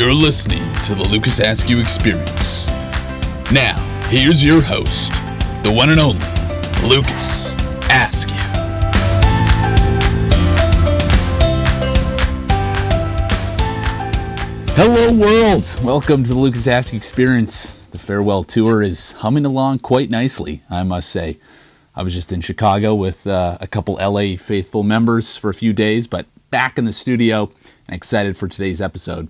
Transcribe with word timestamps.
You're 0.00 0.14
listening 0.14 0.62
to 0.84 0.94
the 0.94 1.06
Lucas 1.06 1.40
Askew 1.40 1.78
Experience. 1.78 2.66
Now, 3.52 3.78
here's 4.08 4.42
your 4.42 4.62
host, 4.62 5.12
the 5.62 5.70
one 5.70 5.90
and 5.90 6.00
only 6.00 6.24
Lucas 6.88 7.52
Askew. 7.90 8.34
Hello, 14.74 15.12
world! 15.12 15.76
Welcome 15.84 16.24
to 16.24 16.32
the 16.32 16.38
Lucas 16.38 16.66
Askew 16.66 16.96
Experience. 16.96 17.86
The 17.88 17.98
farewell 17.98 18.42
tour 18.42 18.80
is 18.80 19.12
humming 19.12 19.44
along 19.44 19.80
quite 19.80 20.08
nicely, 20.08 20.62
I 20.70 20.82
must 20.82 21.10
say. 21.10 21.36
I 21.94 22.02
was 22.04 22.14
just 22.14 22.32
in 22.32 22.40
Chicago 22.40 22.94
with 22.94 23.26
uh, 23.26 23.58
a 23.60 23.66
couple 23.66 23.96
LA 23.96 24.36
faithful 24.36 24.82
members 24.82 25.36
for 25.36 25.50
a 25.50 25.54
few 25.54 25.74
days, 25.74 26.06
but 26.06 26.24
back 26.48 26.78
in 26.78 26.86
the 26.86 26.92
studio 26.94 27.52
and 27.86 27.94
excited 27.94 28.38
for 28.38 28.48
today's 28.48 28.80
episode. 28.80 29.28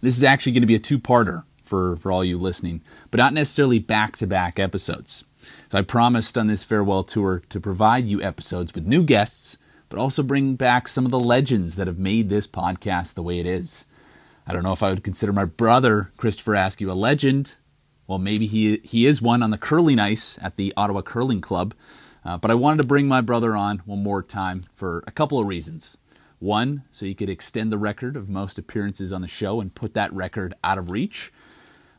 This 0.00 0.16
is 0.16 0.24
actually 0.24 0.52
going 0.52 0.62
to 0.62 0.66
be 0.66 0.74
a 0.74 0.80
two 0.80 0.98
parter 0.98 1.44
for, 1.62 1.96
for 1.96 2.10
all 2.10 2.24
you 2.24 2.38
listening, 2.38 2.82
but 3.10 3.18
not 3.18 3.34
necessarily 3.34 3.78
back 3.78 4.16
to 4.16 4.26
back 4.26 4.58
episodes. 4.58 5.24
So 5.70 5.78
I 5.78 5.82
promised 5.82 6.36
on 6.36 6.46
this 6.46 6.64
farewell 6.64 7.02
tour 7.02 7.42
to 7.48 7.60
provide 7.60 8.06
you 8.06 8.20
episodes 8.22 8.74
with 8.74 8.86
new 8.86 9.02
guests, 9.02 9.56
but 9.88 9.98
also 9.98 10.22
bring 10.22 10.56
back 10.56 10.88
some 10.88 11.04
of 11.04 11.10
the 11.10 11.20
legends 11.20 11.76
that 11.76 11.86
have 11.86 11.98
made 11.98 12.28
this 12.28 12.46
podcast 12.46 13.14
the 13.14 13.22
way 13.22 13.38
it 13.38 13.46
is. 13.46 13.86
I 14.46 14.52
don't 14.52 14.64
know 14.64 14.72
if 14.72 14.82
I 14.82 14.90
would 14.90 15.04
consider 15.04 15.32
my 15.32 15.44
brother 15.44 16.10
Christopher 16.16 16.54
Askew 16.54 16.90
a 16.90 16.94
legend. 16.94 17.54
Well, 18.06 18.18
maybe 18.18 18.46
he 18.46 18.78
he 18.82 19.06
is 19.06 19.22
one 19.22 19.42
on 19.42 19.50
the 19.50 19.58
curling 19.58 20.00
ice 20.00 20.38
at 20.42 20.56
the 20.56 20.72
Ottawa 20.76 21.02
Curling 21.02 21.40
Club. 21.40 21.74
Uh, 22.24 22.36
but 22.36 22.50
I 22.50 22.54
wanted 22.54 22.82
to 22.82 22.88
bring 22.88 23.06
my 23.06 23.20
brother 23.20 23.56
on 23.56 23.78
one 23.86 24.02
more 24.02 24.22
time 24.22 24.62
for 24.74 25.04
a 25.06 25.10
couple 25.10 25.38
of 25.38 25.46
reasons. 25.46 25.96
One, 26.40 26.84
so 26.90 27.06
he 27.06 27.14
could 27.14 27.30
extend 27.30 27.70
the 27.70 27.78
record 27.78 28.16
of 28.16 28.28
most 28.28 28.58
appearances 28.58 29.12
on 29.12 29.20
the 29.20 29.28
show 29.28 29.60
and 29.60 29.74
put 29.74 29.94
that 29.94 30.12
record 30.12 30.54
out 30.64 30.78
of 30.78 30.90
reach. 30.90 31.32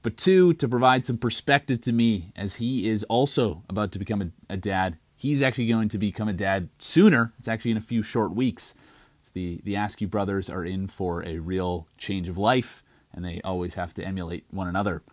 But 0.01 0.17
two, 0.17 0.53
to 0.55 0.67
provide 0.67 1.05
some 1.05 1.17
perspective 1.17 1.79
to 1.81 1.93
me 1.93 2.31
as 2.35 2.55
he 2.55 2.89
is 2.89 3.03
also 3.03 3.63
about 3.69 3.91
to 3.91 3.99
become 3.99 4.21
a, 4.21 4.53
a 4.53 4.57
dad. 4.57 4.97
He's 5.15 5.43
actually 5.43 5.67
going 5.67 5.89
to 5.89 5.99
become 5.99 6.27
a 6.27 6.33
dad 6.33 6.69
sooner. 6.79 7.33
It's 7.37 7.47
actually 7.47 7.71
in 7.71 7.77
a 7.77 7.81
few 7.81 8.01
short 8.01 8.33
weeks. 8.33 8.73
So 9.21 9.29
the, 9.35 9.61
the 9.63 9.75
Askew 9.75 10.07
brothers 10.07 10.49
are 10.49 10.65
in 10.65 10.87
for 10.87 11.23
a 11.23 11.37
real 11.37 11.87
change 11.99 12.27
of 12.27 12.39
life, 12.39 12.81
and 13.13 13.23
they 13.23 13.41
always 13.43 13.75
have 13.75 13.93
to 13.93 14.03
emulate 14.03 14.45
one 14.49 14.67
another. 14.67 15.03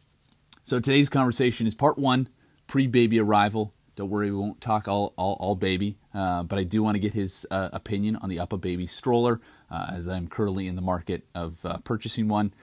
So 0.63 0.81
today's 0.81 1.11
conversation 1.11 1.67
is 1.67 1.75
part 1.75 1.99
one, 1.99 2.31
pre-baby 2.67 3.21
arrival. 3.21 3.75
Don't 3.99 4.11
worry, 4.11 4.31
we 4.31 4.39
won't 4.39 4.61
talk 4.61 4.87
all 4.87 5.13
all, 5.17 5.37
all 5.41 5.57
baby, 5.57 5.99
uh, 6.15 6.45
but 6.45 6.57
I 6.57 6.63
do 6.63 6.85
want 6.85 6.95
to 6.95 7.01
get 7.01 7.15
his 7.15 7.45
uh, 7.51 7.71
opinion 7.73 8.15
on 8.15 8.29
the 8.29 8.37
UPPAbaby 8.37 8.89
stroller, 8.89 9.41
uh, 9.73 9.87
as 9.93 10.07
I'm 10.07 10.29
currently 10.29 10.69
in 10.69 10.77
the 10.77 10.83
market 10.83 11.25
of 11.35 11.67
uh, 11.67 11.79
purchasing 11.79 12.29
one, 12.29 12.55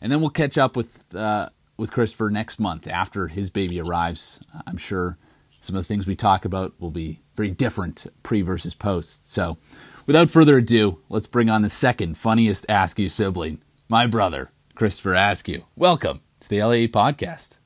and 0.00 0.10
then 0.10 0.20
we'll 0.20 0.30
catch 0.30 0.58
up 0.58 0.74
with 0.74 1.14
uh, 1.14 1.50
with 1.76 1.92
Christopher 1.92 2.28
next 2.28 2.58
month 2.58 2.88
after 2.88 3.28
his 3.28 3.50
baby 3.50 3.80
arrives. 3.80 4.40
I'm 4.66 4.78
sure 4.78 5.16
some 5.48 5.76
of 5.76 5.84
the 5.84 5.86
things 5.86 6.08
we 6.08 6.16
talk 6.16 6.44
about 6.44 6.74
will 6.80 6.90
be 6.90 7.20
very 7.36 7.52
different 7.52 8.08
pre 8.24 8.42
versus 8.42 8.74
post. 8.74 9.32
So, 9.32 9.58
without 10.06 10.28
further 10.28 10.58
ado, 10.58 10.98
let's 11.08 11.28
bring 11.28 11.48
on 11.48 11.62
the 11.62 11.70
second 11.70 12.18
funniest 12.18 12.66
Askew 12.68 13.08
sibling, 13.08 13.62
my 13.88 14.08
brother, 14.08 14.48
Christopher 14.74 15.14
Askew. 15.14 15.60
Welcome 15.76 16.18
to 16.40 16.48
the 16.48 16.60
LA 16.60 16.88
podcast. 16.88 17.59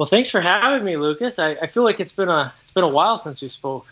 Well, 0.00 0.06
thanks 0.06 0.30
for 0.30 0.40
having 0.40 0.82
me, 0.82 0.96
Lucas. 0.96 1.38
I, 1.38 1.50
I 1.60 1.66
feel 1.66 1.82
like 1.82 2.00
it's 2.00 2.14
been 2.14 2.30
a 2.30 2.54
it's 2.62 2.72
been 2.72 2.84
a 2.84 2.88
while 2.88 3.18
since 3.18 3.42
we 3.42 3.48
spoke. 3.48 3.86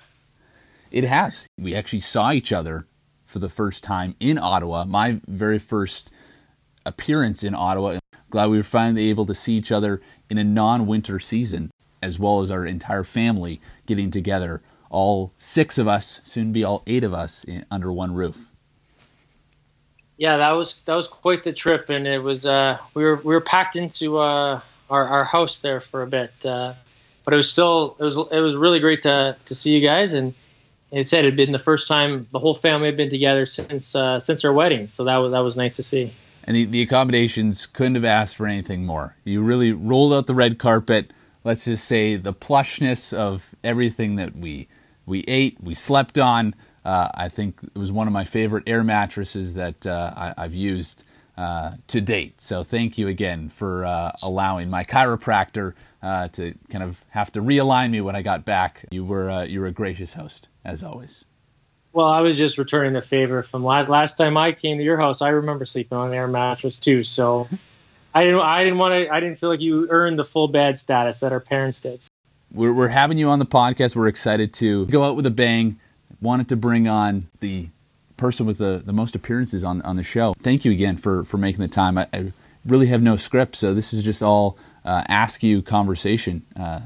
It 0.90 1.04
has. 1.04 1.46
We 1.58 1.74
actually 1.74 2.00
saw 2.00 2.32
each 2.32 2.50
other 2.50 2.86
for 3.26 3.40
the 3.40 3.50
first 3.50 3.84
time 3.84 4.14
in 4.18 4.38
Ottawa. 4.38 4.86
My 4.86 5.20
very 5.28 5.58
first 5.58 6.10
appearance 6.86 7.44
in 7.44 7.54
Ottawa. 7.54 7.98
Glad 8.30 8.46
we 8.46 8.56
were 8.56 8.62
finally 8.62 9.10
able 9.10 9.26
to 9.26 9.34
see 9.34 9.52
each 9.52 9.70
other 9.70 10.00
in 10.30 10.38
a 10.38 10.44
non-winter 10.44 11.18
season, 11.18 11.70
as 12.00 12.18
well 12.18 12.40
as 12.40 12.50
our 12.50 12.64
entire 12.64 13.04
family 13.04 13.60
getting 13.86 14.10
together. 14.10 14.62
All 14.88 15.34
six 15.36 15.76
of 15.76 15.86
us, 15.86 16.22
soon 16.24 16.52
be 16.52 16.64
all 16.64 16.84
eight 16.86 17.04
of 17.04 17.12
us, 17.12 17.44
in, 17.44 17.66
under 17.70 17.92
one 17.92 18.14
roof 18.14 18.54
yeah, 20.18 20.36
that 20.38 20.50
was 20.50 20.82
that 20.84 20.96
was 20.96 21.06
quite 21.06 21.44
the 21.44 21.52
trip, 21.52 21.90
and 21.90 22.06
it 22.06 22.18
was 22.18 22.44
uh, 22.44 22.78
we 22.94 23.04
were 23.04 23.16
we 23.16 23.32
were 23.32 23.40
packed 23.40 23.76
into 23.76 24.18
uh, 24.18 24.60
our 24.90 25.06
our 25.06 25.24
house 25.24 25.60
there 25.60 25.80
for 25.80 26.02
a 26.02 26.06
bit, 26.06 26.32
uh, 26.44 26.74
but 27.24 27.34
it 27.34 27.36
was 27.36 27.50
still 27.50 27.96
it 27.98 28.02
was 28.02 28.16
it 28.16 28.40
was 28.40 28.54
really 28.56 28.80
great 28.80 29.02
to 29.02 29.36
to 29.46 29.54
see 29.54 29.72
you 29.72 29.80
guys, 29.80 30.14
and 30.14 30.34
it 30.90 31.06
said 31.06 31.20
it 31.20 31.28
had 31.28 31.36
been 31.36 31.52
the 31.52 31.58
first 31.58 31.88
time 31.88 32.26
the 32.32 32.38
whole 32.38 32.54
family 32.54 32.86
had 32.86 32.96
been 32.96 33.10
together 33.10 33.44
since 33.46 33.94
uh, 33.94 34.18
since 34.18 34.44
our 34.44 34.52
wedding, 34.52 34.88
so 34.88 35.04
that 35.04 35.16
was 35.16 35.32
that 35.32 35.40
was 35.40 35.56
nice 35.56 35.76
to 35.76 35.82
see. 35.82 36.12
And 36.44 36.56
the, 36.56 36.64
the 36.64 36.80
accommodations 36.80 37.66
couldn't 37.66 37.96
have 37.96 38.06
asked 38.06 38.36
for 38.36 38.46
anything 38.46 38.86
more. 38.86 39.14
You 39.24 39.42
really 39.42 39.72
rolled 39.72 40.14
out 40.14 40.26
the 40.26 40.34
red 40.34 40.58
carpet. 40.58 41.12
Let's 41.44 41.66
just 41.66 41.84
say 41.84 42.16
the 42.16 42.32
plushness 42.32 43.12
of 43.12 43.54
everything 43.62 44.16
that 44.16 44.34
we 44.34 44.68
we 45.04 45.24
ate, 45.28 45.58
we 45.60 45.74
slept 45.74 46.18
on. 46.18 46.54
Uh, 46.84 47.08
I 47.12 47.28
think 47.28 47.60
it 47.62 47.76
was 47.76 47.92
one 47.92 48.06
of 48.06 48.12
my 48.12 48.24
favorite 48.24 48.64
air 48.66 48.82
mattresses 48.82 49.54
that 49.54 49.86
uh, 49.86 50.32
I, 50.36 50.42
have 50.42 50.54
used 50.54 51.04
uh, 51.38 51.76
to 51.86 52.00
date. 52.00 52.40
So 52.40 52.64
thank 52.64 52.98
you 52.98 53.06
again 53.06 53.48
for 53.48 53.84
uh, 53.84 54.10
allowing 54.22 54.68
my 54.68 54.82
chiropractor 54.82 55.74
uh, 56.02 56.26
to 56.28 56.54
kind 56.68 56.82
of 56.82 57.04
have 57.10 57.30
to 57.32 57.40
realign 57.40 57.92
me 57.92 58.00
when 58.00 58.16
I 58.16 58.22
got 58.22 58.44
back. 58.44 58.84
You 58.90 59.04
were 59.04 59.30
uh, 59.30 59.44
you 59.44 59.60
were 59.60 59.66
a 59.66 59.72
gracious 59.72 60.14
host 60.14 60.48
as 60.64 60.82
always. 60.82 61.24
Well, 61.92 62.06
I 62.06 62.20
was 62.22 62.36
just 62.36 62.58
returning 62.58 62.92
the 62.92 63.02
favor 63.02 63.44
from 63.44 63.64
last 63.64 63.88
last 63.88 64.16
time 64.16 64.36
I 64.36 64.50
came 64.50 64.78
to 64.78 64.84
your 64.84 64.96
house. 64.96 65.22
I 65.22 65.28
remember 65.28 65.64
sleeping 65.64 65.96
on 65.96 66.08
an 66.08 66.14
air 66.14 66.26
mattress 66.26 66.80
too. 66.80 67.04
So 67.04 67.48
I 68.14 68.24
didn't 68.24 68.40
I 68.40 68.64
didn't 68.64 68.78
want 68.78 68.94
to 68.96 69.08
I 69.08 69.20
didn't 69.20 69.38
feel 69.38 69.48
like 69.48 69.60
you 69.60 69.84
earned 69.88 70.18
the 70.18 70.24
full 70.24 70.48
bed 70.48 70.76
status 70.76 71.20
that 71.20 71.30
our 71.30 71.40
parents 71.40 71.78
did. 71.78 72.04
We're, 72.52 72.72
we're 72.72 72.88
having 72.88 73.16
you 73.16 73.28
on 73.28 73.38
the 73.38 73.46
podcast. 73.46 73.94
We're 73.94 74.08
excited 74.08 74.52
to 74.54 74.86
go 74.86 75.04
out 75.04 75.14
with 75.14 75.26
a 75.26 75.30
bang 75.30 75.78
wanted 76.20 76.48
to 76.48 76.56
bring 76.56 76.88
on 76.88 77.28
the 77.40 77.68
person 78.18 78.44
with 78.44 78.58
the, 78.58 78.82
the 78.84 78.92
most 78.92 79.14
appearances 79.14 79.64
on, 79.64 79.80
on 79.82 79.96
the 79.96 80.02
show. 80.02 80.34
Thank 80.40 80.64
you 80.64 80.72
again 80.72 80.96
for, 80.96 81.24
for 81.24 81.38
making 81.38 81.60
the 81.60 81.68
time. 81.68 81.96
I, 81.96 82.06
I 82.12 82.32
really 82.66 82.88
have 82.88 83.00
no 83.00 83.16
script, 83.16 83.56
so 83.56 83.72
this 83.72 83.94
is 83.94 84.04
just 84.04 84.22
all 84.22 84.58
uh, 84.84 85.04
you 85.40 85.62
conversation. 85.62 86.42
Uh, 86.58 86.80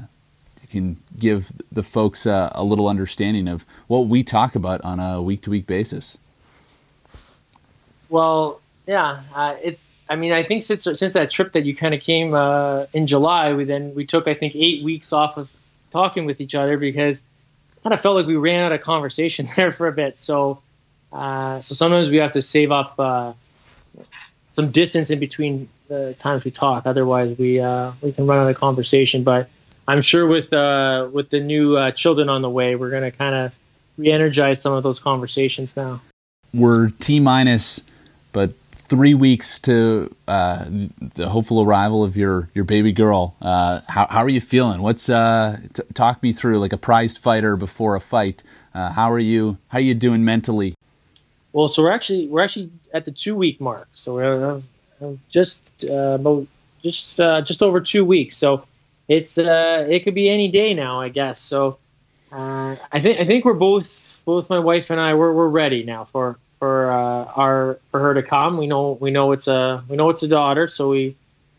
you 0.61 0.67
can 0.67 0.97
give 1.19 1.51
the 1.71 1.83
folks 1.83 2.25
uh, 2.25 2.51
a 2.55 2.63
little 2.63 2.87
understanding 2.87 3.47
of 3.47 3.65
what 3.87 4.07
we 4.07 4.23
talk 4.23 4.55
about 4.55 4.81
on 4.81 4.99
a 4.99 5.21
week 5.21 5.41
to 5.43 5.49
week 5.49 5.67
basis. 5.67 6.17
Well, 8.09 8.61
yeah, 8.85 9.21
uh, 9.33 9.55
it's. 9.61 9.81
I 10.09 10.17
mean, 10.17 10.33
I 10.33 10.43
think 10.43 10.61
since 10.61 10.83
since 10.83 11.13
that 11.13 11.31
trip 11.31 11.53
that 11.53 11.63
you 11.63 11.75
kind 11.75 11.93
of 11.93 12.01
came 12.01 12.33
uh, 12.33 12.85
in 12.93 13.07
July, 13.07 13.53
we 13.53 13.63
then 13.63 13.95
we 13.95 14.05
took 14.05 14.27
I 14.27 14.33
think 14.33 14.55
eight 14.55 14.83
weeks 14.83 15.13
off 15.13 15.37
of 15.37 15.49
talking 15.89 16.25
with 16.25 16.41
each 16.41 16.55
other 16.55 16.77
because 16.77 17.21
kind 17.83 17.93
of 17.93 18.01
felt 18.01 18.15
like 18.15 18.25
we 18.25 18.35
ran 18.35 18.63
out 18.63 18.71
of 18.71 18.81
conversation 18.81 19.47
there 19.55 19.71
for 19.71 19.87
a 19.87 19.91
bit. 19.91 20.17
So, 20.17 20.61
uh, 21.13 21.61
so 21.61 21.75
sometimes 21.75 22.09
we 22.09 22.17
have 22.17 22.31
to 22.31 22.41
save 22.41 22.71
up 22.71 22.95
uh, 22.97 23.33
some 24.53 24.71
distance 24.71 25.11
in 25.11 25.19
between 25.19 25.69
the 25.87 26.15
times 26.15 26.43
we 26.43 26.51
talk. 26.51 26.87
Otherwise, 26.87 27.37
we 27.37 27.59
uh, 27.59 27.91
we 28.01 28.11
can 28.11 28.25
run 28.25 28.39
out 28.39 28.49
of 28.49 28.57
conversation. 28.57 29.23
But 29.23 29.47
I'm 29.87 30.01
sure 30.01 30.25
with 30.25 30.51
uh, 30.51 31.09
with 31.11 31.29
the 31.29 31.39
new 31.39 31.77
uh, 31.77 31.91
children 31.91 32.29
on 32.29 32.41
the 32.41 32.49
way, 32.49 32.75
we're 32.75 32.89
going 32.89 33.03
to 33.03 33.11
kind 33.11 33.35
of 33.35 33.55
re-energize 33.97 34.59
some 34.59 34.73
of 34.73 34.81
those 34.81 34.99
conversations 34.99 35.77
now. 35.77 36.01
We're 36.51 36.89
T 36.89 37.19
minus, 37.19 37.83
but 38.31 38.53
three 38.71 39.13
weeks 39.13 39.59
to 39.59 40.13
uh, 40.27 40.65
the 40.67 41.29
hopeful 41.29 41.61
arrival 41.61 42.03
of 42.03 42.17
your 42.17 42.49
your 42.55 42.65
baby 42.65 42.91
girl. 42.91 43.35
How 43.39 43.81
how 43.87 44.23
are 44.23 44.29
you 44.29 44.41
feeling? 44.41 44.81
What's 44.81 45.05
t- 45.05 45.83
talk 45.93 46.23
me 46.23 46.33
through 46.33 46.57
like 46.57 46.73
a 46.73 46.77
prized 46.77 47.19
fighter 47.19 47.55
before 47.55 47.95
a 47.95 48.01
fight? 48.01 48.41
How 48.73 49.11
are 49.11 49.19
you? 49.19 49.59
How 49.67 49.77
are 49.77 49.81
you 49.81 49.93
doing 49.93 50.25
mentally? 50.25 50.73
Well, 51.53 51.67
so 51.67 51.83
we're 51.83 51.91
actually 51.91 52.27
we're 52.27 52.41
actually 52.41 52.71
at 52.93 53.05
the 53.05 53.11
two 53.11 53.35
week 53.35 53.61
mark. 53.61 53.87
So 53.93 54.15
we're 54.15 54.61
uh, 55.01 55.11
just 55.29 55.61
uh, 55.89 56.17
about 56.19 56.47
just 56.81 57.17
just 57.17 57.63
over 57.63 57.79
two 57.79 58.03
weeks. 58.03 58.35
So 58.35 58.65
it's 59.07 59.37
it 59.37 60.03
could 60.03 60.15
be 60.15 60.29
any 60.29 60.49
day 60.49 60.73
now, 60.73 60.99
I 60.99 61.09
guess. 61.09 61.39
So 61.39 61.77
I 62.31 62.99
think 62.99 63.19
I 63.19 63.25
think 63.25 63.45
we're 63.45 63.53
both 63.53 64.19
both 64.25 64.49
my 64.49 64.59
wife 64.59 64.89
and 64.89 64.99
I 64.99 65.13
we're 65.13 65.31
we're 65.31 65.47
ready 65.47 65.83
now 65.83 66.03
for 66.05 66.37
for 66.63 66.89
uh, 66.89 67.25
our 67.35 67.77
for 67.91 67.99
her 67.99 68.13
to 68.13 68.23
come. 68.23 68.57
We 68.57 68.67
know 68.67 68.93
we 68.93 69.11
know 69.11 69.33
it's 69.33 69.47
a 69.47 69.83
we 69.89 69.97
know 69.97 70.09
it's 70.11 70.23
a 70.23 70.29
daughter, 70.29 70.67
so 70.67 70.87
we 70.87 71.17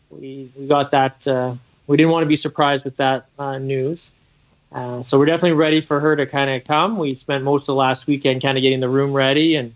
we 0.09 0.49
we 0.57 0.65
got 0.67 0.91
that. 0.91 1.27
Uh, 1.27 1.53
we 1.85 1.95
didn't 1.95 2.11
want 2.11 2.23
to 2.23 2.27
be 2.27 2.35
surprised 2.35 2.85
with 2.85 2.97
that 2.97 3.27
uh, 3.37 3.59
news. 3.59 4.11
Uh, 4.71 5.03
so 5.03 5.19
we're 5.19 5.27
definitely 5.27 5.57
ready 5.57 5.79
for 5.79 5.99
her 5.99 6.15
to 6.15 6.25
kind 6.25 6.49
of 6.49 6.63
come. 6.63 6.97
We 6.97 7.13
spent 7.13 7.43
most 7.43 7.61
of 7.63 7.67
the 7.67 7.75
last 7.75 8.07
weekend 8.07 8.41
kind 8.41 8.57
of 8.57 8.63
getting 8.63 8.79
the 8.79 8.89
room 8.89 9.13
ready 9.13 9.55
and 9.57 9.75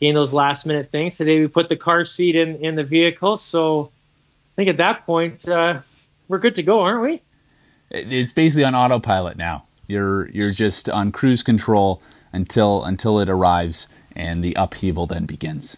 getting 0.00 0.14
those 0.14 0.32
last 0.32 0.66
minute 0.66 0.90
things. 0.90 1.16
Today 1.16 1.40
we 1.40 1.48
put 1.48 1.68
the 1.68 1.76
car 1.76 2.04
seat 2.04 2.36
in 2.36 2.56
in 2.56 2.74
the 2.74 2.84
vehicle, 2.84 3.36
so 3.36 3.90
I 4.52 4.54
think 4.56 4.70
at 4.70 4.76
that 4.78 5.06
point 5.06 5.48
uh, 5.48 5.80
we're 6.28 6.38
good 6.38 6.56
to 6.56 6.62
go, 6.62 6.80
aren't 6.80 7.02
we? 7.02 7.22
It's 7.90 8.32
basically 8.32 8.64
on 8.64 8.74
autopilot 8.74 9.36
now. 9.36 9.64
You're 9.86 10.28
you're 10.30 10.52
just 10.52 10.88
on 10.88 11.12
cruise 11.12 11.42
control 11.42 12.02
until 12.32 12.84
until 12.84 13.20
it 13.20 13.28
arrives 13.28 13.86
and 14.16 14.42
the 14.42 14.54
upheaval 14.54 15.06
then 15.06 15.26
begins. 15.26 15.76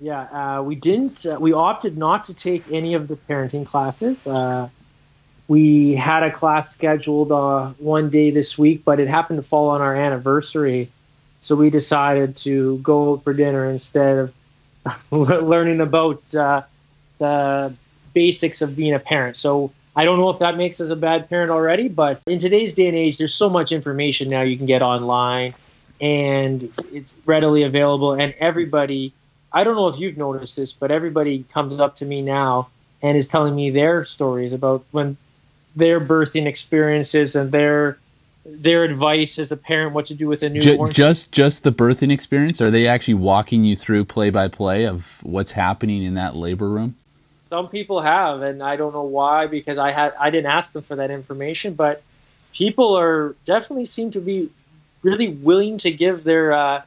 Yeah, 0.00 0.22
uh, 0.58 0.62
we 0.62 0.76
didn't. 0.76 1.26
Uh, 1.26 1.38
we 1.38 1.52
opted 1.52 1.98
not 1.98 2.24
to 2.24 2.34
take 2.34 2.70
any 2.72 2.94
of 2.94 3.06
the 3.06 3.16
parenting 3.16 3.66
classes. 3.66 4.26
Uh, 4.26 4.70
we 5.46 5.94
had 5.94 6.22
a 6.22 6.30
class 6.30 6.70
scheduled 6.70 7.32
uh, 7.32 7.70
one 7.78 8.08
day 8.08 8.30
this 8.30 8.56
week, 8.56 8.82
but 8.84 8.98
it 8.98 9.08
happened 9.08 9.38
to 9.38 9.42
fall 9.42 9.70
on 9.70 9.82
our 9.82 9.94
anniversary, 9.94 10.88
so 11.40 11.56
we 11.56 11.70
decided 11.70 12.36
to 12.36 12.78
go 12.78 13.16
for 13.16 13.32
dinner 13.32 13.68
instead 13.68 14.18
of 14.18 15.10
learning 15.10 15.80
about 15.80 16.34
uh, 16.34 16.62
the 17.18 17.74
basics 18.14 18.62
of 18.62 18.76
being 18.76 18.94
a 18.94 18.98
parent. 18.98 19.36
So 19.36 19.72
I 19.96 20.04
don't 20.04 20.18
know 20.18 20.30
if 20.30 20.38
that 20.38 20.56
makes 20.56 20.80
us 20.80 20.90
a 20.90 20.96
bad 20.96 21.28
parent 21.28 21.50
already, 21.50 21.88
but 21.88 22.20
in 22.26 22.38
today's 22.38 22.74
day 22.74 22.86
and 22.86 22.96
age, 22.96 23.18
there's 23.18 23.34
so 23.34 23.50
much 23.50 23.72
information 23.72 24.28
now 24.28 24.42
you 24.42 24.56
can 24.56 24.66
get 24.66 24.82
online, 24.82 25.54
and 26.00 26.62
it's 26.92 27.12
readily 27.26 27.64
available, 27.64 28.12
and 28.12 28.34
everybody 28.38 29.12
I 29.52 29.64
don't 29.64 29.74
know 29.74 29.88
if 29.88 29.98
you've 29.98 30.16
noticed 30.16 30.56
this, 30.56 30.72
but 30.72 30.90
everybody 30.90 31.42
comes 31.42 31.80
up 31.80 31.96
to 31.96 32.04
me 32.04 32.22
now 32.22 32.68
and 33.02 33.16
is 33.16 33.26
telling 33.26 33.54
me 33.54 33.70
their 33.70 34.04
stories 34.04 34.52
about 34.52 34.84
when 34.92 35.16
their 35.74 36.00
birthing 36.00 36.46
experiences 36.46 37.34
and 37.34 37.50
their 37.50 37.98
their 38.44 38.84
advice 38.84 39.38
as 39.38 39.52
a 39.52 39.56
parent 39.56 39.92
what 39.92 40.06
to 40.06 40.14
do 40.14 40.26
with 40.26 40.42
a 40.42 40.48
newborn. 40.48 40.92
Just 40.92 41.32
just 41.32 41.62
the 41.62 41.72
birthing 41.72 42.10
experience? 42.10 42.60
Are 42.60 42.70
they 42.70 42.86
actually 42.86 43.14
walking 43.14 43.64
you 43.64 43.76
through 43.76 44.06
play 44.06 44.30
by 44.30 44.48
play 44.48 44.86
of 44.86 45.22
what's 45.22 45.52
happening 45.52 46.02
in 46.02 46.14
that 46.14 46.36
labor 46.36 46.68
room? 46.68 46.96
Some 47.42 47.68
people 47.68 48.00
have, 48.00 48.42
and 48.42 48.62
I 48.62 48.76
don't 48.76 48.92
know 48.92 49.02
why 49.02 49.46
because 49.46 49.78
I 49.78 49.90
had 49.90 50.14
I 50.18 50.30
didn't 50.30 50.50
ask 50.50 50.72
them 50.72 50.82
for 50.82 50.96
that 50.96 51.10
information, 51.10 51.74
but 51.74 52.02
people 52.52 52.98
are 52.98 53.34
definitely 53.44 53.84
seem 53.84 54.12
to 54.12 54.20
be 54.20 54.50
really 55.02 55.28
willing 55.28 55.78
to 55.78 55.90
give 55.90 56.24
their 56.24 56.52
uh, 56.52 56.82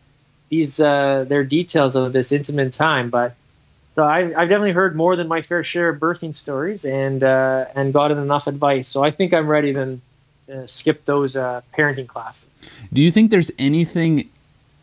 these 0.50 0.80
uh, 0.80 1.26
their 1.28 1.44
details 1.44 1.96
of 1.96 2.14
this 2.14 2.32
intimate 2.32 2.74
time. 2.74 3.10
But 3.10 3.36
so 3.92 4.04
I, 4.04 4.20
I've 4.20 4.50
definitely 4.50 4.72
heard 4.72 4.96
more 4.96 5.16
than 5.16 5.28
my 5.28 5.44
fair 5.44 5.62
share 5.62 5.90
of 5.90 6.00
birthing 6.00 6.34
stories 6.34 6.86
and 6.86 7.24
uh, 7.24 7.66
and 7.76 7.94
gotten 7.94 8.18
enough 8.18 8.48
advice. 8.48 8.88
So 8.88 9.04
I 9.04 9.12
think 9.12 9.34
I'm 9.34 9.48
ready 9.48 9.74
to 9.74 10.00
uh, 10.51 10.66
skip 10.66 11.06
those 11.06 11.36
uh, 11.36 11.62
parenting 11.78 12.07
classes. 12.07 12.69
Do 12.92 13.01
you 13.01 13.12
think 13.12 13.31
there's 13.31 13.51
anything 13.60 14.30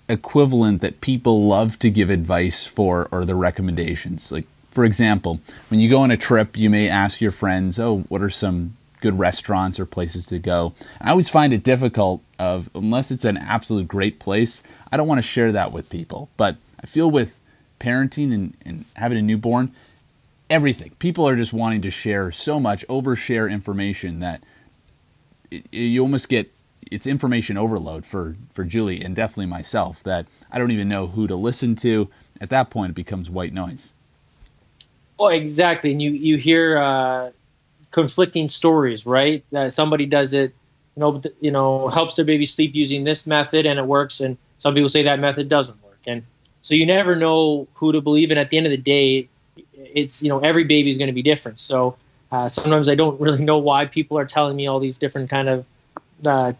equivalent 0.09 0.81
that 0.81 1.01
people 1.01 1.47
love 1.47 1.79
to 1.81 1.91
give 1.91 2.11
advice 2.11 2.67
for 2.67 3.09
or 3.11 3.25
the 3.25 3.35
recommendations? 3.35 4.31
Like 4.31 4.47
for 4.71 4.85
example, 4.85 5.41
when 5.69 5.81
you 5.81 5.91
go 5.91 6.01
on 6.03 6.11
a 6.11 6.17
trip, 6.17 6.57
you 6.57 6.71
may 6.71 6.89
ask 6.89 7.21
your 7.21 7.33
friends, 7.33 7.79
"Oh, 7.79 8.01
what 8.09 8.23
are 8.23 8.31
some 8.31 8.77
good 9.01 9.19
restaurants 9.19 9.81
or 9.81 9.87
places 9.87 10.27
to 10.27 10.39
go. 10.39 10.75
I 11.01 11.11
always 11.11 11.29
find 11.29 11.53
it 11.53 11.63
difficult 11.63 12.23
of 12.39 12.71
unless 12.75 13.11
it's 13.11 13.25
an 13.25 13.37
absolute 13.37 13.89
great 13.89 14.19
place, 14.19 14.63
I 14.93 14.97
don't 14.97 15.09
want 15.09 15.19
to 15.19 15.27
share 15.27 15.53
that 15.53 15.73
with 15.73 15.91
people. 15.91 16.29
But 16.37 16.57
I 16.83 16.87
feel 16.87 17.11
with 17.11 17.41
parenting 17.79 18.33
and, 18.33 18.57
and 18.65 18.93
having 18.97 19.19
a 19.19 19.23
newborn, 19.23 19.73
everything. 20.49 20.93
People 20.99 21.27
are 21.27 21.37
just 21.37 21.53
wanting 21.53 21.83
to 21.83 21.91
share 21.91 22.31
so 22.31 22.61
much, 22.61 22.87
overshare 22.89 23.51
information 23.51 24.21
that 24.21 24.43
you 25.51 26.03
almost 26.03 26.29
get 26.29 26.53
it's 26.91 27.07
information 27.07 27.57
overload 27.57 28.07
for 28.07 28.37
for 28.53 28.65
Julie 28.65 29.01
and 29.01 29.15
definitely 29.15 29.47
myself 29.47 30.03
that 30.03 30.27
I 30.51 30.59
don't 30.59 30.71
even 30.71 30.89
know 30.89 31.07
who 31.07 31.27
to 31.27 31.37
listen 31.37 31.77
to. 31.77 32.09
At 32.41 32.51
that 32.51 32.71
point, 32.71 32.91
it 32.91 32.95
becomes 32.95 33.29
white 33.29 33.53
noise. 33.53 33.95
Well, 35.19 35.29
exactly, 35.29 35.93
and 35.93 36.01
you 36.01 36.13
you 36.13 36.37
hear 36.37 36.79
uh, 36.79 37.31
conflicting 37.91 38.49
stories, 38.49 39.05
right? 39.05 39.45
Uh, 39.55 39.71
somebody 39.71 40.07
does 40.07 40.33
it, 40.33 40.55
you 40.97 41.01
know, 41.01 41.21
you 41.41 41.51
know, 41.51 41.89
helps 41.89 42.17
their 42.17 42.25
baby 42.25 42.47
sleep 42.47 42.75
using 42.75 43.05
this 43.05 43.27
method 43.27 43.67
and 43.67 43.79
it 43.79 43.87
works, 43.87 44.21
and 44.21 44.39
some 44.59 44.75
people 44.75 44.89
say 44.89 45.03
that 45.05 45.19
method 45.21 45.49
doesn't 45.49 45.83
work, 45.85 46.01
and 46.07 46.23
so 46.63 46.75
you 46.75 46.87
never 46.87 47.17
know 47.17 47.69
who 47.75 47.93
to 47.93 48.01
believe. 48.01 48.31
And 48.31 48.39
at 48.39 48.51
the 48.51 48.57
end 48.57 48.67
of 48.67 48.71
the 48.71 48.79
day, 48.79 49.29
it's 49.75 50.23
you 50.23 50.29
know 50.29 50.41
every 50.41 50.65
baby 50.65 50.89
is 50.91 50.97
going 50.97 51.09
to 51.09 51.15
be 51.15 51.23
different. 51.23 51.61
So 51.61 51.97
uh, 52.31 52.49
sometimes 52.49 52.89
I 52.89 52.95
don't 52.95 53.21
really 53.21 53.45
know 53.45 53.59
why 53.59 53.87
people 53.87 54.19
are 54.19 54.27
telling 54.27 54.57
me 54.57 54.67
all 54.67 54.81
these 54.81 54.97
different 54.97 55.31
kind 55.31 55.49
of 55.49 55.67
uh, 56.27 56.53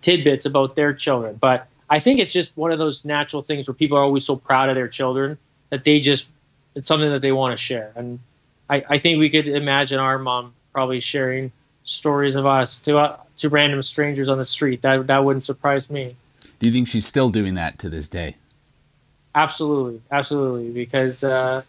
tidbits 0.00 0.44
about 0.44 0.76
their 0.76 0.92
children, 0.94 1.36
but 1.40 1.68
I 1.88 2.00
think 2.00 2.20
it's 2.20 2.32
just 2.32 2.56
one 2.56 2.72
of 2.72 2.78
those 2.78 3.04
natural 3.04 3.42
things 3.42 3.68
where 3.68 3.74
people 3.74 3.98
are 3.98 4.02
always 4.02 4.24
so 4.24 4.36
proud 4.36 4.68
of 4.68 4.74
their 4.74 4.88
children 4.88 5.38
that 5.70 5.84
they 5.84 6.00
just 6.00 6.28
it's 6.74 6.88
something 6.88 7.10
that 7.10 7.22
they 7.22 7.32
want 7.32 7.52
to 7.52 7.56
share. 7.56 7.92
And 7.96 8.18
I, 8.68 8.84
I 8.88 8.98
think 8.98 9.18
we 9.18 9.30
could 9.30 9.48
imagine 9.48 9.98
our 9.98 10.18
mom 10.18 10.52
probably 10.72 11.00
sharing 11.00 11.52
stories 11.84 12.34
of 12.34 12.44
us 12.44 12.80
to 12.80 12.98
uh, 12.98 13.16
to 13.38 13.48
random 13.48 13.82
strangers 13.82 14.28
on 14.28 14.38
the 14.38 14.44
street. 14.44 14.82
That 14.82 15.06
that 15.06 15.24
wouldn't 15.24 15.44
surprise 15.44 15.88
me. 15.90 16.16
Do 16.58 16.66
you 16.66 16.72
think 16.72 16.88
she's 16.88 17.06
still 17.06 17.30
doing 17.30 17.54
that 17.54 17.78
to 17.80 17.88
this 17.88 18.08
day? 18.08 18.36
Absolutely, 19.34 20.00
absolutely. 20.10 20.70
Because 20.70 21.22
uh, 21.22 21.62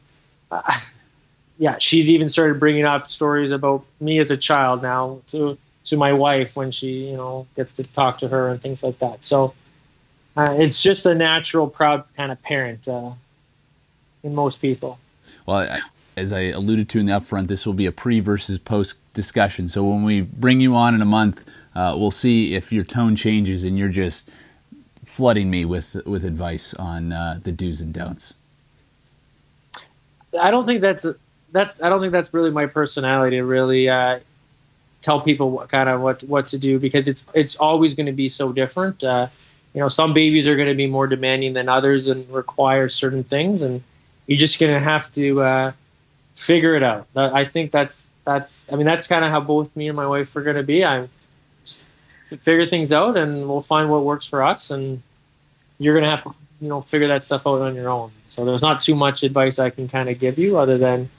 yeah, 1.57 1.77
she's 1.80 2.09
even 2.09 2.30
started 2.30 2.59
bringing 2.59 2.86
up 2.86 3.07
stories 3.07 3.51
about 3.51 3.86
me 4.00 4.19
as 4.19 4.31
a 4.31 4.38
child 4.38 4.81
now 4.81 5.21
to 5.27 5.57
to 5.86 5.98
my 5.98 6.13
wife 6.13 6.56
when 6.56 6.71
she 6.71 7.09
you 7.09 7.18
know 7.18 7.48
gets 7.56 7.74
to 7.74 7.83
talk 7.83 8.19
to 8.19 8.27
her 8.27 8.50
and 8.50 8.62
things 8.62 8.83
like 8.83 9.00
that. 9.00 9.24
So 9.24 9.54
uh, 10.36 10.56
it's 10.59 10.81
just 10.83 11.06
a 11.06 11.15
natural, 11.15 11.68
proud 11.68 12.04
kind 12.15 12.31
of 12.31 12.42
parent 12.44 12.88
uh, 12.88 13.12
in 14.24 14.36
most 14.36 14.62
people. 14.62 15.00
Well, 15.45 15.57
I, 15.57 15.80
as 16.15 16.31
I 16.31 16.42
alluded 16.42 16.89
to 16.89 17.00
in 17.00 17.07
the 17.07 17.13
upfront, 17.13 17.48
this 17.48 17.65
will 17.65 17.74
be 17.74 17.86
a 17.86 17.92
pre 17.92 18.19
versus 18.19 18.60
post 18.60 18.98
discussion. 19.13 19.68
So 19.69 19.83
when 19.83 20.03
we 20.03 20.21
bring 20.21 20.60
you 20.62 20.75
on 20.75 20.94
in 20.94 21.01
a 21.01 21.06
month, 21.06 21.44
uh, 21.74 21.95
we'll 21.98 22.12
see 22.12 22.56
if 22.56 22.71
your 22.71 22.83
tone 22.83 23.15
changes 23.15 23.63
and 23.63 23.77
you're 23.77 23.89
just 23.89 24.30
flooding 25.06 25.50
me 25.50 25.65
with 25.65 25.95
with 26.06 26.24
advice 26.24 26.74
on 26.75 27.12
uh, 27.12 27.39
the 27.42 27.51
do's 27.51 27.81
and 27.81 27.94
don'ts. 27.94 28.36
I 30.39 30.51
don't 30.51 30.65
think 30.65 30.81
that's 30.81 31.06
that's 31.52 31.82
I 31.82 31.90
don't 31.90 32.00
think 32.00 32.12
that's 32.12 32.34
really 32.34 32.52
my 32.52 32.66
personality 32.66 33.38
to 33.38 33.44
really 33.44 33.90
uh, 33.90 34.20
tell 35.02 35.22
people 35.22 35.52
what 35.52 35.70
kind 35.70 35.90
of 35.90 36.02
what 36.02 36.22
what 36.24 36.48
to 36.48 36.58
do 36.58 36.80
because 36.80 37.08
it's 37.08 37.26
it's 37.34 37.56
always 37.56 37.94
going 37.94 38.08
to 38.08 38.12
be 38.12 38.30
so 38.30 38.52
different. 38.52 39.04
Uh, 39.04 39.28
you 39.74 39.82
know, 39.82 39.90
some 39.90 40.14
babies 40.14 40.48
are 40.48 40.56
going 40.56 40.70
to 40.70 40.76
be 40.76 40.88
more 40.88 41.08
demanding 41.08 41.54
than 41.54 41.70
others 41.70 42.08
and 42.08 42.30
require 42.30 42.90
certain 42.90 43.24
things, 43.24 43.62
and 43.62 43.84
you're 44.26 44.38
just 44.38 44.60
going 44.60 44.74
to 44.74 44.80
have 44.80 45.12
to 45.14 45.42
uh, 45.42 45.72
figure 46.36 46.76
it 46.76 46.84
out. 46.84 47.08
I 47.16 47.46
think 47.46 47.72
that's 47.72 48.10
that's. 48.24 48.72
I 48.72 48.76
mean, 48.76 48.86
that's 48.86 49.08
kind 49.08 49.24
of 49.24 49.32
how 49.32 49.40
both 49.40 49.76
me 49.76 49.88
and 49.88 49.96
my 49.96 50.08
wife 50.08 50.36
are 50.36 50.42
going 50.42 50.56
to 50.56 50.64
be. 50.64 50.84
I'm 50.84 51.10
just 51.63 51.86
figure 52.25 52.66
things 52.66 52.92
out, 52.92 53.18
and 53.18 53.48
we'll 53.48 53.62
find 53.62 53.89
what 53.89 54.04
works 54.04 54.25
for 54.25 54.44
us. 54.44 54.72
And 54.72 55.01
you're 55.80 55.94
going 55.94 56.04
to 56.04 56.10
have 56.10 56.24
to, 56.24 56.34
you 56.60 56.70
know, 56.70 56.82
figure 56.82 57.10
that 57.10 57.24
stuff 57.24 57.46
out 57.46 57.62
on 57.62 57.75
your 57.75 57.89
own. 57.89 58.12
So 58.27 58.46
there's 58.46 58.62
not 58.62 58.82
too 58.82 58.96
much 58.96 59.24
advice 59.24 59.60
I 59.60 59.70
can 59.70 59.88
kind 59.88 60.10
of 60.10 60.18
give 60.20 60.39
you, 60.39 60.58
other 60.58 60.77
than 60.77 61.10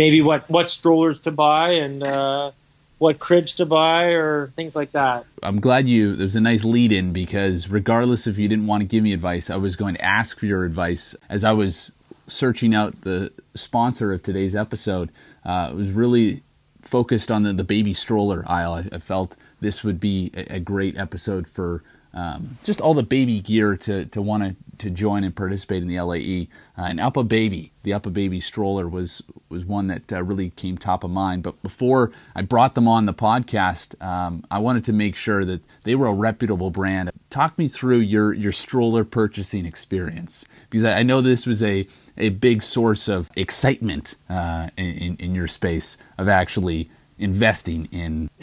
maybe 0.00 0.22
what 0.22 0.48
what 0.48 0.70
strollers 0.70 1.20
to 1.20 1.30
buy 1.30 1.72
and. 1.72 2.02
Uh, 2.02 2.50
what 2.98 3.18
cribs 3.18 3.54
to 3.54 3.64
buy 3.64 4.08
or 4.08 4.48
things 4.48 4.76
like 4.76 4.92
that. 4.92 5.24
I'm 5.42 5.58
glad 5.58 5.88
you. 5.88 6.14
There's 6.14 6.36
a 6.36 6.40
nice 6.40 6.66
lead 6.66 6.92
in 6.92 7.14
because 7.14 7.70
regardless 7.70 8.26
if 8.26 8.36
you 8.36 8.46
didn't 8.46 8.66
want 8.66 8.82
to 8.82 8.86
give 8.86 9.02
me 9.02 9.14
advice, 9.14 9.48
I 9.48 9.56
was 9.56 9.74
going 9.74 9.94
to 9.94 10.04
ask 10.04 10.38
for 10.38 10.44
your 10.44 10.66
advice 10.66 11.16
as 11.30 11.42
I 11.42 11.52
was 11.52 11.92
searching 12.26 12.74
out 12.74 13.00
the 13.00 13.32
sponsor 13.54 14.12
of 14.12 14.22
today's 14.22 14.54
episode, 14.54 15.10
uh, 15.46 15.72
was 15.74 15.88
really 15.92 16.42
focused 16.82 17.30
on 17.30 17.44
the, 17.44 17.54
the 17.54 17.64
baby 17.64 17.94
stroller 17.94 18.44
aisle. 18.46 18.74
I, 18.74 18.96
I 18.96 18.98
felt 18.98 19.34
this 19.62 19.82
would 19.82 19.98
be 19.98 20.30
a, 20.36 20.56
a 20.56 20.60
great 20.60 20.98
episode 20.98 21.48
for 21.48 21.82
um, 22.12 22.58
just 22.64 22.82
all 22.82 22.92
the 22.92 23.02
baby 23.02 23.40
gear 23.40 23.78
to, 23.78 24.04
to 24.04 24.20
want 24.20 24.42
to 24.42 24.56
to 24.80 24.90
join 24.90 25.24
and 25.24 25.36
participate 25.36 25.82
in 25.82 25.88
the 25.88 26.00
LAE. 26.00 26.48
Uh, 26.76 26.86
and 26.88 26.98
UPPAbaby, 26.98 27.70
the 27.82 27.90
UPPAbaby 27.90 28.42
stroller 28.42 28.88
was 28.88 29.22
was 29.50 29.64
one 29.64 29.88
that 29.88 30.12
uh, 30.12 30.22
really 30.22 30.50
came 30.50 30.78
top 30.78 31.04
of 31.04 31.10
mind. 31.10 31.42
But 31.42 31.60
before 31.62 32.12
I 32.34 32.42
brought 32.42 32.74
them 32.74 32.86
on 32.86 33.06
the 33.06 33.12
podcast, 33.12 34.00
um, 34.02 34.44
I 34.50 34.58
wanted 34.58 34.84
to 34.84 34.92
make 34.92 35.16
sure 35.16 35.44
that 35.44 35.60
they 35.84 35.94
were 35.94 36.06
a 36.06 36.14
reputable 36.14 36.70
brand. 36.70 37.10
Talk 37.28 37.58
me 37.58 37.68
through 37.68 37.98
your 37.98 38.32
your 38.32 38.52
stroller 38.52 39.04
purchasing 39.04 39.66
experience 39.66 40.44
because 40.70 40.84
I, 40.84 41.02
know 41.02 41.20
this 41.20 41.46
was 41.46 41.62
a 41.62 41.86
a 42.16 42.30
big 42.30 42.62
source 42.62 43.08
of 43.08 43.30
excitement 43.36 44.14
uh, 44.28 44.70
in, 44.76 45.16
in 45.16 45.34
your 45.34 45.48
space 45.48 45.96
of 46.16 46.28
actually 46.28 46.90
investing 47.18 47.88
in. 47.92 48.30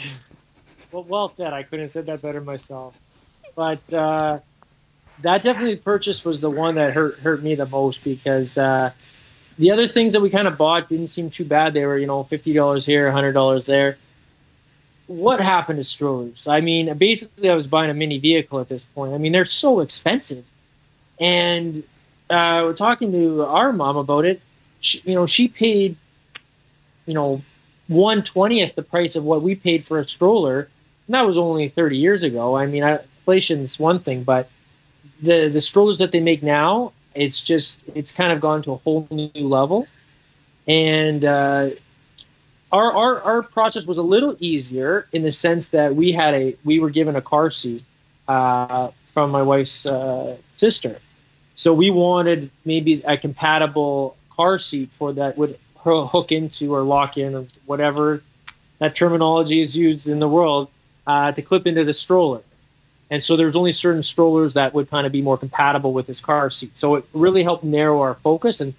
Well, 0.89 1.03
well 1.03 1.27
said. 1.27 1.51
I 1.51 1.63
couldn't 1.63 1.81
have 1.81 1.89
said 1.91 2.05
that 2.05 2.21
better 2.21 2.39
myself. 2.39 2.97
But 3.55 3.93
uh, 3.93 4.39
that 5.21 5.41
definitely 5.41 5.75
purchase 5.75 6.23
was 6.23 6.41
the 6.41 6.49
one 6.49 6.75
that 6.75 6.93
hurt 6.93 7.19
hurt 7.19 7.43
me 7.43 7.55
the 7.55 7.65
most 7.65 8.03
because 8.05 8.57
uh, 8.57 8.91
the 9.57 9.71
other 9.71 9.87
things 9.87 10.13
that 10.13 10.21
we 10.21 10.29
kind 10.29 10.47
of 10.47 10.57
bought 10.57 10.89
didn't 10.89 11.07
seem 11.07 11.29
too 11.29 11.45
bad. 11.45 11.73
They 11.73 11.85
were 11.85 11.97
you 11.97 12.07
know 12.07 12.23
fifty 12.23 12.53
dollars 12.53 12.85
here, 12.85 13.11
hundred 13.11 13.33
dollars 13.33 13.65
there. 13.65 13.97
What 15.07 15.39
happened 15.39 15.77
to 15.77 15.83
strollers? 15.83 16.47
I 16.47 16.61
mean, 16.61 16.97
basically, 16.97 17.49
I 17.49 17.55
was 17.55 17.67
buying 17.67 17.89
a 17.89 17.93
mini 17.93 18.17
vehicle 18.17 18.59
at 18.59 18.67
this 18.67 18.83
point. 18.83 19.13
I 19.13 19.17
mean, 19.17 19.31
they're 19.31 19.45
so 19.45 19.79
expensive, 19.79 20.43
and 21.19 21.83
uh, 22.29 22.61
we're 22.65 22.73
talking 22.73 23.11
to 23.11 23.45
our 23.45 23.71
mom 23.71 23.97
about 23.97 24.25
it. 24.25 24.41
She, 24.79 25.01
you 25.05 25.15
know, 25.15 25.25
she 25.25 25.47
paid, 25.47 25.95
you 27.05 27.13
know, 27.13 27.41
one 27.87 28.21
twentieth 28.23 28.75
the 28.75 28.83
price 28.83 29.15
of 29.15 29.23
what 29.23 29.41
we 29.41 29.55
paid 29.55 29.85
for 29.85 29.99
a 29.99 30.07
stroller. 30.07 30.69
And 31.07 31.13
that 31.13 31.25
was 31.25 31.37
only 31.37 31.69
thirty 31.69 31.97
year's 31.97 32.23
ago. 32.23 32.55
I 32.55 32.65
mean, 32.65 32.83
inflation's 32.83 33.79
one 33.79 33.99
thing, 33.99 34.23
but 34.23 34.49
the 35.21 35.49
the 35.49 35.61
strollers 35.61 35.99
that 35.99 36.11
they 36.11 36.19
make 36.19 36.43
now 36.43 36.93
it's 37.17 37.41
just 37.41 37.83
it's 37.95 38.12
kind 38.12 38.31
of 38.31 38.39
gone 38.39 38.62
to 38.63 38.71
a 38.71 38.75
whole 38.75 39.07
new 39.12 39.29
level, 39.36 39.86
and 40.67 41.24
uh, 41.25 41.69
our, 42.71 42.93
our 42.93 43.21
our 43.21 43.41
process 43.41 43.86
was 43.86 43.97
a 43.97 44.03
little 44.03 44.36
easier 44.39 45.07
in 45.12 45.24
the 45.24 45.31
sense 45.31 45.69
that 45.69 45.95
we 45.95 46.12
had 46.12 46.33
a 46.33 46.55
we 46.63 46.79
were 46.79 46.89
given 46.89 47.15
a 47.15 47.21
car 47.21 47.50
seat 47.50 47.83
uh, 48.27 48.89
from 49.07 49.31
my 49.31 49.41
wife's 49.41 49.86
uh, 49.86 50.38
sister, 50.55 51.00
so 51.55 51.74
we 51.74 51.89
wanted 51.89 52.51
maybe 52.63 53.01
a 53.05 53.17
compatible 53.17 54.15
car 54.29 54.59
seat 54.59 54.89
for 54.91 55.13
that 55.13 55.38
would 55.38 55.57
hook 55.75 56.31
into 56.31 56.74
or 56.74 56.81
lock 56.81 57.17
in 57.17 57.33
or 57.33 57.45
whatever 57.65 58.21
that 58.79 58.95
terminology 58.95 59.59
is 59.59 59.75
used 59.75 60.07
in 60.07 60.19
the 60.19 60.27
world 60.27 60.69
uh, 61.07 61.31
to 61.31 61.41
clip 61.41 61.65
into 61.65 61.83
the 61.83 61.93
stroller. 61.93 62.41
And 63.09 63.23
so 63.23 63.37
there's 63.37 63.55
only 63.55 63.71
certain 63.71 64.03
strollers 64.03 64.55
that 64.55 64.73
would 64.73 64.89
kind 64.89 65.05
of 65.05 65.13
be 65.13 65.21
more 65.21 65.37
compatible 65.37 65.93
with 65.93 66.07
this 66.07 66.19
car 66.19 66.49
seat. 66.49 66.77
So 66.77 66.95
it 66.95 67.05
really 67.13 67.43
helped 67.43 67.63
narrow 67.63 68.01
our 68.01 68.15
focus, 68.15 68.59
and 68.59 68.73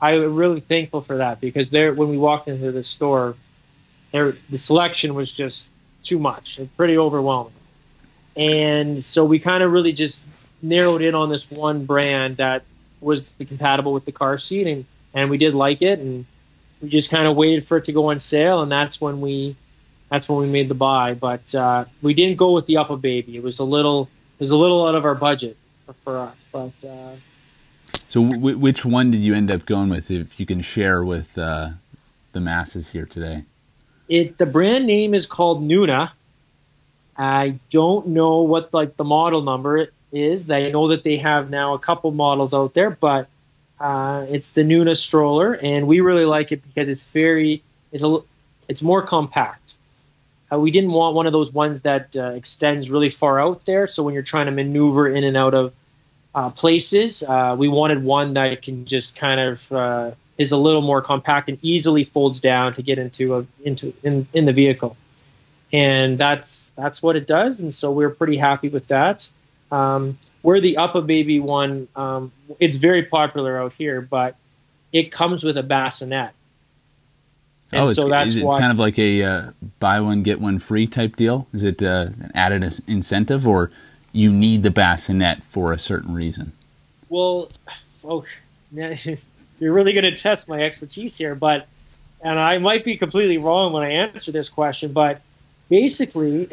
I'm 0.00 0.34
really 0.34 0.60
thankful 0.60 1.00
for 1.00 1.18
that 1.18 1.40
because 1.40 1.70
there, 1.70 1.92
when 1.92 2.08
we 2.08 2.18
walked 2.18 2.48
into 2.48 2.72
the 2.72 2.82
store, 2.82 3.34
there 4.12 4.36
the 4.50 4.58
selection 4.58 5.14
was 5.14 5.32
just 5.32 5.70
too 6.02 6.18
much, 6.18 6.60
pretty 6.76 6.96
overwhelming. 6.96 7.52
And 8.36 9.04
so 9.04 9.24
we 9.24 9.38
kind 9.38 9.62
of 9.62 9.72
really 9.72 9.92
just 9.92 10.26
narrowed 10.62 11.02
in 11.02 11.14
on 11.14 11.28
this 11.28 11.56
one 11.56 11.84
brand 11.86 12.38
that 12.38 12.64
was 13.00 13.22
compatible 13.38 13.92
with 13.92 14.04
the 14.04 14.12
car 14.12 14.38
seat, 14.38 14.66
and 14.66 14.84
and 15.14 15.30
we 15.30 15.38
did 15.38 15.54
like 15.54 15.82
it, 15.82 15.98
and 15.98 16.26
we 16.80 16.88
just 16.88 17.10
kind 17.10 17.26
of 17.26 17.36
waited 17.36 17.66
for 17.66 17.78
it 17.78 17.84
to 17.84 17.92
go 17.92 18.10
on 18.10 18.18
sale, 18.18 18.62
and 18.62 18.70
that's 18.70 19.00
when 19.00 19.20
we 19.20 19.56
that's 20.08 20.28
when 20.28 20.38
we 20.38 20.46
made 20.46 20.68
the 20.68 20.74
buy. 20.74 21.14
But 21.14 21.54
uh, 21.54 21.84
we 22.02 22.14
didn't 22.14 22.36
go 22.36 22.52
with 22.52 22.66
the 22.66 22.74
UPPAbaby. 22.74 23.34
It 23.34 23.42
was 23.42 23.58
a 23.58 23.64
little 23.64 24.08
it 24.38 24.44
was 24.44 24.50
a 24.50 24.56
little 24.56 24.86
out 24.86 24.94
of 24.94 25.04
our 25.04 25.14
budget 25.14 25.56
for, 25.86 25.92
for 25.94 26.18
us. 26.18 26.36
But 26.52 26.72
uh, 26.88 27.16
so, 28.08 28.30
w- 28.30 28.58
which 28.58 28.84
one 28.84 29.10
did 29.10 29.20
you 29.20 29.34
end 29.34 29.50
up 29.50 29.66
going 29.66 29.88
with? 29.88 30.10
If 30.10 30.38
you 30.38 30.46
can 30.46 30.60
share 30.60 31.04
with 31.04 31.38
uh, 31.38 31.70
the 32.32 32.40
masses 32.40 32.90
here 32.90 33.06
today. 33.06 33.44
It 34.08 34.38
the 34.38 34.46
brand 34.46 34.86
name 34.86 35.14
is 35.14 35.26
called 35.26 35.66
Nuna. 35.66 36.12
I 37.16 37.58
don't 37.70 38.08
know 38.08 38.42
what 38.42 38.72
like 38.74 38.96
the 38.96 39.04
model 39.04 39.42
number 39.42 39.88
is. 40.12 40.50
I 40.50 40.70
know 40.70 40.88
that 40.88 41.02
they 41.02 41.16
have 41.16 41.50
now 41.50 41.74
a 41.74 41.78
couple 41.78 42.10
models 42.12 42.54
out 42.54 42.74
there, 42.74 42.90
but 42.90 43.28
uh, 43.80 44.26
it's 44.28 44.50
the 44.50 44.62
Nuna 44.62 44.96
stroller, 44.96 45.54
and 45.54 45.86
we 45.86 46.00
really 46.00 46.24
like 46.24 46.52
it 46.52 46.62
because 46.62 46.88
it's 46.88 47.10
very 47.10 47.62
it's 47.90 48.04
a 48.04 48.18
it's 48.68 48.82
more 48.82 49.02
compact. 49.02 49.78
Uh, 50.50 50.58
we 50.58 50.70
didn't 50.70 50.92
want 50.92 51.14
one 51.14 51.26
of 51.26 51.32
those 51.32 51.52
ones 51.52 51.80
that 51.82 52.16
uh, 52.16 52.30
extends 52.30 52.90
really 52.90 53.10
far 53.10 53.40
out 53.40 53.64
there. 53.66 53.86
So 53.86 54.02
when 54.02 54.14
you're 54.14 54.22
trying 54.22 54.46
to 54.46 54.52
maneuver 54.52 55.08
in 55.08 55.24
and 55.24 55.36
out 55.36 55.54
of 55.54 55.72
uh, 56.34 56.50
places, 56.50 57.22
uh, 57.22 57.56
we 57.58 57.68
wanted 57.68 58.04
one 58.04 58.34
that 58.34 58.62
can 58.62 58.84
just 58.84 59.16
kind 59.16 59.40
of 59.40 59.72
uh, 59.72 60.10
is 60.38 60.52
a 60.52 60.56
little 60.56 60.82
more 60.82 61.02
compact 61.02 61.48
and 61.48 61.58
easily 61.62 62.04
folds 62.04 62.40
down 62.40 62.74
to 62.74 62.82
get 62.82 62.98
into 62.98 63.38
a, 63.38 63.46
into 63.64 63.92
in, 64.02 64.28
in 64.32 64.44
the 64.44 64.52
vehicle. 64.52 64.96
And 65.72 66.16
that's 66.16 66.70
that's 66.76 67.02
what 67.02 67.16
it 67.16 67.26
does. 67.26 67.60
And 67.60 67.74
so 67.74 67.90
we're 67.90 68.10
pretty 68.10 68.36
happy 68.36 68.68
with 68.68 68.88
that. 68.88 69.28
Um, 69.72 70.18
where 70.42 70.60
the 70.60 70.76
UPPAbaby 70.78 71.42
one, 71.42 71.88
um, 71.96 72.30
it's 72.60 72.76
very 72.76 73.02
popular 73.02 73.60
out 73.60 73.72
here, 73.72 74.00
but 74.00 74.36
it 74.92 75.10
comes 75.10 75.42
with 75.42 75.56
a 75.56 75.64
bassinet. 75.64 76.30
And 77.72 77.82
oh, 77.82 77.86
so 77.86 78.08
that's 78.08 78.28
is 78.28 78.36
it 78.36 78.44
why, 78.44 78.60
kind 78.60 78.70
of 78.70 78.78
like 78.78 78.98
a 78.98 79.22
uh, 79.22 79.50
buy 79.80 80.00
one 80.00 80.22
get 80.22 80.40
one 80.40 80.58
free 80.58 80.86
type 80.86 81.16
deal? 81.16 81.48
Is 81.52 81.64
it 81.64 81.82
uh, 81.82 82.08
an 82.20 82.32
added 82.34 82.62
incentive, 82.86 83.46
or 83.46 83.70
you 84.12 84.30
need 84.30 84.62
the 84.62 84.70
bassinet 84.70 85.42
for 85.42 85.72
a 85.72 85.78
certain 85.78 86.14
reason? 86.14 86.52
Well, 87.08 87.48
oh, 88.04 88.24
you're 88.72 89.72
really 89.72 89.92
going 89.92 90.04
to 90.04 90.14
test 90.14 90.48
my 90.48 90.62
expertise 90.62 91.16
here, 91.16 91.34
but 91.34 91.66
and 92.20 92.38
I 92.38 92.58
might 92.58 92.84
be 92.84 92.96
completely 92.96 93.38
wrong 93.38 93.72
when 93.72 93.82
I 93.82 93.90
answer 93.90 94.30
this 94.30 94.48
question, 94.48 94.92
but 94.92 95.20
basically, 95.68 96.48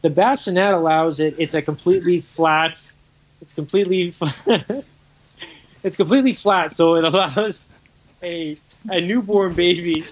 the 0.00 0.10
bassinet 0.10 0.74
allows 0.74 1.20
it. 1.20 1.36
It's 1.38 1.54
a 1.54 1.62
completely 1.62 2.20
flat. 2.20 2.76
It's 3.40 3.52
completely. 3.52 4.12
it's 5.84 5.96
completely 5.96 6.32
flat, 6.32 6.72
so 6.72 6.96
it 6.96 7.04
allows 7.04 7.68
a 8.20 8.56
a 8.90 9.00
newborn 9.00 9.54
baby 9.54 10.04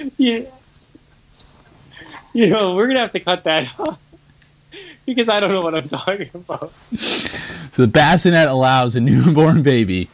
yeah. 0.16 0.44
You 2.34 2.48
know, 2.48 2.74
we're 2.74 2.88
gonna 2.88 3.00
have 3.00 3.12
to 3.12 3.20
cut 3.20 3.44
that 3.44 3.68
off 3.78 3.98
because 5.06 5.28
I 5.28 5.40
don't 5.40 5.50
know 5.50 5.62
what 5.62 5.74
I'm 5.74 5.88
talking 5.88 6.30
about. 6.34 6.72
So 6.96 7.82
the 7.82 7.88
bassinet 7.88 8.48
allows 8.48 8.96
a 8.96 9.00
newborn 9.00 9.62
baby. 9.62 10.08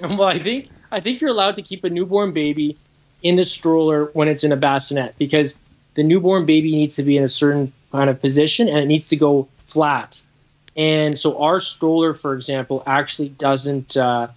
Well, 0.00 0.24
I 0.24 0.38
think 0.38 0.68
I 0.90 1.00
think 1.00 1.20
you're 1.20 1.30
allowed 1.30 1.56
to 1.56 1.62
keep 1.62 1.84
a 1.84 1.90
newborn 1.90 2.32
baby 2.32 2.76
in 3.22 3.36
the 3.36 3.44
stroller 3.44 4.06
when 4.12 4.28
it's 4.28 4.44
in 4.44 4.52
a 4.52 4.56
bassinet 4.56 5.16
because 5.18 5.54
the 5.94 6.02
newborn 6.02 6.46
baby 6.46 6.72
needs 6.72 6.96
to 6.96 7.02
be 7.02 7.16
in 7.16 7.24
a 7.24 7.28
certain 7.28 7.72
kind 7.90 8.10
of 8.10 8.20
position 8.20 8.68
and 8.68 8.78
it 8.78 8.86
needs 8.86 9.06
to 9.06 9.16
go 9.16 9.48
flat. 9.66 10.22
And 10.76 11.18
so 11.18 11.42
our 11.42 11.58
stroller, 11.58 12.12
for 12.12 12.34
example, 12.34 12.82
actually 12.86 13.30
doesn't 13.30 13.96
uh, 13.96 14.28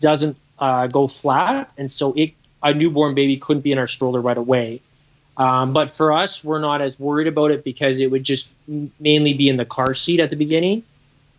doesn't 0.00 0.36
uh, 0.58 0.86
go 0.86 1.08
flat, 1.08 1.72
and 1.76 1.90
so 1.90 2.12
it 2.12 2.34
a 2.62 2.74
newborn 2.74 3.14
baby 3.14 3.36
couldn't 3.36 3.62
be 3.62 3.72
in 3.72 3.78
our 3.78 3.86
stroller 3.86 4.20
right 4.20 4.36
away. 4.36 4.80
Um, 5.36 5.72
but 5.72 5.90
for 5.90 6.12
us, 6.12 6.44
we're 6.44 6.60
not 6.60 6.82
as 6.82 6.98
worried 6.98 7.26
about 7.26 7.50
it 7.50 7.64
because 7.64 7.98
it 7.98 8.10
would 8.10 8.24
just 8.24 8.50
mainly 8.66 9.34
be 9.34 9.48
in 9.48 9.56
the 9.56 9.64
car 9.64 9.94
seat 9.94 10.20
at 10.20 10.30
the 10.30 10.36
beginning. 10.36 10.82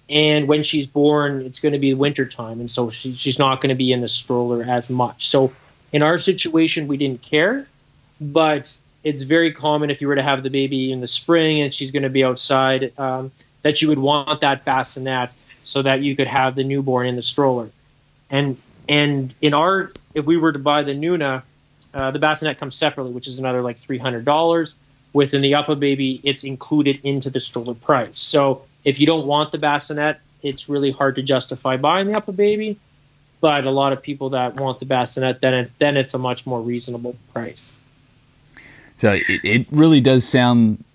And 0.10 0.48
when 0.48 0.64
she's 0.64 0.88
born, 0.88 1.42
it's 1.42 1.60
going 1.60 1.74
to 1.74 1.80
be 1.80 1.94
winter 1.94 2.26
time, 2.26 2.60
and 2.60 2.70
so 2.70 2.90
she, 2.90 3.14
she's 3.14 3.40
not 3.40 3.62
going 3.62 3.70
to 3.70 3.76
be 3.76 3.94
in 3.94 4.02
the 4.02 4.08
stroller 4.08 4.64
as 4.64 4.90
much. 4.90 5.28
So 5.28 5.54
in 5.94 6.04
our 6.04 6.18
situation, 6.18 6.88
we 6.88 6.98
didn't 6.98 7.22
care, 7.22 7.66
but 8.20 8.78
it's 9.04 9.24
very 9.24 9.54
common 9.54 9.90
if 9.90 10.02
you 10.02 10.08
were 10.08 10.16
to 10.16 10.24
have 10.24 10.44
the 10.44 10.50
baby 10.50 10.92
in 10.92 11.00
the 11.00 11.08
spring 11.08 11.62
and 11.62 11.74
she's 11.74 11.92
going 11.92 12.04
to 12.04 12.10
be 12.10 12.24
outside 12.24 12.94
um, 13.00 13.32
that 13.62 13.82
you 13.82 13.90
would 13.90 14.00
want 14.00 14.42
that 14.42 14.64
bassinet 14.64 15.34
so 15.64 15.82
that 15.82 16.02
you 16.02 16.16
could 16.16 16.28
have 16.28 16.56
the 16.56 16.64
newborn 16.64 17.08
in 17.08 17.16
the 17.16 17.22
stroller. 17.22 17.70
And 18.30 18.58
and 18.88 19.34
in 19.42 19.54
our, 19.54 19.92
if 20.14 20.26
we 20.26 20.38
were 20.38 20.52
to 20.52 20.60
buy 20.60 20.84
the 20.84 20.94
Nuna, 20.94 21.44
uh, 21.94 22.12
the 22.12 22.20
bassinet 22.20 22.58
comes 22.58 22.76
separately, 22.76 23.12
which 23.12 23.28
is 23.28 23.40
another 23.40 23.62
like 23.62 23.78
three 23.78 23.98
hundred 23.98 24.26
dollars. 24.26 24.76
Within 25.14 25.42
the 25.42 25.52
UPPAbaby, 25.52 26.22
it's 26.24 26.46
included 26.46 27.02
into 27.04 27.30
the 27.30 27.42
stroller 27.42 27.74
price. 27.74 28.18
So 28.18 28.64
if 28.86 29.00
you 29.02 29.06
don't 29.06 29.28
want 29.28 29.52
the 29.52 29.58
bassinet, 29.58 30.22
it's 30.42 30.70
really 30.70 30.92
hard 30.92 31.16
to 31.16 31.22
justify 31.22 31.76
buying 31.78 32.08
the 32.08 32.14
UPPAbaby. 32.14 32.78
But 33.42 33.66
a 33.66 33.72
lot 33.72 33.92
of 33.92 34.02
people 34.02 34.30
that 34.30 34.56
want 34.56 34.80
the 34.80 34.86
bassinet, 34.86 35.42
then 35.42 35.54
it, 35.54 35.72
then 35.80 35.98
it's 35.98 36.14
a 36.14 36.18
much 36.18 36.46
more 36.46 36.62
reasonable 36.62 37.18
price. 37.34 37.74
So 38.98 39.14
it, 39.14 39.24
it 39.28 39.72
really 39.74 40.00
does 40.00 40.26
sound 40.28 40.86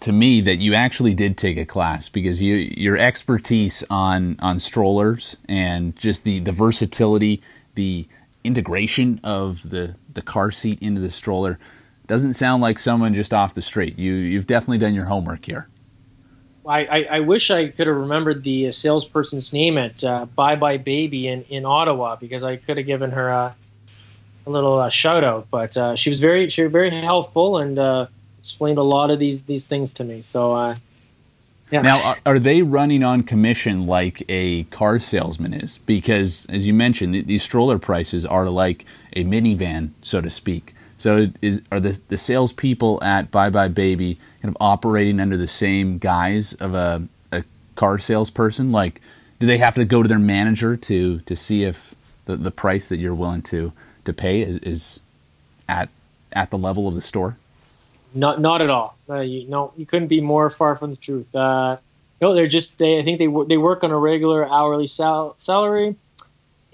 to 0.00 0.12
me 0.12 0.40
that 0.40 0.56
you 0.56 0.74
actually 0.74 1.14
did 1.14 1.36
take 1.36 1.56
a 1.56 1.64
class 1.64 2.08
because 2.08 2.40
you 2.40 2.54
your 2.54 2.96
expertise 2.96 3.84
on 3.90 4.36
on 4.40 4.58
strollers 4.58 5.36
and 5.48 5.96
just 5.96 6.24
the 6.24 6.40
the 6.40 6.52
versatility, 6.52 7.42
the 7.74 8.06
integration 8.42 9.20
of 9.24 9.68
the 9.68 9.96
the 10.12 10.22
car 10.22 10.50
seat 10.50 10.80
into 10.82 11.00
the 11.00 11.10
stroller 11.10 11.58
doesn't 12.06 12.34
sound 12.34 12.62
like 12.62 12.78
someone 12.78 13.14
just 13.14 13.32
off 13.32 13.54
the 13.54 13.62
street. 13.62 13.98
You 13.98 14.12
you've 14.14 14.46
definitely 14.46 14.78
done 14.78 14.94
your 14.94 15.06
homework 15.06 15.44
here. 15.44 15.68
I, 16.66 16.86
I, 16.86 17.06
I 17.10 17.20
wish 17.20 17.50
I 17.50 17.68
could 17.68 17.86
have 17.86 17.96
remembered 17.96 18.42
the 18.42 18.72
salesperson's 18.72 19.52
name 19.52 19.76
at 19.76 20.02
uh, 20.02 20.24
Bye 20.24 20.56
Bye 20.56 20.78
Baby 20.78 21.28
in, 21.28 21.42
in 21.50 21.66
Ottawa 21.66 22.16
because 22.16 22.42
I 22.42 22.56
could 22.56 22.78
have 22.78 22.86
given 22.86 23.10
her 23.10 23.28
a, 23.28 23.56
a 24.46 24.50
little 24.50 24.78
uh, 24.78 24.88
shout 24.88 25.24
out. 25.24 25.48
But 25.50 25.76
uh, 25.76 25.94
she 25.94 26.10
was 26.10 26.20
very 26.20 26.48
she 26.48 26.62
was 26.62 26.72
very 26.72 26.90
helpful 26.90 27.58
and 27.58 27.78
uh, 27.78 28.06
explained 28.44 28.78
a 28.78 28.82
lot 28.82 29.10
of 29.10 29.18
these 29.18 29.42
these 29.42 29.66
things 29.66 29.94
to 29.94 30.04
me. 30.04 30.22
So, 30.22 30.52
uh, 30.52 30.74
yeah. 31.70 31.80
Now, 31.80 32.04
are, 32.04 32.18
are, 32.26 32.38
they 32.38 32.62
running 32.62 33.02
on 33.02 33.22
commission 33.22 33.86
like 33.86 34.22
a 34.28 34.64
car 34.64 34.98
salesman 34.98 35.54
is? 35.54 35.78
Because, 35.78 36.46
as 36.50 36.66
you 36.66 36.74
mentioned, 36.74 37.14
these 37.26 37.42
stroller 37.42 37.78
prices 37.78 38.26
are 38.26 38.50
like 38.50 38.84
a 39.14 39.24
minivan, 39.24 39.90
so 40.02 40.20
to 40.20 40.28
speak. 40.28 40.74
So, 40.98 41.28
is, 41.40 41.62
are 41.72 41.80
the 41.80 41.98
the 42.08 42.18
salespeople 42.18 43.02
at 43.02 43.30
Bye 43.30 43.50
Bye 43.50 43.68
Baby 43.68 44.18
kind 44.42 44.54
of 44.54 44.56
operating 44.60 45.20
under 45.20 45.38
the 45.38 45.48
same 45.48 45.96
guise 45.96 46.52
of 46.52 46.74
a, 46.74 47.08
a 47.32 47.44
car 47.76 47.98
salesperson? 47.98 48.70
Like, 48.70 49.00
do 49.40 49.46
they 49.46 49.58
have 49.58 49.74
to 49.76 49.86
go 49.86 50.02
to 50.02 50.08
their 50.08 50.18
manager 50.18 50.76
to 50.76 51.20
to 51.20 51.34
see 51.34 51.64
if 51.64 51.94
the, 52.26 52.36
the 52.36 52.50
price 52.50 52.90
that 52.90 52.98
you're 52.98 53.14
willing 53.14 53.42
to 53.42 53.72
to 54.04 54.12
pay 54.12 54.42
is, 54.42 54.58
is 54.58 55.00
at 55.66 55.88
at 56.34 56.50
the 56.50 56.58
level 56.58 56.86
of 56.86 56.94
the 56.94 57.00
store? 57.00 57.38
Not 58.14 58.40
not 58.40 58.62
at 58.62 58.70
all. 58.70 58.96
Uh, 59.08 59.20
you, 59.20 59.48
no, 59.48 59.72
you 59.76 59.86
couldn't 59.86 60.08
be 60.08 60.20
more 60.20 60.48
far 60.48 60.76
from 60.76 60.90
the 60.90 60.96
truth. 60.96 61.34
Uh, 61.34 61.78
no, 62.20 62.34
they're 62.34 62.46
just 62.46 62.78
they. 62.78 62.98
I 62.98 63.02
think 63.02 63.18
they 63.18 63.26
they 63.26 63.56
work 63.56 63.82
on 63.82 63.90
a 63.90 63.98
regular 63.98 64.48
hourly 64.48 64.86
sal- 64.86 65.34
salary 65.36 65.96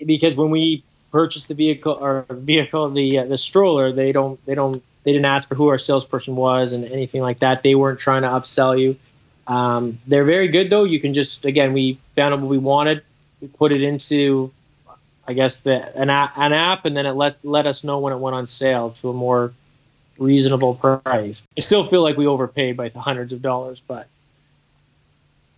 because 0.05 0.37
when 0.37 0.51
we 0.51 0.85
purchased 1.11 1.49
the 1.49 1.55
vehicle 1.55 1.97
or 1.99 2.27
vehicle 2.29 2.91
the 2.91 3.19
uh, 3.19 3.25
the 3.25 3.39
stroller, 3.39 3.93
they 3.93 4.13
don't 4.13 4.45
they 4.45 4.55
don't 4.55 4.83
they 5.03 5.13
didn't 5.13 5.25
ask 5.25 5.49
for 5.49 5.55
who 5.55 5.69
our 5.69 5.79
salesperson 5.79 6.37
was 6.37 6.73
and 6.73 6.85
anything 6.85 7.23
like 7.23 7.41
that. 7.41 7.63
They 7.63 7.75
weren't 7.75 8.01
trying 8.01 8.23
to 8.23 8.29
upsell 8.29 8.79
you. 8.79 8.97
Um, 9.47 9.99
they're 10.07 10.25
very 10.25 10.49
good 10.49 10.71
though. 10.71 10.85
You 10.85 11.01
can 11.01 11.15
just 11.15 11.45
again, 11.45 11.73
we 11.73 11.95
found 12.15 12.35
out 12.35 12.41
what 12.41 12.51
we 12.51 12.59
wanted. 12.59 13.03
We 13.41 13.49
put 13.49 13.73
it 13.73 13.83
into, 13.83 14.53
I 15.27 15.33
guess 15.33 15.61
the 15.61 15.97
an 15.97 16.11
an 16.11 16.53
app, 16.53 16.85
and 16.85 16.97
then 16.97 17.07
it 17.07 17.13
let 17.13 17.39
let 17.43 17.67
us 17.67 17.83
know 17.83 17.99
when 18.01 18.13
it 18.13 18.19
went 18.19 18.37
on 18.37 18.47
sale 18.47 18.91
to 18.91 19.09
a 19.09 19.13
more 19.15 19.53
reasonable 20.21 20.75
price. 20.75 21.45
I 21.57 21.61
still 21.61 21.85
feel 21.85 22.03
like 22.03 22.17
we 22.17 22.27
overpaid 22.27 22.77
by 22.77 22.91
the 22.91 23.01
hundreds 23.01 23.33
of 23.33 23.43
dollars, 23.43 23.81
but 23.81 24.07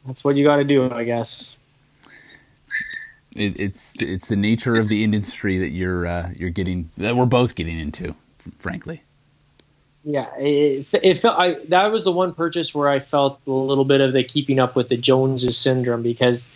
that's 0.06 0.24
what 0.24 0.36
you 0.36 0.44
got 0.44 0.56
to 0.56 0.64
do, 0.64 0.90
I 0.90 1.04
guess. 1.04 1.54
It, 3.34 3.60
it's 3.60 3.94
it's 4.00 4.28
the 4.28 4.36
nature 4.36 4.76
of 4.76 4.88
the 4.88 5.04
industry 5.04 5.58
that 5.58 5.70
you're 5.70 6.06
uh, 6.06 6.30
you're 6.36 6.50
getting 6.50 6.90
that 6.98 7.16
we're 7.16 7.26
both 7.26 7.54
getting 7.54 7.78
into, 7.78 8.14
frankly. 8.58 9.02
Yeah, 10.04 10.28
it, 10.36 10.88
it 10.92 11.14
felt 11.18 11.38
I, 11.38 11.54
that 11.68 11.92
was 11.92 12.04
the 12.04 12.12
one 12.12 12.34
purchase 12.34 12.74
where 12.74 12.88
I 12.88 12.98
felt 12.98 13.40
a 13.46 13.50
little 13.50 13.84
bit 13.84 14.00
of 14.00 14.12
the 14.12 14.24
keeping 14.24 14.58
up 14.58 14.74
with 14.74 14.88
the 14.88 14.96
Joneses 14.96 15.56
syndrome 15.56 16.02
because 16.02 16.46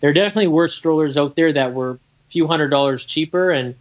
there 0.00 0.12
definitely 0.12 0.48
were 0.48 0.68
strollers 0.68 1.18
out 1.18 1.36
there 1.36 1.52
that 1.52 1.74
were 1.74 1.90
a 1.92 1.98
few 2.30 2.46
hundred 2.46 2.68
dollars 2.68 3.04
cheaper 3.04 3.50
and 3.50 3.74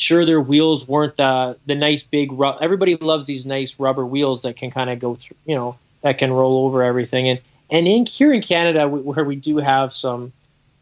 sure 0.00 0.24
their 0.24 0.40
wheels 0.40 0.88
weren't 0.88 1.16
the 1.16 1.58
the 1.66 1.74
nice 1.74 2.02
big 2.02 2.32
ru- 2.32 2.58
everybody 2.60 2.96
loves 2.96 3.26
these 3.26 3.44
nice 3.44 3.78
rubber 3.78 4.04
wheels 4.04 4.42
that 4.42 4.56
can 4.56 4.70
kind 4.70 4.90
of 4.90 4.98
go 4.98 5.14
through 5.14 5.36
you 5.44 5.54
know 5.54 5.76
that 6.00 6.18
can 6.18 6.32
roll 6.32 6.66
over 6.66 6.82
everything. 6.82 7.28
And 7.28 7.40
and 7.70 7.86
in 7.86 8.06
here 8.06 8.32
in 8.32 8.42
Canada 8.42 8.88
where 8.88 9.24
we 9.24 9.36
do 9.36 9.58
have 9.58 9.92
some 9.92 10.32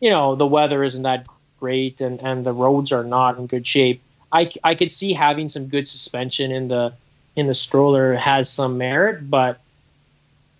you 0.01 0.11
know 0.11 0.37
the 0.37 0.47
weather 0.47 0.83
isn't 0.85 1.03
that 1.03 1.27
great 1.59 2.01
and 2.01 2.23
and 2.23 2.47
the 2.47 2.53
roads 2.53 2.93
are 2.93 3.05
not 3.05 3.39
in 3.39 3.47
good 3.47 3.67
shape 3.67 4.03
I, 4.31 4.51
I 4.63 4.75
could 4.75 4.91
see 4.91 5.13
having 5.13 5.49
some 5.49 5.67
good 5.67 5.89
suspension 5.89 6.53
in 6.53 6.69
the 6.69 6.95
in 7.35 7.47
the 7.47 7.55
stroller 7.55 8.15
has 8.15 8.51
some 8.51 8.79
merit 8.79 9.29
but 9.29 9.61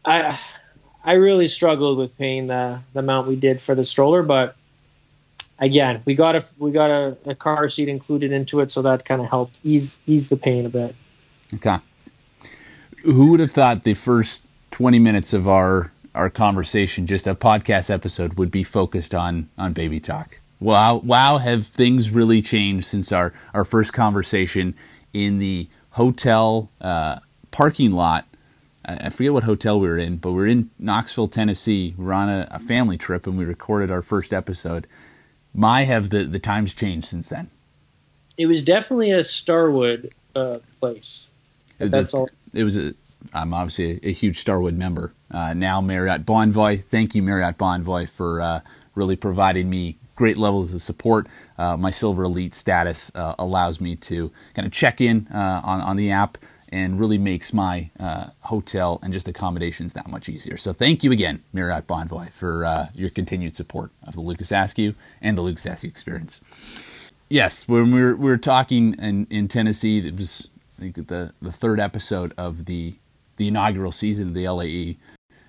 I 0.05 0.39
I 1.05 1.13
really 1.13 1.47
struggled 1.47 1.99
with 1.99 2.19
paying 2.19 2.49
the 2.49 2.81
the 2.93 3.01
amount 3.01 3.29
we 3.29 3.37
did 3.37 3.61
for 3.61 3.75
the 3.75 3.85
stroller 3.85 4.23
but 4.23 4.57
again, 5.59 6.03
we 6.05 6.15
got 6.15 6.37
a 6.37 6.45
we 6.59 6.71
got 6.71 6.91
a, 6.91 7.17
a 7.25 7.35
car 7.35 7.69
seat 7.69 7.89
included 7.89 8.33
into 8.33 8.61
it, 8.61 8.71
so 8.71 8.83
that 8.83 9.05
kind 9.05 9.21
of 9.21 9.29
helped 9.29 9.61
ease 9.65 9.97
ease 10.07 10.29
the 10.29 10.37
pain 10.37 10.67
a 10.67 10.69
bit. 10.69 10.95
Okay. 11.55 11.79
Who 13.05 13.31
would 13.31 13.41
have 13.41 13.51
thought 13.51 13.85
the 13.85 13.95
first 13.95 14.45
twenty 14.71 14.99
minutes 14.99 15.33
of 15.33 15.49
our 15.49 15.93
our 16.15 16.31
conversation, 16.31 17.07
just 17.07 17.27
a 17.27 17.35
podcast 17.35 17.91
episode, 17.91 18.35
would 18.35 18.51
be 18.51 18.63
focused 18.63 19.15
on 19.15 19.49
on 19.57 19.73
baby 19.73 20.01
talk? 20.01 20.41
Wow, 20.61 20.97
wow, 20.97 21.39
have 21.39 21.67
things 21.67 22.11
really 22.11 22.43
changed 22.43 22.87
since 22.87 23.13
our 23.13 23.33
our 23.55 23.65
first 23.65 23.93
conversation 23.93 24.75
in 25.13 25.39
the 25.39 25.69
hotel 25.91 26.71
uh, 26.81 27.21
parking 27.51 27.93
lot? 27.93 28.27
I 28.85 29.11
forget 29.11 29.35
what 29.35 29.43
hotel 29.45 29.79
we 29.79 29.87
were 29.87 29.99
in, 29.99 30.17
but 30.17 30.33
we 30.33 30.45
are 30.45 30.47
in 30.47 30.71
Knoxville, 30.79 31.29
Tennessee. 31.29 31.95
We 31.99 32.07
are 32.07 32.13
on 32.15 32.31
a, 32.31 32.49
a 32.51 32.59
family 32.59 32.97
trip, 32.97 33.27
and 33.27 33.37
we 33.37 33.45
recorded 33.45 33.91
our 33.91 34.01
first 34.01 34.33
episode 34.33 34.87
my 35.59 35.83
have 35.85 36.11
the 36.11 36.25
the 36.25 36.39
times 36.39 36.73
changed 36.73 37.09
since 37.09 37.29
then? 37.29 37.51
It 38.37 38.47
was 38.47 38.63
definitely 38.63 39.11
a 39.11 39.25
Starwood 39.25 40.15
uh, 40.35 40.59
place. 40.81 41.29
The, 41.79 41.89
that's 41.89 42.15
all. 42.15 42.29
It 42.55 42.65
was 42.65 42.79
a. 42.79 42.95
I'm 43.35 43.53
obviously 43.53 44.01
a, 44.03 44.09
a 44.09 44.13
huge 44.13 44.39
Starwood 44.39 44.75
member. 44.75 45.13
Uh, 45.31 45.55
now 45.55 45.81
Marriott 45.81 46.25
Bonvoy. 46.25 46.83
Thank 46.83 47.15
you, 47.15 47.23
Marriott 47.23 47.59
Bonvoy, 47.59 48.09
for 48.09 48.41
uh, 48.41 48.61
really 48.95 49.17
providing 49.17 49.69
me 49.69 49.99
great 50.15 50.39
levels 50.39 50.73
of 50.73 50.81
support. 50.81 51.27
Uh, 51.59 51.77
my 51.77 51.91
Silver 51.91 52.23
Elite 52.23 52.55
status 52.55 53.11
uh, 53.17 53.35
allows 53.39 53.81
me 53.81 53.97
to 53.97 54.31
kind 54.55 54.67
of 54.67 54.73
check 54.73 55.01
in 55.01 55.27
uh, 55.35 55.61
on 55.65 55.81
on 55.81 55.97
the 55.97 56.13
app 56.13 56.39
and 56.71 56.99
really 57.01 57.19
makes 57.19 57.53
my 57.53 57.91
uh, 57.99 58.27
hotel 58.43 58.99
and 59.03 59.13
just 59.13 59.29
accommodations 59.29 59.93
that 59.95 60.07
much 60.09 60.29
easier. 60.29 60.57
So 60.57 60.73
thank 60.73 61.03
you 61.03 61.13
again, 61.13 61.43
Marriott 61.53 61.87
Bonvoy, 61.87 62.31
for 62.31 62.65
uh, 62.65 62.89
your 62.95 63.11
continued 63.11 63.57
support 63.57 63.91
of 64.03 64.15
the 64.15 64.21
Lucas 64.21 64.53
Askew 64.53 64.95
and 65.21 65.37
the 65.37 65.43
Lucas 65.43 65.67
Askew 65.67 65.89
experience. 65.89 66.41
Yes, 67.29 67.69
when 67.69 67.91
we 67.93 68.03
were, 68.03 68.17
we 68.17 68.31
were 68.31 68.39
talking 68.39 68.95
in, 68.99 69.27
in 69.31 69.49
Tennessee, 69.49 69.99
it 70.07 70.17
was 70.17 70.49
I 70.79 70.83
think 70.83 71.09
the, 71.09 71.33
the 71.43 71.53
third 71.53 71.81
episode 71.81 72.33
of 72.39 72.67
the 72.67 72.95
the 73.37 73.49
inaugural 73.49 73.93
season 73.93 74.29
of 74.29 74.35
the 74.35 74.49
LAE. 74.49 74.97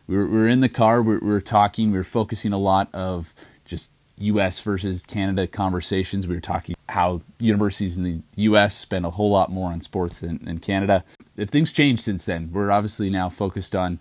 We 0.07 0.17
were, 0.17 0.25
we 0.27 0.37
were 0.37 0.47
in 0.47 0.61
the 0.61 0.69
car, 0.69 1.01
we 1.01 1.15
were, 1.15 1.19
we 1.19 1.29
were 1.29 1.41
talking, 1.41 1.91
we 1.91 1.97
were 1.97 2.03
focusing 2.03 2.53
a 2.53 2.57
lot 2.57 2.87
of 2.93 3.33
just 3.65 3.91
U.S. 4.19 4.59
versus 4.59 5.03
Canada 5.03 5.47
conversations. 5.47 6.27
We 6.27 6.35
were 6.35 6.41
talking 6.41 6.75
how 6.89 7.21
universities 7.39 7.97
in 7.97 8.03
the 8.03 8.21
U.S. 8.35 8.75
spend 8.75 9.05
a 9.05 9.11
whole 9.11 9.31
lot 9.31 9.51
more 9.51 9.71
on 9.71 9.81
sports 9.81 10.19
than, 10.19 10.43
than 10.43 10.59
Canada. 10.59 11.03
If 11.37 11.49
things 11.49 11.71
changed 11.71 12.03
since 12.03 12.25
then, 12.25 12.51
we're 12.51 12.71
obviously 12.71 13.09
now 13.09 13.29
focused 13.29 13.75
on, 13.75 13.99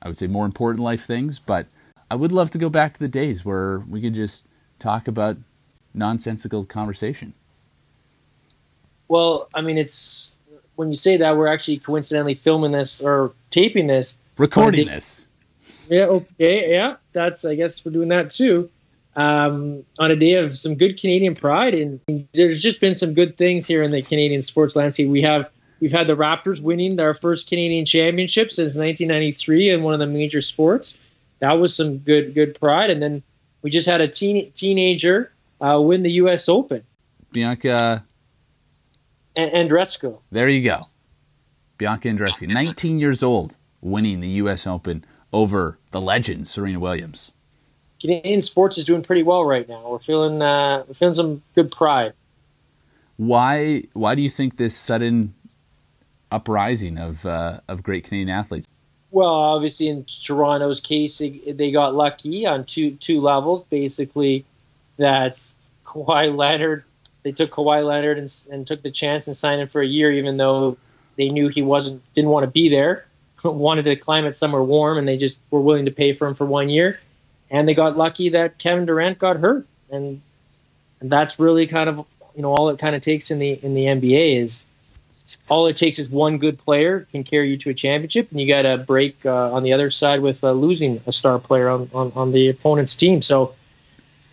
I 0.00 0.08
would 0.08 0.18
say, 0.18 0.26
more 0.26 0.44
important 0.44 0.82
life 0.82 1.04
things. 1.04 1.38
But 1.38 1.66
I 2.10 2.16
would 2.16 2.32
love 2.32 2.50
to 2.50 2.58
go 2.58 2.68
back 2.68 2.94
to 2.94 2.98
the 2.98 3.08
days 3.08 3.44
where 3.44 3.80
we 3.80 4.00
could 4.00 4.14
just 4.14 4.46
talk 4.78 5.06
about 5.06 5.36
nonsensical 5.94 6.64
conversation. 6.64 7.34
Well, 9.08 9.48
I 9.54 9.60
mean, 9.60 9.78
it's 9.78 10.32
when 10.74 10.88
you 10.88 10.96
say 10.96 11.18
that 11.18 11.36
we're 11.36 11.48
actually 11.48 11.78
coincidentally 11.78 12.34
filming 12.34 12.72
this 12.72 13.00
or 13.00 13.32
taping 13.50 13.86
this, 13.86 14.16
recording 14.38 14.86
this. 14.86 15.28
Yeah. 15.88 16.06
Okay. 16.06 16.72
Yeah. 16.72 16.96
That's. 17.12 17.44
I 17.44 17.54
guess 17.54 17.84
we're 17.84 17.92
doing 17.92 18.08
that 18.08 18.30
too 18.30 18.70
um, 19.14 19.84
on 19.98 20.10
a 20.10 20.16
day 20.16 20.34
of 20.34 20.56
some 20.56 20.76
good 20.76 21.00
Canadian 21.00 21.34
pride. 21.34 21.74
And 21.74 22.28
there's 22.32 22.60
just 22.60 22.80
been 22.80 22.94
some 22.94 23.14
good 23.14 23.36
things 23.36 23.66
here 23.66 23.82
in 23.82 23.90
the 23.90 24.02
Canadian 24.02 24.42
sports 24.42 24.76
landscape. 24.76 25.08
We 25.08 25.22
have 25.22 25.50
we've 25.80 25.92
had 25.92 26.06
the 26.06 26.16
Raptors 26.16 26.60
winning 26.60 26.96
their 26.96 27.14
first 27.14 27.48
Canadian 27.48 27.84
championship 27.84 28.50
since 28.50 28.76
1993 28.76 29.70
in 29.70 29.82
one 29.82 29.94
of 29.94 30.00
the 30.00 30.06
major 30.06 30.40
sports. 30.40 30.96
That 31.40 31.52
was 31.52 31.74
some 31.74 31.98
good 31.98 32.34
good 32.34 32.58
pride. 32.58 32.90
And 32.90 33.02
then 33.02 33.22
we 33.62 33.70
just 33.70 33.88
had 33.88 34.00
a 34.00 34.08
teen, 34.08 34.52
teenager 34.52 35.32
uh, 35.60 35.80
win 35.80 36.02
the 36.02 36.12
U.S. 36.12 36.48
Open. 36.48 36.82
Bianca 37.32 38.04
Andreescu. 39.36 40.20
There 40.30 40.48
you 40.48 40.62
go. 40.64 40.80
Bianca 41.78 42.08
Andreescu, 42.08 42.52
19 42.52 42.98
years 42.98 43.22
old, 43.22 43.56
winning 43.80 44.20
the 44.20 44.28
U.S. 44.28 44.66
Open 44.66 45.04
over 45.32 45.78
the 45.90 46.00
legend 46.00 46.46
Serena 46.46 46.78
Williams. 46.78 47.32
Canadian 48.02 48.42
sports 48.42 48.78
is 48.78 48.84
doing 48.84 49.02
pretty 49.02 49.22
well 49.22 49.44
right 49.44 49.68
now. 49.68 49.90
We're 49.90 50.00
feeling 50.00 50.42
uh, 50.42 50.82
we're 50.88 50.94
feeling 50.94 51.14
some 51.14 51.42
good 51.54 51.70
pride. 51.70 52.14
Why 53.16 53.84
why 53.92 54.16
do 54.16 54.22
you 54.22 54.30
think 54.30 54.56
this 54.56 54.76
sudden 54.76 55.34
uprising 56.32 56.98
of 56.98 57.24
uh, 57.24 57.60
of 57.68 57.84
great 57.84 58.02
Canadian 58.02 58.36
athletes? 58.36 58.66
Well, 59.12 59.32
obviously 59.32 59.86
in 59.86 60.04
Toronto's 60.04 60.80
case, 60.80 61.18
they 61.18 61.70
got 61.70 61.94
lucky 61.94 62.44
on 62.44 62.64
two 62.64 62.96
two 62.96 63.20
levels. 63.20 63.64
Basically, 63.70 64.44
that 64.96 65.40
Kawhi 65.86 66.36
Leonard 66.36 66.82
they 67.22 67.30
took 67.30 67.52
Kawhi 67.52 67.86
Leonard 67.86 68.18
and, 68.18 68.44
and 68.50 68.66
took 68.66 68.82
the 68.82 68.90
chance 68.90 69.28
and 69.28 69.36
signed 69.36 69.60
him 69.60 69.68
for 69.68 69.80
a 69.80 69.86
year, 69.86 70.10
even 70.10 70.38
though 70.38 70.76
they 71.14 71.28
knew 71.28 71.46
he 71.46 71.62
wasn't 71.62 72.02
didn't 72.14 72.30
want 72.30 72.42
to 72.42 72.50
be 72.50 72.68
there, 72.68 73.06
wanted 73.44 73.84
to 73.84 73.94
climb 73.94 74.26
it 74.26 74.34
somewhere 74.34 74.62
warm, 74.62 74.98
and 74.98 75.06
they 75.06 75.16
just 75.16 75.38
were 75.52 75.60
willing 75.60 75.84
to 75.84 75.92
pay 75.92 76.12
for 76.14 76.26
him 76.26 76.34
for 76.34 76.46
one 76.46 76.68
year 76.68 76.98
and 77.52 77.68
they 77.68 77.74
got 77.74 77.96
lucky 77.96 78.30
that 78.30 78.58
Kevin 78.58 78.86
Durant 78.86 79.18
got 79.20 79.36
hurt, 79.36 79.66
and 79.90 80.20
and 81.00 81.12
that's 81.12 81.38
really 81.38 81.66
kind 81.66 81.88
of 81.88 81.98
you 82.34 82.42
know 82.42 82.50
all 82.50 82.70
it 82.70 82.80
kind 82.80 82.96
of 82.96 83.02
takes 83.02 83.30
in 83.30 83.38
the 83.38 83.50
in 83.50 83.74
the 83.74 83.84
NBA 83.84 84.42
is 84.42 84.64
all 85.48 85.66
it 85.66 85.76
takes 85.76 85.98
is 85.98 86.10
one 86.10 86.38
good 86.38 86.58
player 86.58 87.06
can 87.12 87.22
carry 87.22 87.50
you 87.50 87.56
to 87.58 87.70
a 87.70 87.74
championship, 87.74 88.30
and 88.30 88.40
you 88.40 88.48
got 88.48 88.62
to 88.62 88.78
break 88.78 89.24
uh, 89.24 89.52
on 89.52 89.62
the 89.62 89.74
other 89.74 89.90
side 89.90 90.20
with 90.20 90.42
uh, 90.42 90.50
losing 90.50 91.00
a 91.06 91.12
star 91.12 91.38
player 91.38 91.68
on, 91.68 91.88
on, 91.94 92.12
on 92.16 92.32
the 92.32 92.48
opponent's 92.48 92.96
team. 92.96 93.22
So 93.22 93.54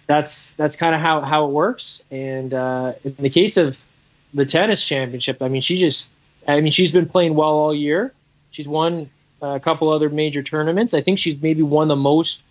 that's 0.08 0.52
that's 0.52 0.76
kind 0.76 0.96
of 0.96 1.02
how, 1.02 1.22
how 1.22 1.46
it 1.46 1.52
works. 1.52 2.04
And 2.10 2.54
uh, 2.54 2.94
in 3.04 3.16
the 3.20 3.30
case 3.30 3.58
of 3.58 3.82
the 4.34 4.46
tennis 4.46 4.86
championship, 4.86 5.42
I 5.42 5.50
mean, 5.50 5.62
she 5.62 5.78
just, 5.78 6.12
I 6.48 6.60
mean, 6.62 6.72
she's 6.72 6.92
been 6.92 7.08
playing 7.08 7.36
well 7.36 7.50
all 7.50 7.74
year. 7.74 8.14
She's 8.52 8.68
won 8.68 9.10
a 9.42 9.60
couple 9.60 9.90
other 9.90 10.10
major 10.10 10.42
tournaments. 10.42 10.94
I 10.94 11.02
think 11.02 11.20
she's 11.20 11.40
maybe 11.40 11.62
won 11.62 11.88
the 11.88 11.96
most 11.96 12.44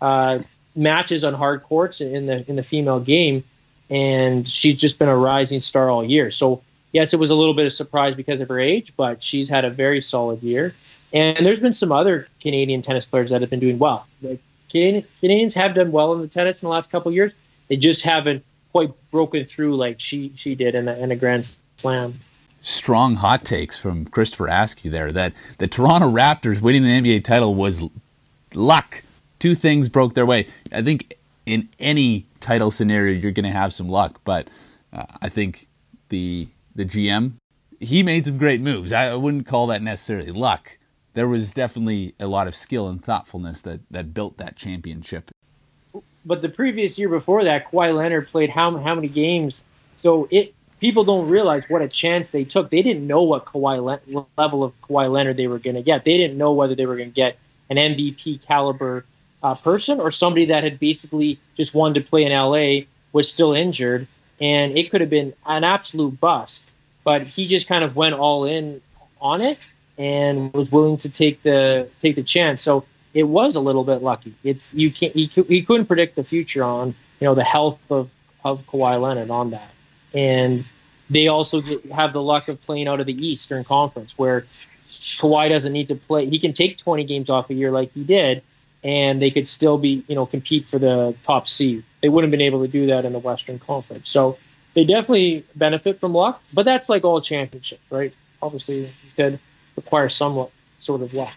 uh, 0.00 0.40
matches 0.74 1.24
on 1.24 1.34
hard 1.34 1.62
courts 1.62 2.00
in 2.00 2.26
the 2.26 2.48
in 2.48 2.56
the 2.56 2.62
female 2.62 3.00
game, 3.00 3.44
and 3.90 4.48
she's 4.48 4.76
just 4.76 4.98
been 4.98 5.08
a 5.08 5.16
rising 5.16 5.60
star 5.60 5.90
all 5.90 6.04
year. 6.04 6.30
So 6.30 6.62
yes, 6.92 7.14
it 7.14 7.20
was 7.20 7.30
a 7.30 7.34
little 7.34 7.54
bit 7.54 7.66
of 7.66 7.72
surprise 7.72 8.14
because 8.14 8.40
of 8.40 8.48
her 8.48 8.58
age, 8.58 8.94
but 8.96 9.22
she's 9.22 9.48
had 9.48 9.64
a 9.64 9.70
very 9.70 10.00
solid 10.00 10.42
year. 10.42 10.74
And 11.12 11.46
there's 11.46 11.60
been 11.60 11.72
some 11.72 11.92
other 11.92 12.28
Canadian 12.40 12.82
tennis 12.82 13.06
players 13.06 13.30
that 13.30 13.40
have 13.40 13.50
been 13.50 13.60
doing 13.60 13.78
well. 13.78 14.06
The 14.22 14.38
Canadians 14.70 15.54
have 15.54 15.74
done 15.74 15.92
well 15.92 16.12
in 16.14 16.20
the 16.20 16.28
tennis 16.28 16.62
in 16.62 16.66
the 16.66 16.70
last 16.70 16.90
couple 16.90 17.12
years. 17.12 17.32
They 17.68 17.76
just 17.76 18.02
haven't 18.02 18.44
quite 18.72 18.90
broken 19.10 19.44
through 19.44 19.76
like 19.76 20.00
she 20.00 20.32
she 20.36 20.54
did 20.54 20.74
in 20.74 20.88
a, 20.88 20.94
in 20.94 21.10
a 21.10 21.16
Grand 21.16 21.58
Slam 21.76 22.18
strong 22.66 23.14
hot 23.14 23.44
takes 23.44 23.78
from 23.78 24.04
Christopher 24.06 24.48
Askew 24.48 24.90
there 24.90 25.12
that 25.12 25.32
the 25.58 25.68
Toronto 25.68 26.10
Raptors 26.10 26.60
winning 26.60 26.82
the 26.82 26.88
NBA 26.88 27.22
title 27.22 27.54
was 27.54 27.84
luck 28.54 29.04
two 29.46 29.54
things 29.54 29.88
broke 29.88 30.14
their 30.14 30.26
way. 30.26 30.48
I 30.72 30.82
think 30.82 31.16
in 31.44 31.68
any 31.78 32.26
title 32.40 32.72
scenario, 32.72 33.14
you're 33.14 33.30
going 33.30 33.44
to 33.44 33.56
have 33.56 33.72
some 33.72 33.88
luck, 33.88 34.20
but 34.24 34.48
uh, 34.92 35.06
I 35.22 35.28
think 35.28 35.68
the 36.08 36.48
the 36.74 36.84
GM 36.84 37.34
he 37.78 38.02
made 38.02 38.24
some 38.24 38.38
great 38.38 38.60
moves. 38.60 38.92
I 38.92 39.14
wouldn't 39.14 39.46
call 39.46 39.68
that 39.68 39.82
necessarily 39.82 40.32
luck, 40.32 40.78
there 41.14 41.28
was 41.28 41.54
definitely 41.54 42.14
a 42.18 42.26
lot 42.26 42.48
of 42.48 42.56
skill 42.56 42.88
and 42.88 43.04
thoughtfulness 43.04 43.62
that, 43.62 43.80
that 43.90 44.14
built 44.14 44.38
that 44.38 44.56
championship. 44.56 45.30
But 46.24 46.42
the 46.42 46.48
previous 46.48 46.98
year 46.98 47.08
before 47.08 47.44
that, 47.44 47.70
Kawhi 47.70 47.92
Leonard 47.92 48.28
played 48.28 48.50
how 48.50 48.76
how 48.78 48.94
many 48.96 49.08
games? 49.08 49.66
So 49.94 50.26
it 50.30 50.54
people 50.80 51.04
don't 51.04 51.28
realize 51.28 51.68
what 51.68 51.82
a 51.82 51.88
chance 51.88 52.30
they 52.30 52.44
took. 52.44 52.68
They 52.70 52.82
didn't 52.82 53.06
know 53.06 53.22
what 53.22 53.44
Kawhi 53.44 53.82
Le- 53.82 54.26
level 54.36 54.64
of 54.64 54.78
Kawhi 54.80 55.08
Leonard 55.08 55.36
they 55.36 55.46
were 55.46 55.60
going 55.60 55.76
to 55.76 55.82
get. 55.82 56.02
They 56.02 56.16
didn't 56.16 56.36
know 56.36 56.52
whether 56.54 56.74
they 56.74 56.86
were 56.86 56.96
going 56.96 57.10
to 57.10 57.14
get 57.14 57.38
an 57.70 57.76
MVP 57.76 58.44
caliber 58.44 59.04
uh, 59.42 59.54
person 59.54 60.00
or 60.00 60.10
somebody 60.10 60.46
that 60.46 60.64
had 60.64 60.78
basically 60.78 61.38
just 61.56 61.74
wanted 61.74 62.02
to 62.02 62.08
play 62.08 62.24
in 62.24 62.32
LA 62.32 62.86
was 63.12 63.30
still 63.30 63.52
injured, 63.52 64.06
and 64.40 64.76
it 64.76 64.90
could 64.90 65.00
have 65.00 65.10
been 65.10 65.32
an 65.46 65.64
absolute 65.64 66.18
bust. 66.20 66.70
But 67.04 67.26
he 67.26 67.46
just 67.46 67.68
kind 67.68 67.84
of 67.84 67.94
went 67.94 68.14
all 68.14 68.44
in 68.44 68.80
on 69.20 69.40
it 69.40 69.58
and 69.96 70.52
was 70.52 70.70
willing 70.70 70.96
to 70.98 71.08
take 71.08 71.42
the 71.42 71.88
take 72.00 72.16
the 72.16 72.22
chance. 72.22 72.62
So 72.62 72.84
it 73.14 73.24
was 73.24 73.56
a 73.56 73.60
little 73.60 73.84
bit 73.84 74.02
lucky. 74.02 74.34
It's 74.44 74.74
you 74.74 74.90
can't 74.90 75.14
he, 75.14 75.26
he 75.26 75.62
couldn't 75.62 75.86
predict 75.86 76.16
the 76.16 76.24
future 76.24 76.64
on 76.64 76.94
you 77.20 77.24
know 77.26 77.34
the 77.34 77.44
health 77.44 77.90
of 77.90 78.10
of 78.44 78.66
Kawhi 78.66 79.00
Leonard 79.00 79.30
on 79.30 79.50
that, 79.50 79.70
and 80.14 80.64
they 81.08 81.28
also 81.28 81.60
have 81.94 82.12
the 82.12 82.22
luck 82.22 82.48
of 82.48 82.60
playing 82.62 82.88
out 82.88 83.00
of 83.00 83.06
the 83.06 83.26
Eastern 83.26 83.64
Conference 83.64 84.18
where 84.18 84.42
Kawhi 84.88 85.48
doesn't 85.48 85.72
need 85.72 85.88
to 85.88 85.94
play. 85.94 86.26
He 86.26 86.38
can 86.38 86.52
take 86.52 86.78
20 86.78 87.04
games 87.04 87.30
off 87.30 87.50
a 87.50 87.54
year 87.54 87.70
like 87.70 87.92
he 87.92 88.04
did, 88.04 88.42
and 88.82 89.20
they 89.20 89.30
could 89.30 89.46
still 89.46 89.78
be 89.78 90.04
you 90.08 90.14
know 90.14 90.26
compete 90.26 90.66
for 90.66 90.78
the 90.78 91.14
top 91.24 91.48
seed. 91.48 91.84
They 92.00 92.08
wouldn't 92.08 92.32
have 92.32 92.38
been 92.38 92.46
able 92.46 92.64
to 92.64 92.70
do 92.70 92.86
that 92.86 93.04
in 93.04 93.12
the 93.12 93.18
Western 93.18 93.58
Conference. 93.58 94.10
So 94.10 94.38
they 94.74 94.84
definitely 94.84 95.44
benefit 95.54 96.00
from 96.00 96.12
luck, 96.12 96.42
but 96.54 96.64
that's 96.64 96.88
like 96.88 97.04
all 97.04 97.20
championships, 97.20 97.90
right? 97.90 98.14
Obviously, 98.42 98.80
you 98.80 98.90
said 99.08 99.38
requires 99.74 100.14
some 100.14 100.46
sort 100.78 101.02
of 101.02 101.14
luck. 101.14 101.36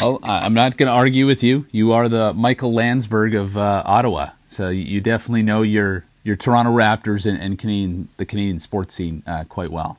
Oh, 0.00 0.18
I'm 0.22 0.54
not 0.54 0.76
going 0.76 0.86
to 0.86 0.92
argue 0.92 1.26
with 1.26 1.42
you. 1.42 1.66
You 1.70 1.92
are 1.92 2.08
the 2.08 2.32
Michael 2.32 2.72
Landsberg 2.72 3.34
of 3.34 3.56
uh, 3.56 3.82
Ottawa, 3.84 4.30
so 4.46 4.68
you 4.68 5.00
definitely 5.00 5.42
know 5.42 5.62
your 5.62 6.04
your 6.22 6.36
Toronto 6.36 6.70
Raptors 6.72 7.26
and, 7.26 7.38
and 7.38 7.58
Canadian 7.58 8.08
the 8.16 8.24
Canadian 8.24 8.58
sports 8.58 8.94
scene 8.94 9.22
uh, 9.26 9.44
quite 9.44 9.70
well. 9.70 9.98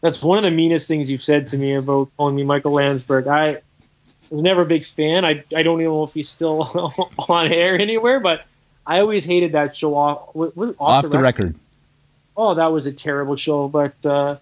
That's 0.00 0.22
one 0.22 0.38
of 0.38 0.44
the 0.44 0.50
meanest 0.50 0.88
things 0.88 1.10
you've 1.10 1.20
said 1.20 1.48
to 1.48 1.58
me 1.58 1.74
about 1.74 2.10
calling 2.16 2.34
me 2.34 2.42
Michael 2.42 2.72
Landsberg. 2.72 3.26
I 3.26 3.60
was 4.30 4.42
never 4.42 4.62
a 4.62 4.66
big 4.66 4.84
fan. 4.84 5.24
I 5.24 5.44
I 5.54 5.62
don't 5.62 5.80
even 5.80 5.92
know 5.92 6.04
if 6.04 6.14
he's 6.14 6.28
still 6.28 6.62
on 7.28 7.52
air 7.52 7.78
anywhere, 7.78 8.20
but 8.20 8.44
I 8.86 9.00
always 9.00 9.24
hated 9.24 9.52
that 9.52 9.76
show 9.76 9.94
off 9.94 10.34
off, 10.34 10.76
off 10.78 11.02
the, 11.02 11.08
the 11.08 11.18
record. 11.18 11.46
record. 11.48 11.54
Oh, 12.36 12.54
that 12.54 12.72
was 12.72 12.86
a 12.86 12.92
terrible 12.92 13.36
show, 13.36 13.68
but. 13.68 13.94
Uh, 14.06 14.36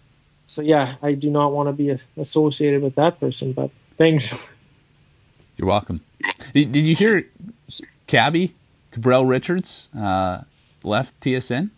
so 0.48 0.62
yeah, 0.62 0.96
I 1.02 1.12
do 1.12 1.30
not 1.30 1.52
want 1.52 1.68
to 1.68 1.74
be 1.74 1.94
associated 2.16 2.82
with 2.82 2.94
that 2.94 3.20
person. 3.20 3.52
But 3.52 3.70
thanks. 3.98 4.50
You're 5.58 5.68
welcome. 5.68 6.00
Did, 6.54 6.72
did 6.72 6.84
you 6.84 6.96
hear 6.96 7.20
Cabbie 8.06 8.54
Cabral 8.90 9.26
Richards 9.26 9.90
uh, 9.96 10.42
left 10.82 11.20
TSN? 11.20 11.68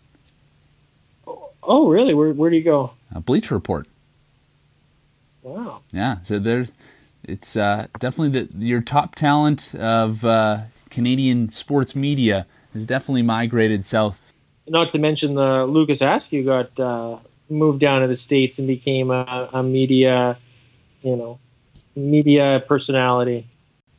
Oh, 1.61 1.89
really? 1.89 2.13
Where 2.13 2.31
where 2.31 2.49
do 2.49 2.55
you 2.55 2.63
go? 2.63 2.93
A 3.13 3.19
Bleacher 3.19 3.55
Report. 3.55 3.87
Wow. 5.43 5.81
Yeah. 5.91 6.21
So 6.23 6.39
there's, 6.39 6.71
it's 7.23 7.55
uh, 7.55 7.87
definitely 7.99 8.45
the 8.45 8.67
your 8.67 8.81
top 8.81 9.15
talent 9.15 9.75
of 9.75 10.25
uh, 10.25 10.61
Canadian 10.89 11.49
sports 11.49 11.95
media 11.95 12.45
has 12.73 12.85
definitely 12.85 13.21
migrated 13.21 13.85
south. 13.85 14.33
Not 14.67 14.91
to 14.91 14.99
mention 14.99 15.35
the 15.35 15.65
Lucas 15.65 16.01
Askew 16.01 16.43
got 16.43 16.79
uh, 16.79 17.17
moved 17.49 17.79
down 17.79 18.01
to 18.01 18.07
the 18.07 18.15
states 18.15 18.59
and 18.59 18.67
became 18.67 19.11
a, 19.11 19.49
a 19.53 19.63
media, 19.63 20.37
you 21.01 21.15
know, 21.15 21.39
media 21.95 22.63
personality. 22.67 23.47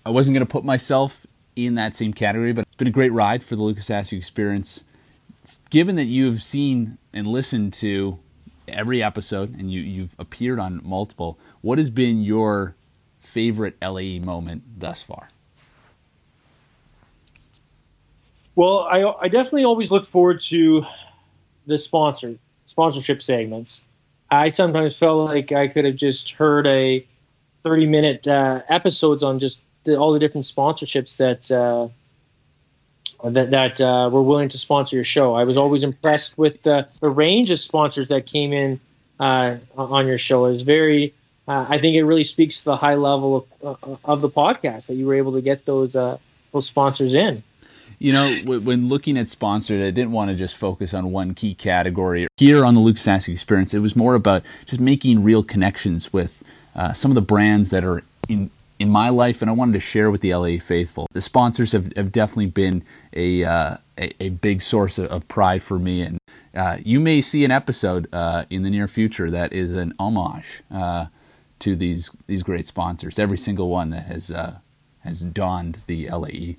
I 0.05 0.11
wasn't 0.11 0.35
going 0.35 0.47
to 0.47 0.51
put 0.51 0.65
myself 0.65 1.27
in 1.55 1.75
that 1.75 1.95
same 1.95 2.15
category, 2.15 2.53
but 2.53 2.65
it's 2.67 2.77
been 2.77 2.89
a 2.89 2.93
great 2.93 3.13
ride 3.13 3.45
for 3.45 3.57
the 3.57 3.63
Lucas 3.63 3.91
Askew 3.91 4.19
experience. 4.19 4.85
Given 5.71 5.97
that 5.97 6.05
you've 6.05 6.43
seen 6.43 6.99
and 7.13 7.27
listened 7.29 7.73
to 7.75 8.19
every 8.69 9.03
episode 9.03 9.51
and 9.59 9.71
you, 9.71 9.81
you've 9.81 10.17
appeared 10.19 10.59
on 10.59 10.81
multiple, 10.83 11.39
what 11.61 11.79
has 11.79 11.91
been 11.91 12.23
your 12.23 12.75
favorite 13.23 13.77
LAE 13.81 14.19
moment 14.19 14.63
thus 14.79 15.01
far? 15.01 15.31
Well, 18.55 18.81
I, 18.81 19.03
I 19.05 19.29
definitely 19.29 19.65
always 19.65 19.91
look 19.91 20.05
forward 20.05 20.41
to 20.41 20.85
the 21.67 21.79
sponsor 21.79 22.37
sponsorship 22.67 23.23
segments. 23.23 23.81
I 24.31 24.49
sometimes 24.49 24.97
felt 24.97 25.27
like 25.27 25.53
I 25.53 25.69
could 25.69 25.85
have 25.85 25.97
just 25.97 26.33
heard 26.33 26.67
a 26.67 27.07
30 27.63 27.87
minute 27.87 28.27
uh, 28.27 28.63
episodes 28.69 29.23
on 29.23 29.39
just 29.39 29.61
the, 29.85 29.97
all 29.97 30.13
the 30.13 30.19
different 30.19 30.47
sponsorships 30.47 31.17
that 31.19 31.51
uh, 31.51 31.89
that, 33.31 33.51
that 33.53 33.81
uh, 33.81 34.11
were 34.13 34.23
willing 34.23 34.49
to 34.49 34.59
sponsor 34.59 34.97
your 34.97 35.05
show. 35.05 35.35
I 35.35 35.45
was 35.45 35.57
always 35.57 35.85
impressed 35.85 36.37
with 36.37 36.63
the, 36.63 36.91
the 37.01 37.09
range 37.09 37.51
of 37.51 37.59
sponsors 37.59 38.09
that 38.09 38.27
came 38.27 38.53
in 38.53 38.81
uh, 39.21 39.57
on 39.77 40.09
your 40.09 40.19
show. 40.19 40.47
It 40.47 40.53
was 40.53 40.63
very, 40.63 41.15
uh, 41.48 41.66
I 41.68 41.78
think 41.78 41.96
it 41.96 42.05
really 42.05 42.24
speaks 42.24 42.61
to 42.61 42.64
the 42.66 42.76
high 42.76 42.94
level 42.94 43.46
of, 43.62 43.83
uh, 43.85 43.96
of 44.05 44.20
the 44.20 44.31
podcast 44.31 44.87
that 44.87 44.94
you 44.94 45.07
were 45.07 45.14
able 45.14 45.33
to 45.33 45.42
get 45.42 45.64
those 45.64 45.92
those 45.92 46.66
sponsors 46.66 47.14
in. 47.14 47.42
You 47.98 48.12
know, 48.12 48.35
when 48.44 48.88
looking 48.88 49.16
at 49.16 49.31
sponsored, 49.31 49.81
I 49.81 49.92
didn't 49.92 50.11
want 50.11 50.31
to 50.31 50.37
just 50.37 50.57
focus 50.57 50.92
on 50.92 51.12
one 51.12 51.35
key 51.35 51.55
category. 51.55 52.26
Here 52.37 52.64
on 52.64 52.74
the 52.74 52.81
Luke 52.81 52.96
Askew 52.96 53.33
Experience, 53.33 53.74
it 53.74 53.78
was 53.78 53.94
more 53.94 54.16
about 54.16 54.42
just 54.66 54.81
making 54.81 55.22
real 55.22 55.44
connections 55.44 56.12
with 56.12 56.42
uh, 56.74 56.92
some 56.94 57.12
of 57.12 57.14
the 57.14 57.22
brands 57.22 57.70
that 57.70 57.85
are 57.85 58.02
in 58.28 58.50
in 58.81 58.90
my 58.90 59.09
life, 59.09 59.40
and 59.40 59.48
I 59.48 59.55
wanted 59.55 59.74
to 59.74 59.81
share 59.81 60.11
with 60.11 60.22
the 60.22 60.35
LA 60.35 60.59
faithful. 60.59 61.07
The 61.12 61.20
sponsors 61.20 61.70
have, 61.70 61.92
have 61.96 62.11
definitely 62.11 62.46
been 62.46 62.83
a, 63.12 63.44
uh, 63.44 63.76
a, 63.96 64.24
a 64.24 64.28
big 64.31 64.61
source 64.61 64.98
of, 64.98 65.07
of, 65.07 65.28
pride 65.28 65.62
for 65.62 65.78
me, 65.78 66.02
and 66.02 66.18
uh, 66.52 66.78
you 66.85 66.98
may 66.98 67.20
see 67.20 67.44
an 67.44 67.52
episode 67.52 68.12
uh, 68.12 68.44
in 68.50 68.64
the 68.64 68.70
near 68.70 68.88
future 68.88 69.31
that 69.31 69.52
is 69.52 69.72
an 69.72 69.94
homage 70.00 70.62
uh, 70.72 71.07
to 71.62 71.77
these 71.77 72.11
these 72.27 72.42
great 72.42 72.66
sponsors. 72.66 73.18
Every 73.18 73.38
single 73.38 73.68
one 73.68 73.90
that 73.90 74.07
has 74.07 74.31
uh, 74.31 74.59
has 75.01 75.20
donned 75.20 75.79
the 75.87 76.09
LAE. 76.11 76.59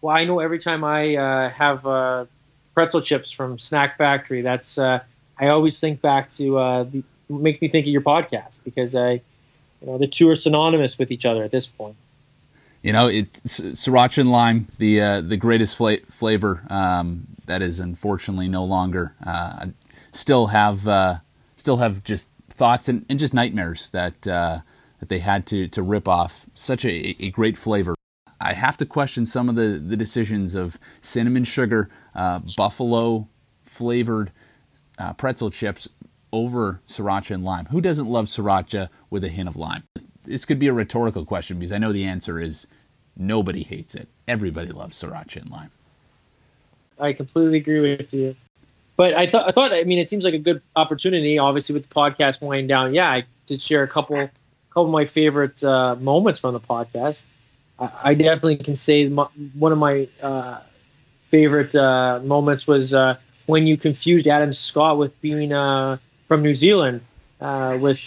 Well, 0.00 0.16
I 0.16 0.24
know 0.24 0.38
every 0.38 0.58
time 0.58 0.84
I 0.84 1.16
uh, 1.16 1.50
have 1.50 1.84
uh, 1.84 2.26
pretzel 2.74 3.02
chips 3.02 3.32
from 3.32 3.58
Snack 3.58 3.98
Factory, 3.98 4.42
that's 4.42 4.78
uh, 4.78 5.02
I 5.38 5.48
always 5.48 5.80
think 5.80 6.00
back 6.00 6.28
to 6.30 6.56
uh, 6.56 6.84
the, 6.84 7.02
make 7.28 7.60
me 7.60 7.68
think 7.68 7.86
of 7.86 7.92
your 7.92 8.02
podcast 8.02 8.60
because 8.64 8.94
I, 8.94 9.14
you 9.80 9.86
know, 9.86 9.98
the 9.98 10.06
two 10.06 10.30
are 10.30 10.36
synonymous 10.36 10.98
with 10.98 11.10
each 11.10 11.26
other 11.26 11.42
at 11.42 11.50
this 11.50 11.66
point. 11.66 11.96
You 12.82 12.92
know, 12.92 13.08
it's 13.08 13.40
sriracha 13.40 14.18
and 14.18 14.30
lime, 14.30 14.68
the 14.78 15.00
uh, 15.00 15.20
the 15.20 15.36
greatest 15.36 15.76
fla- 15.76 15.98
flavor 16.06 16.62
um, 16.70 17.26
that 17.46 17.60
is 17.60 17.80
unfortunately 17.80 18.46
no 18.46 18.62
longer. 18.62 19.14
Uh, 19.26 19.66
still 20.12 20.46
have 20.46 21.20
still 21.56 21.78
have 21.78 22.04
just 22.04 22.30
thoughts 22.58 22.88
and, 22.88 23.06
and 23.08 23.18
just 23.18 23.32
nightmares 23.32 23.90
that 23.90 24.26
that 25.00 25.08
they 25.08 25.20
had 25.20 25.46
to 25.46 25.68
to 25.68 25.82
rip 25.82 26.08
off 26.08 26.46
such 26.54 26.84
a, 26.84 27.16
a 27.22 27.30
great 27.30 27.56
flavor. 27.56 27.94
I 28.40 28.52
have 28.52 28.76
to 28.76 28.86
question 28.86 29.26
some 29.26 29.48
of 29.48 29.56
the, 29.56 29.82
the 29.84 29.96
decisions 29.96 30.54
of 30.54 30.78
cinnamon 31.00 31.44
sugar, 31.44 31.88
uh, 32.14 32.40
buffalo 32.56 33.28
flavored 33.64 34.30
uh, 34.98 35.12
pretzel 35.14 35.50
chips 35.50 35.88
over 36.32 36.80
sriracha 36.86 37.32
and 37.32 37.44
lime. 37.44 37.66
Who 37.66 37.80
doesn't 37.80 38.08
love 38.08 38.26
sriracha 38.26 38.88
with 39.10 39.24
a 39.24 39.28
hint 39.28 39.48
of 39.48 39.56
lime? 39.56 39.84
This 40.24 40.44
could 40.44 40.58
be 40.58 40.68
a 40.68 40.72
rhetorical 40.72 41.24
question 41.24 41.58
because 41.58 41.72
I 41.72 41.78
know 41.78 41.92
the 41.92 42.04
answer 42.04 42.40
is 42.40 42.66
nobody 43.16 43.62
hates 43.62 43.94
it. 43.94 44.08
Everybody 44.26 44.70
loves 44.70 45.00
sriracha 45.00 45.42
and 45.42 45.50
lime. 45.50 45.70
I 46.98 47.12
completely 47.12 47.58
agree 47.58 47.96
with 47.96 48.12
you. 48.12 48.36
But 48.98 49.14
I 49.14 49.26
thought, 49.26 49.46
I 49.46 49.52
thought, 49.52 49.72
I 49.72 49.84
mean, 49.84 50.00
it 50.00 50.08
seems 50.08 50.24
like 50.24 50.34
a 50.34 50.38
good 50.38 50.60
opportunity, 50.74 51.38
obviously, 51.38 51.74
with 51.74 51.88
the 51.88 51.94
podcast 51.94 52.42
winding 52.42 52.66
down. 52.66 52.94
Yeah, 52.94 53.08
I 53.08 53.26
did 53.46 53.60
share 53.60 53.84
a 53.84 53.88
couple, 53.88 54.28
couple 54.70 54.86
of 54.86 54.90
my 54.90 55.04
favorite 55.04 55.62
uh, 55.62 55.94
moments 55.94 56.40
from 56.40 56.52
the 56.52 56.60
podcast. 56.60 57.22
I 57.78 58.14
definitely 58.14 58.56
can 58.56 58.74
say 58.74 59.08
my, 59.08 59.28
one 59.54 59.70
of 59.70 59.78
my 59.78 60.08
uh, 60.20 60.58
favorite 61.28 61.76
uh, 61.76 62.18
moments 62.24 62.66
was 62.66 62.92
uh, 62.92 63.14
when 63.46 63.68
you 63.68 63.76
confused 63.76 64.26
Adam 64.26 64.52
Scott 64.52 64.98
with 64.98 65.20
being 65.20 65.52
uh, 65.52 65.98
from 66.26 66.42
New 66.42 66.56
Zealand. 66.56 67.02
Uh, 67.40 67.78
with 67.80 68.00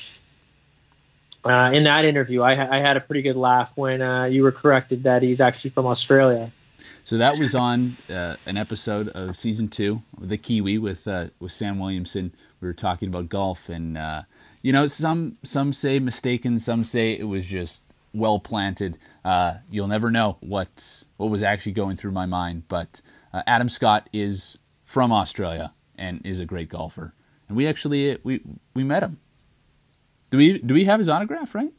in 1.46 1.86
that 1.86 2.04
interview, 2.04 2.42
I, 2.42 2.52
I, 2.52 2.80
had 2.80 2.98
a 2.98 3.00
pretty 3.00 3.22
good 3.22 3.38
laugh 3.38 3.72
when 3.78 4.30
you 4.34 4.44
were 4.44 4.52
corrected 4.52 5.04
that 5.04 5.24
he's 5.24 5.40
actually 5.40 5.70
from 5.70 5.86
Australia. 5.86 6.52
So 7.04 7.18
that 7.18 7.38
was 7.38 7.56
on 7.56 7.98
an 8.10 8.58
episode 8.58 9.02
of 9.16 9.36
season 9.36 9.68
two, 9.68 10.04
the 10.20 10.38
Kiwi 10.38 10.78
with 10.78 11.08
with 11.40 11.52
Sam 11.52 11.80
Williamson. 11.80 12.34
We 12.62 12.68
were 12.68 12.74
talking 12.74 13.10
about 13.10 13.30
golf, 13.30 13.70
and 13.70 13.98
you 14.62 14.72
know, 14.72 14.88
some 14.88 15.34
some 15.44 15.74
say 15.74 16.00
mistaken, 16.00 16.60
some 16.60 16.84
say 16.84 17.14
it 17.14 17.28
was 17.28 17.46
just 17.46 17.94
well 18.14 18.40
planted. 18.40 18.98
Uh, 19.24 19.56
you'll 19.70 19.88
never 19.88 20.12
know 20.12 20.38
what 20.42 21.04
what 21.18 21.30
was 21.30 21.44
actually 21.44 21.72
going 21.74 21.96
through 21.96 22.12
my 22.12 22.26
mind. 22.26 22.64
But 22.68 23.02
uh, 23.34 23.44
Adam 23.48 23.70
Scott 23.70 24.10
is 24.14 24.60
from 24.84 25.12
Australia 25.12 25.74
and 25.98 26.26
is 26.26 26.40
a 26.40 26.46
great 26.46 26.70
golfer, 26.70 27.14
and 27.48 27.58
we 27.58 27.68
actually 27.68 28.18
we 28.24 28.42
we 28.74 28.84
met 28.84 29.04
him. 29.04 29.20
Do 30.30 30.38
we 30.38 30.60
do 30.60 30.74
we 30.74 30.86
have 30.86 31.00
his 31.00 31.10
autograph? 31.10 31.56
Right. 31.56 31.74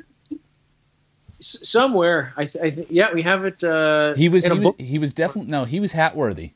S- 1.43 1.59
somewhere, 1.63 2.33
I, 2.37 2.45
th- 2.47 2.65
I 2.65 2.71
th- 2.71 2.91
yeah, 2.91 3.13
we 3.13 3.23
have 3.23 3.45
it. 3.45 3.63
Uh, 3.65 4.15
He 4.15 4.29
was 4.29 4.45
he 4.47 4.59
was, 4.61 4.75
he 4.79 4.99
was 4.99 5.13
definitely 5.15 5.51
no 5.51 5.65
he 5.65 5.81
was 5.81 5.93
hat 5.93 6.17
worthy. 6.17 6.53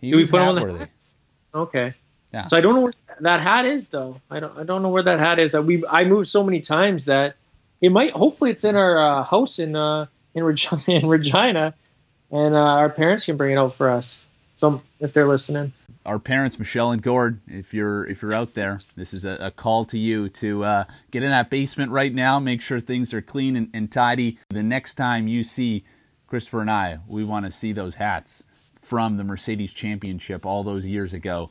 He 0.00 0.14
we 0.14 0.22
was 0.22 0.30
put 0.30 0.40
him 0.42 0.48
on 0.48 0.54
the 0.54 0.78
hat? 0.78 0.90
Okay. 1.54 1.94
Yeah. 2.32 2.44
So 2.46 2.56
I 2.56 2.60
don't 2.60 2.74
know 2.76 2.82
where 2.82 2.92
that 3.20 3.40
hat 3.40 3.64
is 3.66 3.88
though. 3.88 4.20
I 4.30 4.40
don't 4.40 4.56
I 4.58 4.62
don't 4.64 4.82
know 4.82 4.90
where 4.90 5.02
that 5.02 5.18
hat 5.18 5.38
is. 5.38 5.54
Uh, 5.54 5.62
We 5.62 5.84
I 5.86 6.04
moved 6.04 6.28
so 6.28 6.42
many 6.44 6.60
times 6.60 7.06
that 7.06 7.36
it 7.80 7.90
might. 7.90 8.12
Hopefully, 8.12 8.50
it's 8.52 8.64
in 8.64 8.76
our 8.76 8.98
uh, 8.98 9.22
house 9.22 9.58
in 9.58 9.74
uh, 9.76 10.06
in, 10.34 10.44
Regina, 10.44 10.80
in 10.88 11.06
Regina, 11.08 11.74
and 12.30 12.54
uh, 12.54 12.58
our 12.58 12.90
parents 12.90 13.24
can 13.26 13.36
bring 13.36 13.52
it 13.52 13.58
out 13.58 13.74
for 13.74 13.90
us. 13.90 14.26
So 14.56 14.82
if 15.00 15.12
they're 15.12 15.26
listening. 15.28 15.72
Our 16.06 16.18
parents, 16.18 16.58
Michelle 16.58 16.92
and 16.92 17.02
Gord, 17.02 17.40
if 17.48 17.74
you're 17.74 18.06
if 18.06 18.22
you're 18.22 18.32
out 18.32 18.54
there, 18.54 18.74
this 18.96 19.12
is 19.12 19.24
a, 19.24 19.36
a 19.40 19.50
call 19.50 19.84
to 19.86 19.98
you 19.98 20.28
to 20.30 20.64
uh, 20.64 20.84
get 21.10 21.22
in 21.22 21.30
that 21.30 21.50
basement 21.50 21.90
right 21.90 22.14
now. 22.14 22.38
Make 22.38 22.62
sure 22.62 22.80
things 22.80 23.12
are 23.12 23.20
clean 23.20 23.56
and, 23.56 23.70
and 23.74 23.90
tidy. 23.90 24.38
The 24.48 24.62
next 24.62 24.94
time 24.94 25.26
you 25.28 25.42
see 25.42 25.84
Christopher 26.26 26.60
and 26.60 26.70
I, 26.70 27.00
we 27.06 27.24
want 27.24 27.44
to 27.46 27.52
see 27.52 27.72
those 27.72 27.96
hats 27.96 28.70
from 28.80 29.16
the 29.16 29.24
Mercedes 29.24 29.72
Championship 29.72 30.46
all 30.46 30.62
those 30.62 30.86
years 30.86 31.12
ago. 31.12 31.48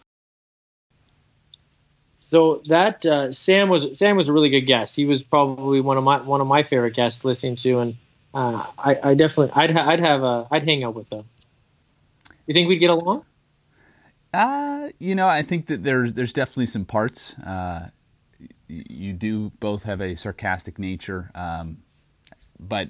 So 2.22 2.63
that 2.68 3.06
uh, 3.06 3.32
Sam 3.32 3.70
was 3.70 4.00
Sam 4.00 4.15
was 4.18 4.30
a 4.30 4.34
really 4.34 4.50
good 4.50 4.62
guest. 4.62 4.96
He 4.96 5.06
was 5.06 5.22
probably 5.22 5.82
one 5.82 5.98
of 5.98 6.04
my 6.04 6.22
one 6.22 6.41
of 6.41 6.48
my 6.48 6.63
favorite 6.63 6.96
guests 6.96 7.22
to 7.22 7.28
listen 7.28 7.56
to, 7.58 7.80
and 7.80 7.96
uh, 8.34 8.65
I, 8.78 9.00
I 9.04 9.13
definitely 9.13 9.52
I'd 9.54 9.72
ha- 9.72 9.88
I'd 9.88 10.00
have 10.00 10.24
a 10.24 10.48
I'd 10.50 10.63
hang 10.63 10.84
out 10.84 10.96
with 10.96 11.10
them. 11.10 11.26
You 12.48 12.54
think 12.54 12.68
we'd 12.68 12.78
get 12.78 12.89
along? 12.89 13.26
Uh, 14.36 14.89
you 15.00 15.15
know, 15.15 15.30
I 15.30 15.43
think 15.43 15.67
that 15.67 15.84
there's 15.84 16.13
there's 16.13 16.34
definitely 16.34 16.65
some 16.65 16.84
parts. 16.84 17.39
Uh, 17.39 17.89
you 18.67 19.13
do 19.13 19.52
both 19.62 19.84
have 19.84 20.02
a 20.02 20.15
sarcastic 20.15 20.78
nature, 20.78 21.32
um, 21.34 21.78
but 22.60 22.89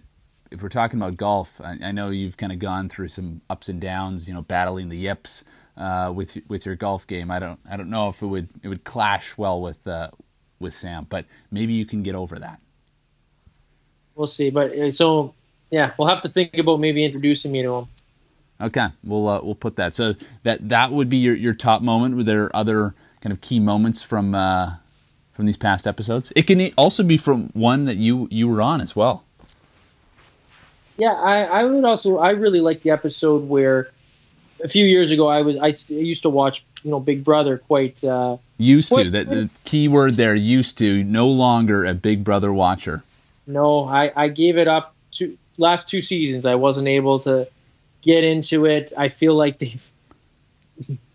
if 0.49 0.63
we're 0.63 0.69
talking 0.69 0.99
about 0.99 1.17
golf, 1.17 1.61
I, 1.61 1.77
I 1.83 1.91
know 1.91 2.09
you've 2.09 2.37
kind 2.37 2.51
of 2.51 2.57
gone 2.57 2.89
through 2.89 3.09
some 3.09 3.41
ups 3.47 3.69
and 3.69 3.79
downs. 3.79 4.27
You 4.27 4.33
know, 4.33 4.41
battling 4.41 4.89
the 4.89 4.97
yips 4.97 5.43
uh, 5.77 6.11
with 6.15 6.35
with 6.49 6.65
your 6.65 6.75
golf 6.75 7.05
game. 7.05 7.29
I 7.29 7.37
don't 7.37 7.59
I 7.69 7.77
don't 7.77 7.91
know 7.91 8.09
if 8.09 8.23
it 8.23 8.27
would 8.27 8.49
it 8.63 8.67
would 8.67 8.83
clash 8.83 9.37
well 9.37 9.61
with 9.61 9.85
uh, 9.85 10.09
with 10.59 10.73
Sam, 10.73 11.05
but 11.07 11.25
maybe 11.51 11.73
you 11.73 11.85
can 11.85 12.01
get 12.01 12.15
over 12.15 12.39
that. 12.39 12.59
We'll 14.15 14.25
see. 14.25 14.49
But 14.49 14.71
uh, 14.71 14.89
so 14.89 15.35
yeah, 15.69 15.91
we'll 15.99 16.07
have 16.07 16.21
to 16.21 16.29
think 16.29 16.57
about 16.57 16.79
maybe 16.79 17.05
introducing 17.05 17.51
me 17.51 17.61
to 17.61 17.71
him. 17.71 17.87
Okay, 18.59 18.87
we'll 19.03 19.27
uh, 19.27 19.41
we'll 19.43 19.55
put 19.55 19.75
that. 19.75 19.95
So 19.95 20.15
that 20.43 20.69
that 20.69 20.91
would 20.91 21.09
be 21.09 21.17
your, 21.17 21.35
your 21.35 21.53
top 21.53 21.81
moment. 21.81 22.15
Were 22.15 22.23
there 22.23 22.55
other 22.55 22.95
kind 23.21 23.33
of 23.33 23.41
key 23.41 23.59
moments 23.59 24.03
from 24.03 24.33
uh, 24.33 24.75
from 25.33 25.45
these 25.45 25.57
past 25.57 25.85
episodes? 25.85 26.31
It 26.35 26.43
can 26.43 26.71
also 26.77 27.03
be 27.03 27.17
from 27.17 27.49
one 27.53 27.85
that 27.85 27.97
you 27.97 28.27
you 28.31 28.47
were 28.47 28.61
on 28.61 28.79
as 28.79 28.95
well. 28.95 29.23
Yeah, 30.97 31.11
I, 31.11 31.41
I 31.43 31.65
would 31.65 31.83
also 31.83 32.17
I 32.17 32.31
really 32.31 32.61
like 32.61 32.81
the 32.81 32.91
episode 32.91 33.47
where 33.49 33.89
a 34.63 34.69
few 34.69 34.85
years 34.85 35.11
ago 35.11 35.27
I 35.27 35.41
was 35.41 35.57
I 35.57 35.73
used 35.93 36.23
to 36.23 36.29
watch 36.29 36.63
you 36.83 36.91
know 36.91 37.01
Big 37.01 37.23
Brother 37.23 37.57
quite 37.57 38.03
uh, 38.03 38.37
Used 38.57 38.95
to 38.95 39.09
that 39.09 39.29
the 39.29 39.49
key 39.65 39.89
word 39.89 40.13
there. 40.13 40.33
Used 40.33 40.77
to 40.77 41.03
no 41.03 41.27
longer 41.27 41.83
a 41.83 41.93
Big 41.93 42.23
Brother 42.23 42.53
watcher. 42.53 43.03
no 43.45 43.83
I, 43.83 44.13
I 44.15 44.27
gave 44.29 44.57
it 44.57 44.69
up 44.69 44.95
to 45.13 45.37
last 45.57 45.89
two 45.89 45.99
seasons 46.01 46.45
I 46.45 46.55
wasn't 46.55 46.87
able 46.87 47.19
to 47.19 47.49
get 48.05 48.23
into 48.23 48.65
it. 48.65 48.93
I 48.95 49.09
feel 49.09 49.33
like 49.33 49.59
they've 49.59 49.91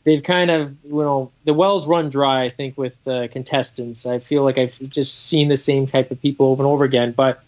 they've 0.05 0.23
kind 0.23 0.51
of 0.51 0.77
you 0.85 1.03
know 1.03 1.31
the 1.45 1.55
wells 1.55 1.87
run 1.87 2.09
dry 2.09 2.45
I 2.45 2.49
think 2.49 2.77
with 2.77 2.99
uh, 3.07 3.29
contestants. 3.29 4.05
I 4.05 4.19
feel 4.19 4.43
like 4.43 4.59
I've 4.59 4.79
just 4.79 5.15
seen 5.15 5.49
the 5.49 5.57
same 5.57 5.87
type 5.87 6.11
of 6.11 6.21
people 6.21 6.47
over 6.47 6.63
and 6.63 6.71
over 6.71 6.85
again. 6.85 7.13
But 7.13 7.43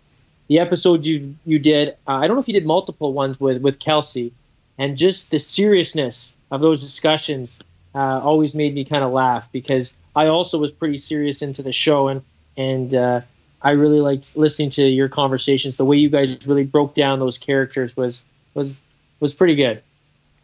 the 0.48 0.60
episode 0.60 1.04
you 1.04 1.36
you 1.44 1.58
did 1.58 1.96
uh, 2.06 2.14
I 2.14 2.26
don't 2.26 2.36
know 2.36 2.40
if 2.40 2.48
you 2.48 2.54
did 2.54 2.66
multiple 2.66 3.12
ones 3.12 3.38
with 3.38 3.60
with 3.60 3.78
Kelsey 3.78 4.32
and 4.78 4.96
just 4.96 5.30
the 5.30 5.38
seriousness 5.38 6.34
of 6.50 6.60
those 6.60 6.80
discussions 6.80 7.58
uh, 7.94 8.20
always 8.22 8.54
made 8.54 8.74
me 8.74 8.84
kind 8.84 9.04
of 9.04 9.12
laugh 9.12 9.50
because 9.52 9.92
I 10.14 10.26
also 10.26 10.58
was 10.58 10.70
pretty 10.70 10.98
serious 10.98 11.42
into 11.42 11.62
the 11.62 11.72
show 11.72 12.08
and 12.08 12.22
and 12.56 12.94
uh, 12.94 13.20
I 13.60 13.72
really 13.72 14.00
liked 14.00 14.36
listening 14.36 14.70
to 14.70 14.82
your 14.82 15.08
conversations. 15.08 15.76
The 15.76 15.84
way 15.84 15.96
you 15.96 16.10
guys 16.10 16.46
really 16.46 16.64
broke 16.64 16.94
down 16.94 17.18
those 17.18 17.38
characters 17.38 17.96
was 17.96 18.22
was 18.54 18.78
was 19.22 19.32
pretty 19.32 19.54
good. 19.54 19.82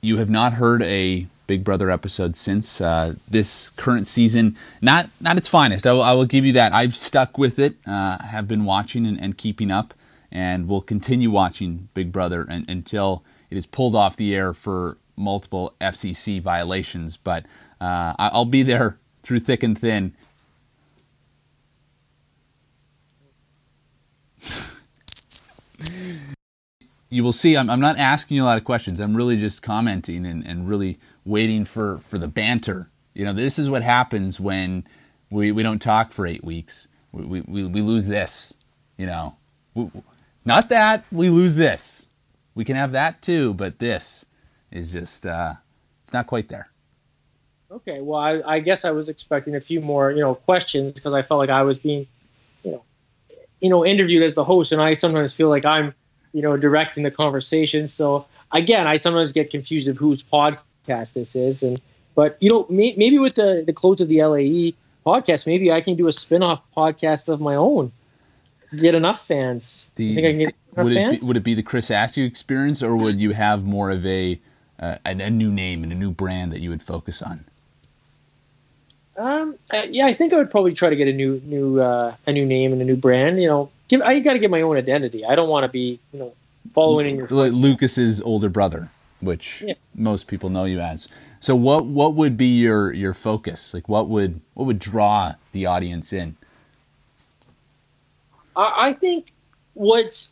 You 0.00 0.16
have 0.18 0.30
not 0.30 0.54
heard 0.54 0.82
a 0.82 1.26
Big 1.48 1.64
Brother 1.64 1.90
episode 1.90 2.36
since 2.36 2.80
uh, 2.80 3.14
this 3.28 3.70
current 3.70 4.06
season. 4.06 4.56
Not 4.80 5.10
not 5.20 5.36
its 5.36 5.48
finest. 5.48 5.86
I 5.86 5.92
will, 5.92 6.02
I 6.02 6.12
will 6.12 6.26
give 6.26 6.46
you 6.46 6.52
that. 6.52 6.72
I've 6.72 6.94
stuck 6.94 7.36
with 7.36 7.58
it. 7.58 7.74
Uh, 7.86 8.22
have 8.22 8.46
been 8.46 8.64
watching 8.64 9.04
and, 9.04 9.20
and 9.20 9.36
keeping 9.36 9.72
up, 9.72 9.94
and 10.30 10.68
will 10.68 10.80
continue 10.80 11.30
watching 11.30 11.88
Big 11.92 12.12
Brother 12.12 12.46
un 12.48 12.64
until 12.68 13.24
it 13.50 13.58
is 13.58 13.66
pulled 13.66 13.96
off 13.96 14.16
the 14.16 14.34
air 14.34 14.54
for 14.54 14.96
multiple 15.16 15.74
FCC 15.80 16.40
violations. 16.40 17.16
But 17.16 17.46
uh, 17.80 18.14
I'll 18.18 18.44
be 18.44 18.62
there 18.62 18.98
through 19.22 19.40
thick 19.40 19.64
and 19.64 19.76
thin. 19.76 20.14
you 27.10 27.24
will 27.24 27.32
see 27.32 27.56
I'm, 27.56 27.70
I'm 27.70 27.80
not 27.80 27.98
asking 27.98 28.36
you 28.36 28.44
a 28.44 28.46
lot 28.46 28.58
of 28.58 28.64
questions. 28.64 29.00
I'm 29.00 29.16
really 29.16 29.36
just 29.36 29.62
commenting 29.62 30.26
and, 30.26 30.46
and 30.46 30.68
really 30.68 30.98
waiting 31.24 31.64
for, 31.64 31.98
for 31.98 32.18
the 32.18 32.28
banter. 32.28 32.88
You 33.14 33.24
know, 33.24 33.32
this 33.32 33.58
is 33.58 33.68
what 33.68 33.82
happens 33.82 34.38
when 34.38 34.84
we, 35.30 35.52
we 35.52 35.62
don't 35.62 35.80
talk 35.80 36.12
for 36.12 36.26
eight 36.26 36.44
weeks. 36.44 36.88
We, 37.12 37.40
we, 37.40 37.64
we 37.64 37.82
lose 37.82 38.06
this, 38.06 38.54
you 38.96 39.06
know. 39.06 39.36
We, 39.74 39.90
not 40.44 40.68
that, 40.68 41.04
we 41.10 41.30
lose 41.30 41.56
this. 41.56 42.08
We 42.54 42.64
can 42.64 42.76
have 42.76 42.92
that 42.92 43.22
too, 43.22 43.54
but 43.54 43.78
this 43.78 44.26
is 44.70 44.92
just, 44.92 45.26
uh, 45.26 45.54
it's 46.02 46.12
not 46.12 46.26
quite 46.26 46.48
there. 46.48 46.68
Okay, 47.70 48.00
well, 48.00 48.18
I, 48.18 48.40
I 48.44 48.60
guess 48.60 48.84
I 48.84 48.92
was 48.92 49.08
expecting 49.08 49.54
a 49.54 49.60
few 49.60 49.80
more, 49.80 50.10
you 50.10 50.20
know, 50.20 50.34
questions 50.34 50.92
because 50.92 51.12
I 51.12 51.22
felt 51.22 51.38
like 51.38 51.50
I 51.50 51.62
was 51.62 51.78
being, 51.78 52.06
you 52.62 52.70
know, 52.70 52.84
you 53.60 53.68
know, 53.68 53.84
interviewed 53.84 54.22
as 54.22 54.34
the 54.34 54.44
host, 54.44 54.72
and 54.72 54.80
I 54.80 54.94
sometimes 54.94 55.32
feel 55.32 55.48
like 55.50 55.66
I'm, 55.66 55.94
you 56.38 56.42
know, 56.42 56.56
directing 56.56 57.02
the 57.02 57.10
conversation. 57.10 57.88
So 57.88 58.26
again, 58.52 58.86
I 58.86 58.94
sometimes 58.94 59.32
get 59.32 59.50
confused 59.50 59.88
of 59.88 59.96
whose 59.96 60.22
podcast 60.22 61.14
this 61.14 61.34
is, 61.34 61.64
and 61.64 61.80
but 62.14 62.36
you 62.40 62.48
know, 62.48 62.64
may, 62.70 62.94
maybe 62.96 63.18
with 63.18 63.34
the 63.34 63.64
the 63.66 63.72
close 63.72 64.00
of 64.00 64.06
the 64.06 64.22
LAE 64.22 64.74
podcast, 65.04 65.48
maybe 65.48 65.72
I 65.72 65.80
can 65.80 65.96
do 65.96 66.06
a 66.06 66.12
spin-off 66.12 66.62
podcast 66.76 67.28
of 67.28 67.40
my 67.40 67.56
own. 67.56 67.90
Get 68.72 68.94
enough 68.94 69.26
fans. 69.26 69.90
The, 69.96 70.14
think 70.14 70.26
I 70.26 70.30
can 70.30 70.38
get 70.38 70.54
enough 70.74 70.84
would 70.84 70.92
it 70.92 70.94
fans? 70.94 71.18
be, 71.18 71.26
would 71.26 71.36
it 71.36 71.42
be 71.42 71.54
the 71.54 71.64
Chris 71.64 71.90
Askew 71.90 72.24
experience, 72.24 72.84
or 72.84 72.94
would 72.94 73.18
you 73.18 73.32
have 73.32 73.64
more 73.64 73.90
of 73.90 74.06
a 74.06 74.38
uh, 74.78 74.98
a, 75.04 75.10
a 75.10 75.30
new 75.30 75.50
name 75.50 75.82
and 75.82 75.90
a 75.90 75.96
new 75.96 76.12
brand 76.12 76.52
that 76.52 76.60
you 76.60 76.70
would 76.70 76.84
focus 76.84 77.20
on? 77.20 77.46
Um, 79.16 79.56
uh, 79.74 79.82
yeah, 79.90 80.06
I 80.06 80.14
think 80.14 80.32
I 80.32 80.36
would 80.36 80.52
probably 80.52 80.74
try 80.74 80.90
to 80.90 80.96
get 80.96 81.08
a 81.08 81.12
new, 81.12 81.42
new, 81.44 81.80
uh, 81.80 82.14
a 82.24 82.32
new 82.32 82.46
name 82.46 82.72
and 82.72 82.80
a 82.80 82.84
new 82.84 82.94
brand. 82.94 83.42
You 83.42 83.48
know, 83.48 83.70
give 83.88 84.00
I 84.02 84.18
got 84.20 84.34
to 84.34 84.38
get 84.38 84.50
my 84.50 84.62
own 84.62 84.76
identity. 84.76 85.24
I 85.24 85.34
don't 85.34 85.48
want 85.48 85.64
to 85.64 85.68
be, 85.68 86.00
you 86.12 86.18
know, 86.20 86.34
following 86.74 87.06
in 87.06 87.16
your. 87.16 87.28
Like. 87.28 87.52
Lucas's 87.52 88.20
older 88.20 88.48
brother, 88.48 88.90
which 89.20 89.62
Yeah. 89.66 89.74
most 89.94 90.28
people 90.28 90.50
know 90.50 90.64
you 90.64 90.80
as. 90.80 91.08
So 91.40 91.54
what 91.56 91.86
what 91.86 92.14
would 92.14 92.36
be 92.36 92.46
your 92.58 92.92
your 92.92 93.14
focus? 93.14 93.72
Like 93.74 93.88
what 93.88 94.08
would 94.08 94.40
what 94.54 94.66
would 94.66 94.78
draw 94.78 95.34
the 95.52 95.66
audience 95.66 96.12
in? 96.12 96.36
I, 98.56 98.88
I 98.88 98.92
think 98.92 99.32
what, 99.74 100.26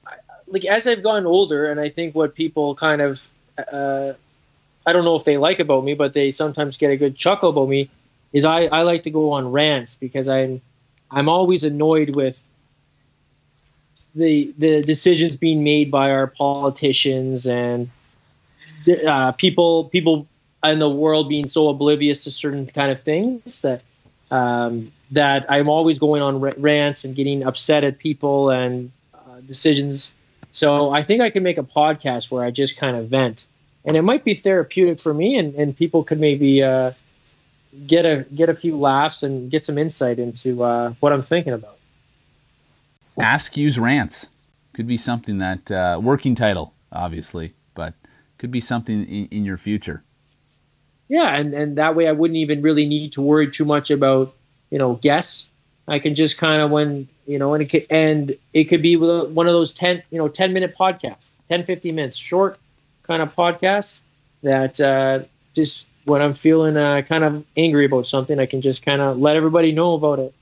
like, 0.49 0.65
as 0.65 0.87
I've 0.87 1.03
gotten 1.03 1.27
older, 1.27 1.71
and 1.71 1.79
I 1.81 1.89
think 1.89 2.15
what 2.15 2.35
people 2.35 2.75
kind 2.75 3.01
of, 3.01 3.29
uh, 3.57 4.15
I 4.85 4.93
don't 4.93 5.05
know 5.05 5.15
if 5.15 5.25
they 5.25 5.37
like 5.37 5.61
about 5.61 5.85
me, 5.85 5.95
but 5.95 6.13
they 6.13 6.33
sometimes 6.33 6.77
get 6.77 6.91
a 6.91 6.97
good 6.97 7.15
chuckle 7.15 7.51
about 7.51 7.69
me, 7.69 7.89
is 8.33 8.45
I, 8.45 8.65
I 8.65 8.83
like 8.83 9.05
to 9.05 9.11
go 9.11 9.31
on 9.33 9.53
rants 9.53 9.95
because 9.95 10.29
I'm, 10.29 10.61
I'm 11.11 11.29
always 11.29 11.63
annoyed 11.63 12.17
with 12.17 12.43
the 14.17 14.55
the 14.57 14.83
decisions 14.83 15.37
being 15.37 15.63
made 15.63 15.91
by 15.91 16.11
our 16.13 16.27
politicians 16.27 17.47
and 17.47 17.91
uh, 19.07 19.33
people 19.33 19.85
people 19.85 20.27
in 20.65 20.79
the 20.79 20.91
world 20.91 21.29
being 21.29 21.47
so 21.47 21.69
oblivious 21.69 22.25
to 22.25 22.31
certain 22.31 22.67
kind 22.67 22.91
of 22.91 23.01
things 23.01 23.61
that 23.61 23.83
um, 24.31 24.93
that 25.13 25.51
I'm 25.51 25.69
always 25.69 25.99
going 25.99 26.23
on 26.23 26.41
ra- 26.41 26.53
rants 26.57 27.05
and 27.05 27.15
getting 27.15 27.45
upset 27.45 27.85
at 27.85 27.99
people 27.99 28.51
and 28.51 28.91
uh, 29.15 29.41
decisions. 29.47 30.13
So 30.51 30.91
I 30.91 31.03
think 31.03 31.21
I 31.21 31.31
can 31.31 31.43
make 31.43 31.59
a 31.59 31.63
podcast 31.63 32.31
where 32.31 32.45
I 32.45 32.51
just 32.51 32.79
kind 32.79 32.97
of 32.97 33.09
vent, 33.09 33.47
and 33.85 33.97
it 33.97 34.03
might 34.03 34.25
be 34.25 34.35
therapeutic 34.35 34.99
for 34.99 35.13
me, 35.13 35.37
and, 35.37 35.55
and 35.55 35.77
people 35.77 36.03
could 36.03 36.19
maybe 36.19 36.63
uh, 36.63 36.93
get 37.87 38.07
a 38.07 38.25
get 38.35 38.49
a 38.49 38.55
few 38.55 38.79
laughs 38.79 39.23
and 39.23 39.51
get 39.51 39.65
some 39.65 39.77
insight 39.77 40.19
into 40.19 40.63
uh, 40.63 40.95
what 41.01 41.13
I'm 41.13 41.23
thinking 41.23 41.53
about. 41.53 41.76
Askew's 43.19 43.79
Rants 43.79 44.29
could 44.73 44.87
be 44.87 44.97
something 44.97 45.39
that 45.39 45.71
uh, 45.71 45.99
working 46.03 46.35
title, 46.35 46.75
obviously, 46.93 47.55
but 47.75 47.95
could 48.39 48.51
be 48.51 48.61
something 48.61 49.05
in, 49.07 49.27
in 49.27 49.45
your 49.45 49.57
future. 49.57 50.03
Yeah, 51.09 51.35
and, 51.37 51.55
and 51.55 51.79
that 51.79 51.95
way 51.95 52.09
I 52.09 52.13
wouldn't 52.13 52.39
even 52.39 52.63
really 52.63 52.87
need 52.87 53.13
to 53.13 53.23
worry 53.23 53.51
too 53.51 53.65
much 53.65 53.91
about, 53.91 54.35
you 54.71 54.79
know, 54.79 54.95
guests. 54.95 55.49
I 55.89 56.01
can 56.01 56.15
just 56.15 56.37
kind 56.37 56.61
of 56.61 56.71
when 56.71 57.09
you 57.27 57.39
know, 57.39 57.55
and 57.55 57.63
it 57.63 57.67
could, 57.67 57.87
and 57.91 58.37
it 58.53 58.65
could 58.65 58.83
be 58.83 58.97
one 58.97 59.47
of 59.47 59.53
those 59.53 59.73
10, 59.75 60.03
you 60.11 60.19
know, 60.19 60.29
10 60.29 60.53
minute 60.53 60.77
podcasts, 60.79 61.31
10, 61.49 61.65
15 61.65 61.95
minutes, 61.95 62.17
short 62.17 62.59
kind 63.03 63.21
of 63.21 63.35
podcasts 63.35 64.01
that 64.43 64.81
uh, 64.81 65.21
just 65.55 65.87
when 66.05 66.23
I'm 66.23 66.35
feeling 66.35 66.77
uh, 66.77 67.03
kind 67.03 67.25
of 67.25 67.45
angry 67.57 67.85
about 67.85 68.07
something, 68.07 68.39
I 68.39 68.47
can 68.47 68.63
just 68.63 68.85
kind 68.85 69.03
of 69.03 69.19
let 69.19 69.37
everybody 69.37 69.73
know 69.73 69.95
about 69.95 70.21
it. 70.21 70.35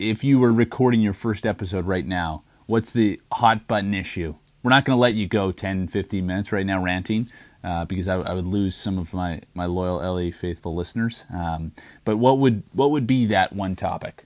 If 0.00 0.24
you 0.24 0.38
were 0.38 0.50
recording 0.50 1.02
your 1.02 1.12
first 1.12 1.44
episode 1.44 1.84
right 1.84 2.06
now, 2.06 2.42
what's 2.64 2.90
the 2.90 3.20
hot 3.30 3.68
button 3.68 3.92
issue? 3.92 4.34
We're 4.62 4.70
not 4.70 4.86
going 4.86 4.96
to 4.96 5.00
let 5.00 5.12
you 5.12 5.28
go 5.28 5.52
10, 5.52 5.88
15 5.88 6.26
minutes 6.26 6.52
right 6.52 6.64
now 6.64 6.82
ranting 6.82 7.26
uh, 7.62 7.84
because 7.84 8.08
I, 8.08 8.14
I, 8.14 8.32
would 8.32 8.46
lose 8.46 8.74
some 8.74 8.96
of 8.96 9.12
my, 9.12 9.42
my 9.52 9.66
loyal 9.66 9.98
LAE 10.14 10.30
faithful 10.30 10.74
listeners. 10.74 11.26
Um, 11.30 11.72
but 12.06 12.16
what 12.16 12.38
would 12.38 12.62
what 12.72 12.90
would 12.92 13.06
be 13.06 13.26
that 13.26 13.52
one 13.52 13.76
topic? 13.76 14.24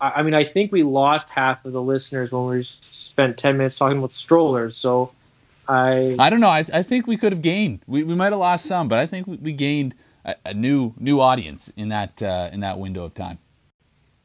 I 0.00 0.22
mean, 0.22 0.32
I 0.32 0.44
think 0.44 0.72
we 0.72 0.82
lost 0.82 1.28
half 1.28 1.66
of 1.66 1.74
the 1.74 1.82
listeners 1.82 2.32
when 2.32 2.46
we 2.46 2.62
spent 2.62 3.36
10 3.36 3.58
minutes 3.58 3.76
talking 3.76 3.98
about 3.98 4.12
strollers. 4.12 4.78
So 4.78 5.12
I 5.68 6.16
I 6.18 6.30
don't 6.30 6.40
know. 6.40 6.48
I, 6.48 6.64
I 6.72 6.82
think 6.82 7.06
we 7.06 7.18
could 7.18 7.32
have 7.32 7.42
gained. 7.42 7.80
We, 7.86 8.02
we 8.02 8.14
might 8.14 8.32
have 8.32 8.40
lost 8.40 8.64
some, 8.64 8.88
but 8.88 8.98
I 8.98 9.04
think 9.04 9.26
we, 9.26 9.36
we 9.36 9.52
gained 9.52 9.94
a, 10.24 10.36
a, 10.46 10.54
new 10.54 10.94
new 10.98 11.20
audience 11.20 11.70
in 11.76 11.90
that 11.90 12.22
uh, 12.22 12.48
in 12.50 12.60
that 12.60 12.78
window 12.78 13.04
of 13.04 13.12
time. 13.12 13.40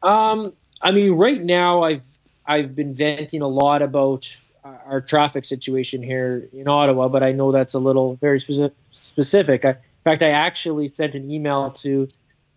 Um, 0.04 0.54
I 0.82 0.92
mean, 0.92 1.14
right 1.14 1.42
now 1.42 1.84
I've 1.84 2.06
I've 2.46 2.76
been 2.76 2.94
venting 2.94 3.42
a 3.42 3.48
lot 3.48 3.82
about 3.82 4.38
our 4.64 5.02
traffic 5.02 5.46
situation 5.46 6.04
here 6.04 6.48
in 6.54 6.68
Ottawa, 6.68 7.08
but 7.08 7.24
I 7.24 7.32
know 7.32 7.52
that's 7.52 7.74
a 7.74 7.80
little 7.80 8.16
very 8.16 8.40
specific. 8.40 8.74
specific. 8.92 9.66
I, 9.66 9.70
in 9.70 9.78
fact, 10.04 10.24
I 10.24 10.30
actually 10.30 10.88
sent 10.88 11.16
an 11.16 11.32
email 11.32 11.72
to 11.72 12.08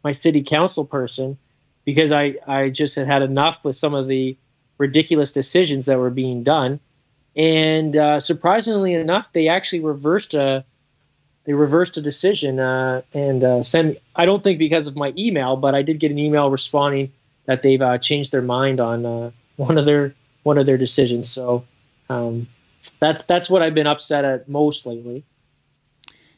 my 0.05 0.13
city 0.13 0.43
council 0.43 0.85
person 0.85 1.39
because 1.85 2.13
I, 2.13 2.37
I 2.47 2.71
just 2.71 2.97
had 2.97 3.07
had 3.07 3.23
enough 3.23 3.65
with 3.65 3.77
some 3.77 3.95
of 3.95 4.09
the 4.09 4.37
ridiculous 4.79 5.33
decisions 5.33 5.87
that 5.87 5.99
were 5.99 6.11
being 6.11 6.43
done. 6.43 6.81
And 7.37 7.97
uh, 7.97 8.21
surprisingly 8.21 8.95
enough, 8.95 9.33
they 9.33 9.49
actually 9.49 9.81
reversed 9.81 10.35
a 10.35 10.65
they 11.45 11.53
reversed 11.53 11.97
a 11.97 12.03
decision 12.03 12.61
uh, 12.61 13.03
and 13.15 13.45
uh, 13.45 13.63
sent. 13.63 13.99
I 14.17 14.27
don't 14.27 14.43
think 14.43 14.59
because 14.59 14.89
of 14.89 14.97
my 14.97 15.13
email, 15.17 15.57
but 15.57 15.77
I 15.77 15.83
did 15.83 16.01
get 16.01 16.11
an 16.11 16.19
email 16.19 16.51
responding 16.51 17.13
that 17.47 17.63
they've 17.63 17.81
uh, 17.81 17.99
changed 17.99 18.33
their 18.33 18.43
mind 18.43 18.81
on 18.81 19.07
uh, 19.07 19.31
one 19.57 19.79
of 19.79 19.85
their 19.85 20.15
one 20.43 20.59
of 20.59 20.67
their 20.67 20.79
decisions. 20.79 21.29
So 21.31 21.65
um, 22.09 22.49
that's 23.01 23.25
that's 23.25 23.51
what 23.51 23.63
I've 23.63 23.75
been 23.75 23.87
upset 23.87 24.25
at 24.25 24.49
most 24.49 24.87
lately. 24.87 25.25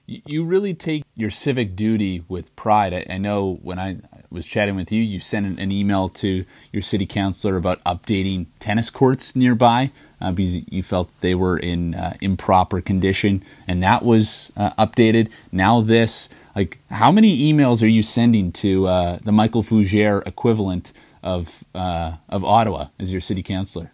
You 0.07 0.45
really 0.45 0.73
take 0.73 1.05
your 1.17 1.29
civic 1.29 1.77
duty 1.77 2.25
with 2.29 2.57
pride. 2.57 3.05
I, 3.11 3.19
know 3.19 3.59
when 3.63 3.79
I 3.79 3.99
was 4.31 4.47
chatting 4.47 4.75
with 4.75 4.91
you, 4.91 5.03
you 5.03 5.21
sent 5.21 5.59
an 5.59 5.71
email 5.71 6.09
to 6.09 6.47
your 6.73 6.81
city 6.81 7.05
councilor 7.05 7.57
about 7.57 7.85
updating 7.85 8.47
tennis 8.59 8.89
courts 8.89 9.37
nearby 9.37 9.91
uh, 10.19 10.33
because 10.33 10.55
you 10.73 10.83
felt 10.83 11.11
they 11.21 11.35
were 11.35 11.59
in 11.59 11.95
uh, 11.95 12.15
improper 12.23 12.81
condition, 12.81 13.43
and 13.67 13.83
that 13.83 14.03
was 14.03 14.51
uh, 14.57 14.71
updated. 14.83 15.31
Now 15.53 15.83
this, 15.83 16.31
like, 16.59 16.79
how 16.91 17.13
many 17.13 17.53
emails 17.53 17.85
are 17.85 17.89
you 17.89 18.03
sending 18.03 18.51
to 18.51 18.89
uh, 18.89 19.19
the 19.23 19.31
Michael 19.31 19.63
Fougere 19.63 20.27
equivalent 20.27 20.93
of 21.23 21.63
uh, 21.73 22.17
of 22.29 22.45
Ottawa 22.45 22.89
as 22.99 23.13
your 23.13 23.21
city 23.21 23.45
councilor? 23.45 23.93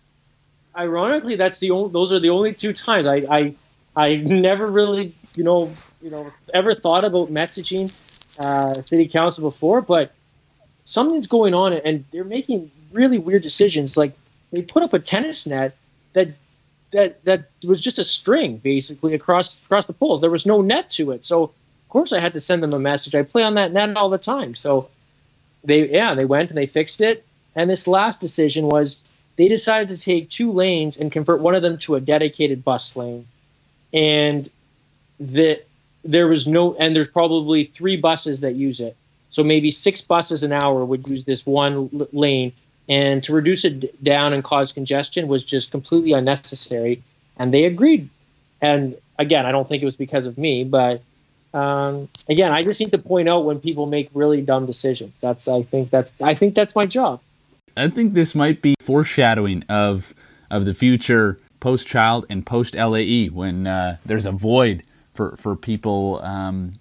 Ironically, 0.75 1.37
that's 1.37 1.59
the 1.59 1.73
only; 1.73 1.93
those 1.93 2.11
are 2.11 2.21
the 2.21 2.31
only 2.31 2.55
two 2.55 2.73
times 2.73 3.07
I 3.07 3.17
I, 3.17 3.55
I 3.95 4.17
never 4.17 4.67
really 4.67 5.13
you 5.37 5.45
know 5.45 5.71
you 6.01 6.11
know 6.11 6.31
ever 6.55 6.75
thought 6.75 7.05
about 7.05 7.29
messaging 7.29 7.93
uh, 8.39 8.81
city 8.81 9.09
council 9.09 9.43
before, 9.51 9.83
but 9.83 10.15
something's 10.87 11.27
going 11.27 11.53
on, 11.53 11.75
and 11.75 12.07
they're 12.13 12.25
making 12.25 12.71
really 12.93 13.19
weird 13.19 13.43
decisions. 13.43 13.95
Like 13.95 14.17
they 14.53 14.63
put 14.63 14.83
up 14.83 14.95
a 14.95 14.99
tennis 14.99 15.47
net 15.47 15.77
that 16.15 16.29
that 16.93 17.23
that 17.25 17.51
was 17.63 17.83
just 17.83 17.99
a 17.99 18.05
string 18.05 18.57
basically 18.57 19.13
across 19.13 19.59
across 19.59 19.85
the 19.85 19.93
poles. 19.93 20.23
There 20.23 20.31
was 20.31 20.47
no 20.47 20.63
net 20.63 20.89
to 20.93 21.11
it, 21.11 21.27
so 21.27 21.53
of 21.85 21.89
course 21.89 22.13
I 22.13 22.21
had 22.21 22.33
to 22.33 22.41
send 22.41 22.63
them 22.63 22.73
a 22.73 22.79
message. 22.79 23.15
I 23.15 23.23
play 23.23 23.43
on 23.43 23.55
that 23.55 23.73
net 23.73 23.97
all 23.97 24.11
the 24.11 24.19
time, 24.19 24.55
so 24.55 24.89
they 25.63 25.89
yeah 25.91 26.15
they 26.15 26.25
went 26.25 26.51
and 26.51 26.59
they 26.59 26.67
fixed 26.67 27.01
it. 27.01 27.25
And 27.55 27.71
this 27.71 27.87
last 27.87 28.21
decision 28.21 28.67
was 28.67 28.97
they 29.37 29.49
decided 29.49 29.89
to 29.89 30.01
take 30.01 30.29
two 30.29 30.53
lanes 30.53 30.97
and 30.97 31.11
convert 31.11 31.41
one 31.41 31.55
of 31.55 31.63
them 31.63 31.79
to 31.79 31.95
a 31.95 32.01
dedicated 32.01 32.65
bus 32.65 32.97
lane, 32.97 33.27
and 33.93 34.49
that 35.21 35.67
there 36.05 36.29
was 36.29 36.47
no 36.47 36.75
and 36.75 36.95
there's 36.95 37.09
probably 37.09 37.65
three 37.65 37.97
buses 37.97 38.41
that 38.41 38.55
use 38.55 38.81
it. 38.81 38.97
So 39.31 39.43
maybe 39.43 39.71
six 39.71 40.01
buses 40.01 40.45
an 40.45 40.53
hour 40.53 40.85
would 40.85 41.09
use 41.09 41.25
this 41.25 41.45
one 41.45 41.91
lane 42.13 42.53
and 42.89 43.25
to 43.25 43.33
reduce 43.33 43.65
it 43.65 44.03
down 44.03 44.33
and 44.33 44.45
cause 44.45 44.73
congestion 44.73 45.29
was 45.29 45.43
just 45.43 45.71
completely 45.71 46.13
unnecessary. 46.13 47.03
And 47.37 47.53
they 47.53 47.65
agreed. 47.65 48.11
And 48.61 48.97
again, 49.19 49.47
I 49.47 49.53
don't 49.53 49.67
think 49.67 49.83
it 49.83 49.87
was 49.87 49.97
because 49.97 50.27
of 50.27 50.39
me, 50.39 50.65
but 50.65 51.03
um, 51.55 52.09
again, 52.29 52.53
I 52.53 52.63
just 52.63 52.81
need 52.81 52.91
to 52.91 52.99
point 52.99 53.29
out 53.29 53.45
when 53.45 53.61
people 53.61 53.87
make 53.87 54.11
really 54.13 54.43
dumb 54.43 54.67
decisions. 54.67 55.19
That's 55.21 55.49
I 55.49 55.63
think 55.63 55.91
that's 55.91 56.13
I 56.21 56.35
think 56.35 56.55
that's 56.55 56.75
my 56.75 56.85
job. 56.85 57.21
I 57.77 57.89
think 57.89 58.15
this 58.15 58.35
might 58.35 58.61
be 58.61 58.75
foreshadowing 58.81 59.65
of 59.69 60.15
of 60.51 60.67
the 60.67 60.75
future 60.75 61.41
post 61.61 61.87
child 61.89 62.27
and 62.29 62.45
post 62.45 62.75
LAE 62.75 63.29
when 63.29 63.67
uh, 63.67 63.97
there's 64.05 64.27
a 64.27 64.33
void 64.33 64.83
for 65.15 65.37
for 65.37 65.57
people 65.57 66.21
um, 66.23 66.75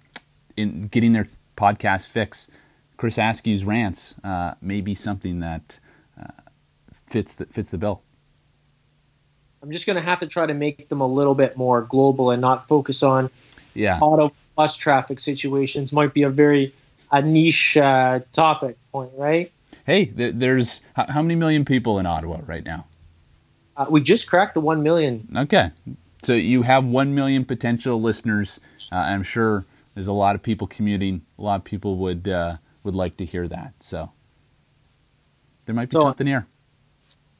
in 0.56 0.82
getting 0.82 1.12
their 1.12 1.28
podcast 1.56 2.08
fix. 2.08 2.50
Chris 2.96 3.16
Askew's 3.16 3.64
rants 3.64 4.16
uh, 4.22 4.54
may 4.60 4.80
be 4.80 4.94
something 4.94 5.40
that 5.40 5.80
fits 7.14 7.34
the, 7.36 7.46
fits 7.46 7.70
the 7.70 7.78
bill. 7.78 8.02
I'm 9.62 9.70
just 9.70 9.86
going 9.86 9.96
to 9.96 10.02
have 10.02 10.18
to 10.18 10.26
try 10.26 10.46
to 10.46 10.52
make 10.52 10.88
them 10.88 11.00
a 11.00 11.06
little 11.06 11.34
bit 11.34 11.56
more 11.56 11.80
global 11.82 12.30
and 12.30 12.40
not 12.40 12.68
focus 12.68 13.02
on 13.02 13.30
yeah. 13.74 13.98
Ottawa 14.00 14.30
bus 14.56 14.76
traffic 14.76 15.20
situations. 15.20 15.92
Might 15.92 16.14
be 16.14 16.22
a 16.22 16.30
very 16.30 16.72
a 17.10 17.22
niche 17.22 17.76
uh, 17.76 18.20
topic 18.32 18.76
point, 18.92 19.12
right? 19.16 19.52
Hey, 19.86 20.06
there's 20.06 20.80
how 20.94 21.22
many 21.22 21.34
million 21.34 21.64
people 21.64 21.98
in 21.98 22.06
Ottawa 22.06 22.40
right 22.46 22.64
now? 22.64 22.86
Uh, 23.76 23.86
we 23.90 24.00
just 24.00 24.28
cracked 24.28 24.54
the 24.54 24.60
one 24.60 24.82
million. 24.82 25.28
Okay, 25.36 25.70
so 26.22 26.32
you 26.32 26.62
have 26.62 26.84
one 26.84 27.14
million 27.14 27.44
potential 27.44 28.00
listeners. 28.00 28.60
Uh, 28.92 28.96
I'm 28.96 29.22
sure 29.22 29.64
there's 29.94 30.06
a 30.06 30.12
lot 30.12 30.34
of 30.34 30.42
people 30.42 30.66
commuting. 30.66 31.22
A 31.38 31.42
lot 31.42 31.56
of 31.56 31.64
people 31.64 31.96
would 31.98 32.28
uh, 32.28 32.56
would 32.84 32.94
like 32.94 33.16
to 33.18 33.24
hear 33.24 33.48
that. 33.48 33.74
So 33.80 34.12
there 35.66 35.74
might 35.74 35.90
be 35.90 35.96
so, 35.96 36.04
something 36.04 36.26
here. 36.26 36.46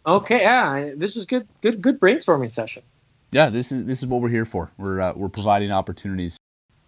Okay, 0.07 0.43
yeah, 0.43 0.91
this 0.97 1.15
was 1.15 1.25
good, 1.25 1.49
good, 1.63 1.81
good 1.81 1.99
brainstorming 1.99 2.53
session. 2.53 2.83
Yeah, 3.35 3.51
this 3.51 3.73
is 3.73 3.85
this 3.85 4.01
is 4.01 4.07
what 4.07 4.21
we're 4.21 4.29
here 4.29 4.45
for. 4.45 4.71
We're 4.79 5.01
uh, 5.01 5.13
we're 5.17 5.29
providing 5.29 5.73
opportunities. 5.73 6.39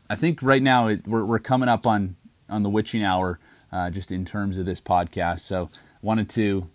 I 0.09 0.15
think 0.15 0.43
right 0.43 0.63
now 0.63 0.87
it, 0.87 1.05
we're 1.09 1.27
we're 1.27 1.41
coming 1.41 1.69
up 1.69 1.89
on 1.89 2.15
on 2.49 2.63
the 2.63 2.71
witching 2.71 3.03
hour, 3.03 3.41
uh, 3.73 3.91
just 3.91 4.13
in 4.13 4.25
terms 4.25 4.57
of 4.57 4.65
this 4.65 4.81
podcast. 4.81 5.41
So 5.41 5.69
wanted 6.03 6.31
to 6.31 6.71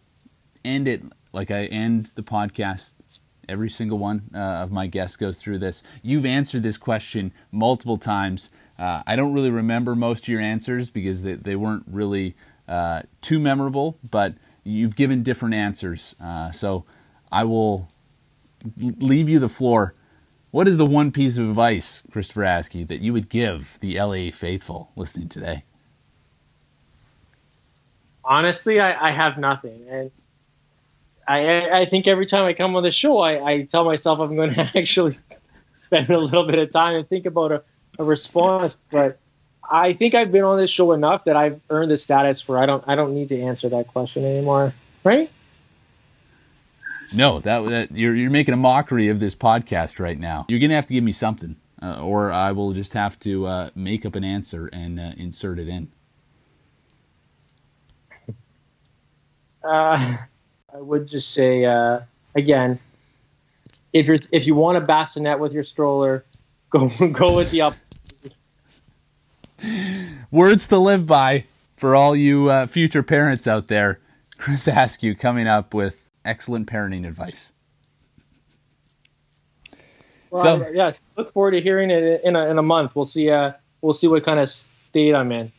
end 0.65 0.89
it 0.89 1.03
like 1.31 1.51
I 1.51 1.67
end 1.67 2.07
the 2.15 2.21
podcast. 2.21 2.95
Every 3.47 3.69
single 3.69 3.97
one 3.97 4.29
uh, 4.35 4.37
of 4.37 4.73
my 4.73 4.87
guests 4.87 5.15
goes 5.15 5.41
through 5.41 5.59
this. 5.59 5.83
You've 6.03 6.25
answered 6.25 6.63
this 6.63 6.77
question 6.77 7.31
multiple 7.49 7.95
times. 7.95 8.51
Uh, 8.77 9.03
I 9.07 9.15
don't 9.15 9.31
really 9.31 9.51
remember 9.51 9.95
most 9.95 10.25
of 10.25 10.27
your 10.27 10.41
answers 10.41 10.89
because 10.89 11.23
they, 11.23 11.35
they 11.35 11.55
weren't 11.55 11.85
really 11.87 12.35
uh, 12.67 13.03
too 13.21 13.39
memorable, 13.39 13.97
but 14.11 14.35
you've 14.65 14.97
given 14.97 15.23
different 15.23 15.55
answers. 15.55 16.13
Uh, 16.21 16.51
so 16.51 16.83
I 17.31 17.45
will 17.45 17.89
leave 18.77 19.29
you 19.29 19.39
the 19.39 19.49
floor. 19.49 19.95
What 20.51 20.67
is 20.67 20.77
the 20.77 20.85
one 20.85 21.11
piece 21.11 21.37
of 21.37 21.49
advice, 21.49 22.03
Christopher 22.11 22.43
Askew, 22.43 22.85
that 22.85 23.01
you 23.01 23.13
would 23.13 23.29
give 23.29 23.79
the 23.79 24.01
LAE 24.01 24.31
faithful 24.31 24.91
listening 24.95 25.29
today? 25.29 25.63
Honestly, 28.23 28.79
I, 28.79 29.09
I 29.09 29.11
have 29.11 29.37
nothing. 29.37 29.85
And 29.89 30.11
I, 31.27 31.69
I 31.81 31.85
think 31.85 32.07
every 32.07 32.25
time 32.25 32.43
I 32.43 32.53
come 32.53 32.75
on 32.75 32.83
the 32.83 32.91
show, 32.91 33.17
I, 33.19 33.43
I 33.43 33.61
tell 33.63 33.85
myself 33.85 34.19
I'm 34.19 34.35
going 34.35 34.49
to 34.53 34.69
actually 34.77 35.17
spend 35.73 36.09
a 36.09 36.19
little 36.19 36.45
bit 36.45 36.59
of 36.59 36.71
time 36.71 36.95
and 36.95 37.07
think 37.07 37.25
about 37.25 37.51
a, 37.51 37.63
a 37.97 38.03
response. 38.03 38.77
But 38.91 39.17
I 39.69 39.93
think 39.93 40.15
I've 40.15 40.31
been 40.31 40.43
on 40.43 40.57
this 40.57 40.69
show 40.69 40.91
enough 40.91 41.25
that 41.25 41.37
I've 41.37 41.61
earned 41.69 41.91
the 41.91 41.97
status 41.97 42.47
where 42.47 42.59
I 42.59 42.65
don't 42.65 42.83
I 42.87 42.95
don't 42.95 43.13
need 43.13 43.29
to 43.29 43.41
answer 43.41 43.69
that 43.69 43.87
question 43.87 44.25
anymore, 44.25 44.73
right? 45.03 45.29
No, 47.15 47.39
that, 47.39 47.65
that 47.67 47.91
you're 47.91 48.15
you're 48.15 48.31
making 48.31 48.53
a 48.53 48.57
mockery 48.57 49.09
of 49.09 49.19
this 49.19 49.35
podcast 49.35 49.99
right 49.99 50.19
now. 50.19 50.45
You're 50.49 50.59
gonna 50.59 50.75
have 50.75 50.87
to 50.87 50.93
give 50.93 51.03
me 51.03 51.11
something, 51.11 51.55
uh, 51.81 52.01
or 52.01 52.31
I 52.31 52.51
will 52.51 52.71
just 52.71 52.93
have 52.93 53.19
to 53.21 53.45
uh, 53.47 53.69
make 53.75 54.05
up 54.05 54.15
an 54.15 54.23
answer 54.23 54.69
and 54.71 54.99
uh, 54.99 55.11
insert 55.17 55.59
it 55.59 55.67
in. 55.67 55.89
Uh, 59.63 60.17
I 60.73 60.77
would 60.77 61.07
just 61.07 61.33
say 61.33 61.65
uh, 61.65 62.01
again, 62.35 62.79
if 63.93 64.07
you 64.07 64.17
if 64.31 64.47
you 64.47 64.55
want 64.55 64.77
a 64.77 64.81
bassinet 64.81 65.39
with 65.39 65.53
your 65.53 65.63
stroller, 65.63 66.25
go 66.69 66.89
go 67.11 67.35
with 67.35 67.51
the 67.51 67.61
up 67.61 67.75
Words 70.31 70.67
to 70.69 70.77
live 70.77 71.05
by 71.05 71.45
for 71.75 71.95
all 71.95 72.15
you 72.15 72.49
uh, 72.49 72.65
future 72.65 73.03
parents 73.03 73.47
out 73.47 73.67
there. 73.67 73.99
Chris 74.37 74.67
Askew 74.67 75.13
coming 75.13 75.45
up 75.45 75.73
with 75.73 76.00
excellent 76.25 76.67
parenting 76.67 77.07
advice. 77.07 77.51
Well, 80.29 80.43
so, 80.43 80.65
I, 80.65 80.69
yeah, 80.71 80.91
look 81.17 81.33
forward 81.33 81.51
to 81.51 81.61
hearing 81.61 81.91
it 81.91 82.21
in 82.23 82.35
a, 82.35 82.45
in 82.47 82.57
a 82.57 82.63
month. 82.63 82.95
We'll 82.95 83.05
see. 83.05 83.29
Uh, 83.29 83.51
we'll 83.81 83.93
see 83.93 84.07
what 84.07 84.23
kind 84.23 84.39
of 84.39 84.47
state 84.47 85.13
I'm 85.13 85.31
in. 85.31 85.51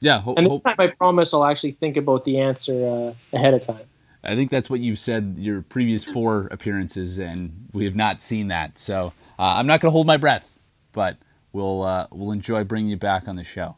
Yeah, 0.00 0.20
ho- 0.20 0.34
and 0.36 0.46
this 0.46 0.50
ho- 0.50 0.62
time 0.64 0.76
I 0.78 0.88
promise 0.88 1.32
I'll 1.32 1.44
actually 1.44 1.72
think 1.72 1.96
about 1.96 2.24
the 2.24 2.40
answer 2.40 3.14
uh, 3.32 3.36
ahead 3.36 3.54
of 3.54 3.62
time. 3.62 3.84
I 4.24 4.34
think 4.34 4.50
that's 4.50 4.68
what 4.68 4.80
you've 4.80 4.98
said 4.98 5.36
your 5.38 5.62
previous 5.62 6.04
four 6.04 6.48
appearances, 6.50 7.18
and 7.18 7.68
we 7.72 7.84
have 7.84 7.94
not 7.94 8.20
seen 8.20 8.48
that. 8.48 8.78
So 8.78 9.12
uh, 9.38 9.42
I'm 9.42 9.66
not 9.66 9.80
going 9.80 9.88
to 9.88 9.92
hold 9.92 10.06
my 10.06 10.16
breath, 10.16 10.58
but 10.92 11.16
we'll 11.52 11.82
uh, 11.82 12.08
we'll 12.10 12.32
enjoy 12.32 12.64
bringing 12.64 12.90
you 12.90 12.96
back 12.96 13.28
on 13.28 13.36
the 13.36 13.44
show. 13.44 13.76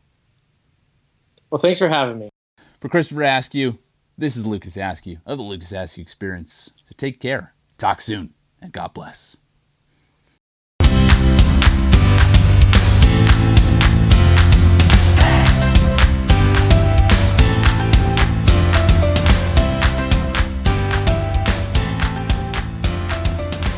Well, 1.51 1.61
thanks 1.61 1.79
for 1.79 1.89
having 1.89 2.19
me. 2.19 2.31
For 2.81 2.89
Christopher 2.89 3.23
Askew, 3.23 3.75
this 4.19 4.37
is 4.37 4.45
Lucas 4.45 4.77
Askew 4.77 5.19
of 5.25 5.39
the 5.39 5.45
Lucas 5.45 5.71
Askew 5.71 6.03
Experience. 6.03 6.85
So 6.89 6.93
take 6.97 7.21
care, 7.21 7.55
talk 7.79 8.01
soon, 8.01 8.35
and 8.61 8.73
God 8.73 8.93
bless. 8.93 9.37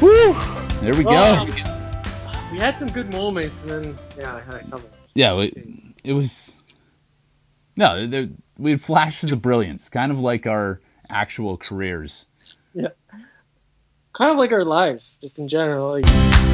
Woo! 0.01 0.32
There 0.80 0.95
we 0.95 1.05
well, 1.05 1.47
go. 1.47 1.53
We 2.51 2.59
had 2.59 2.78
some 2.78 2.88
good 2.88 3.12
moments, 3.12 3.62
and 3.64 3.70
then 3.70 3.99
yeah, 4.16 4.36
I 4.36 4.41
had 4.41 4.55
it 4.55 4.70
covered. 4.70 4.91
Yeah, 5.12 5.38
it, 5.38 5.82
it 6.03 6.14
was. 6.14 6.57
No, 7.76 8.07
there, 8.07 8.28
we 8.61 8.72
had 8.72 8.80
flashes 8.80 9.32
of 9.32 9.40
brilliance, 9.40 9.88
kind 9.88 10.12
of 10.12 10.20
like 10.20 10.46
our 10.46 10.80
actual 11.08 11.56
careers. 11.56 12.26
Yeah, 12.74 12.88
kind 14.12 14.30
of 14.30 14.36
like 14.36 14.52
our 14.52 14.64
lives, 14.64 15.16
just 15.20 15.38
in 15.38 15.48
general. 15.48 15.92
Like... 15.92 16.49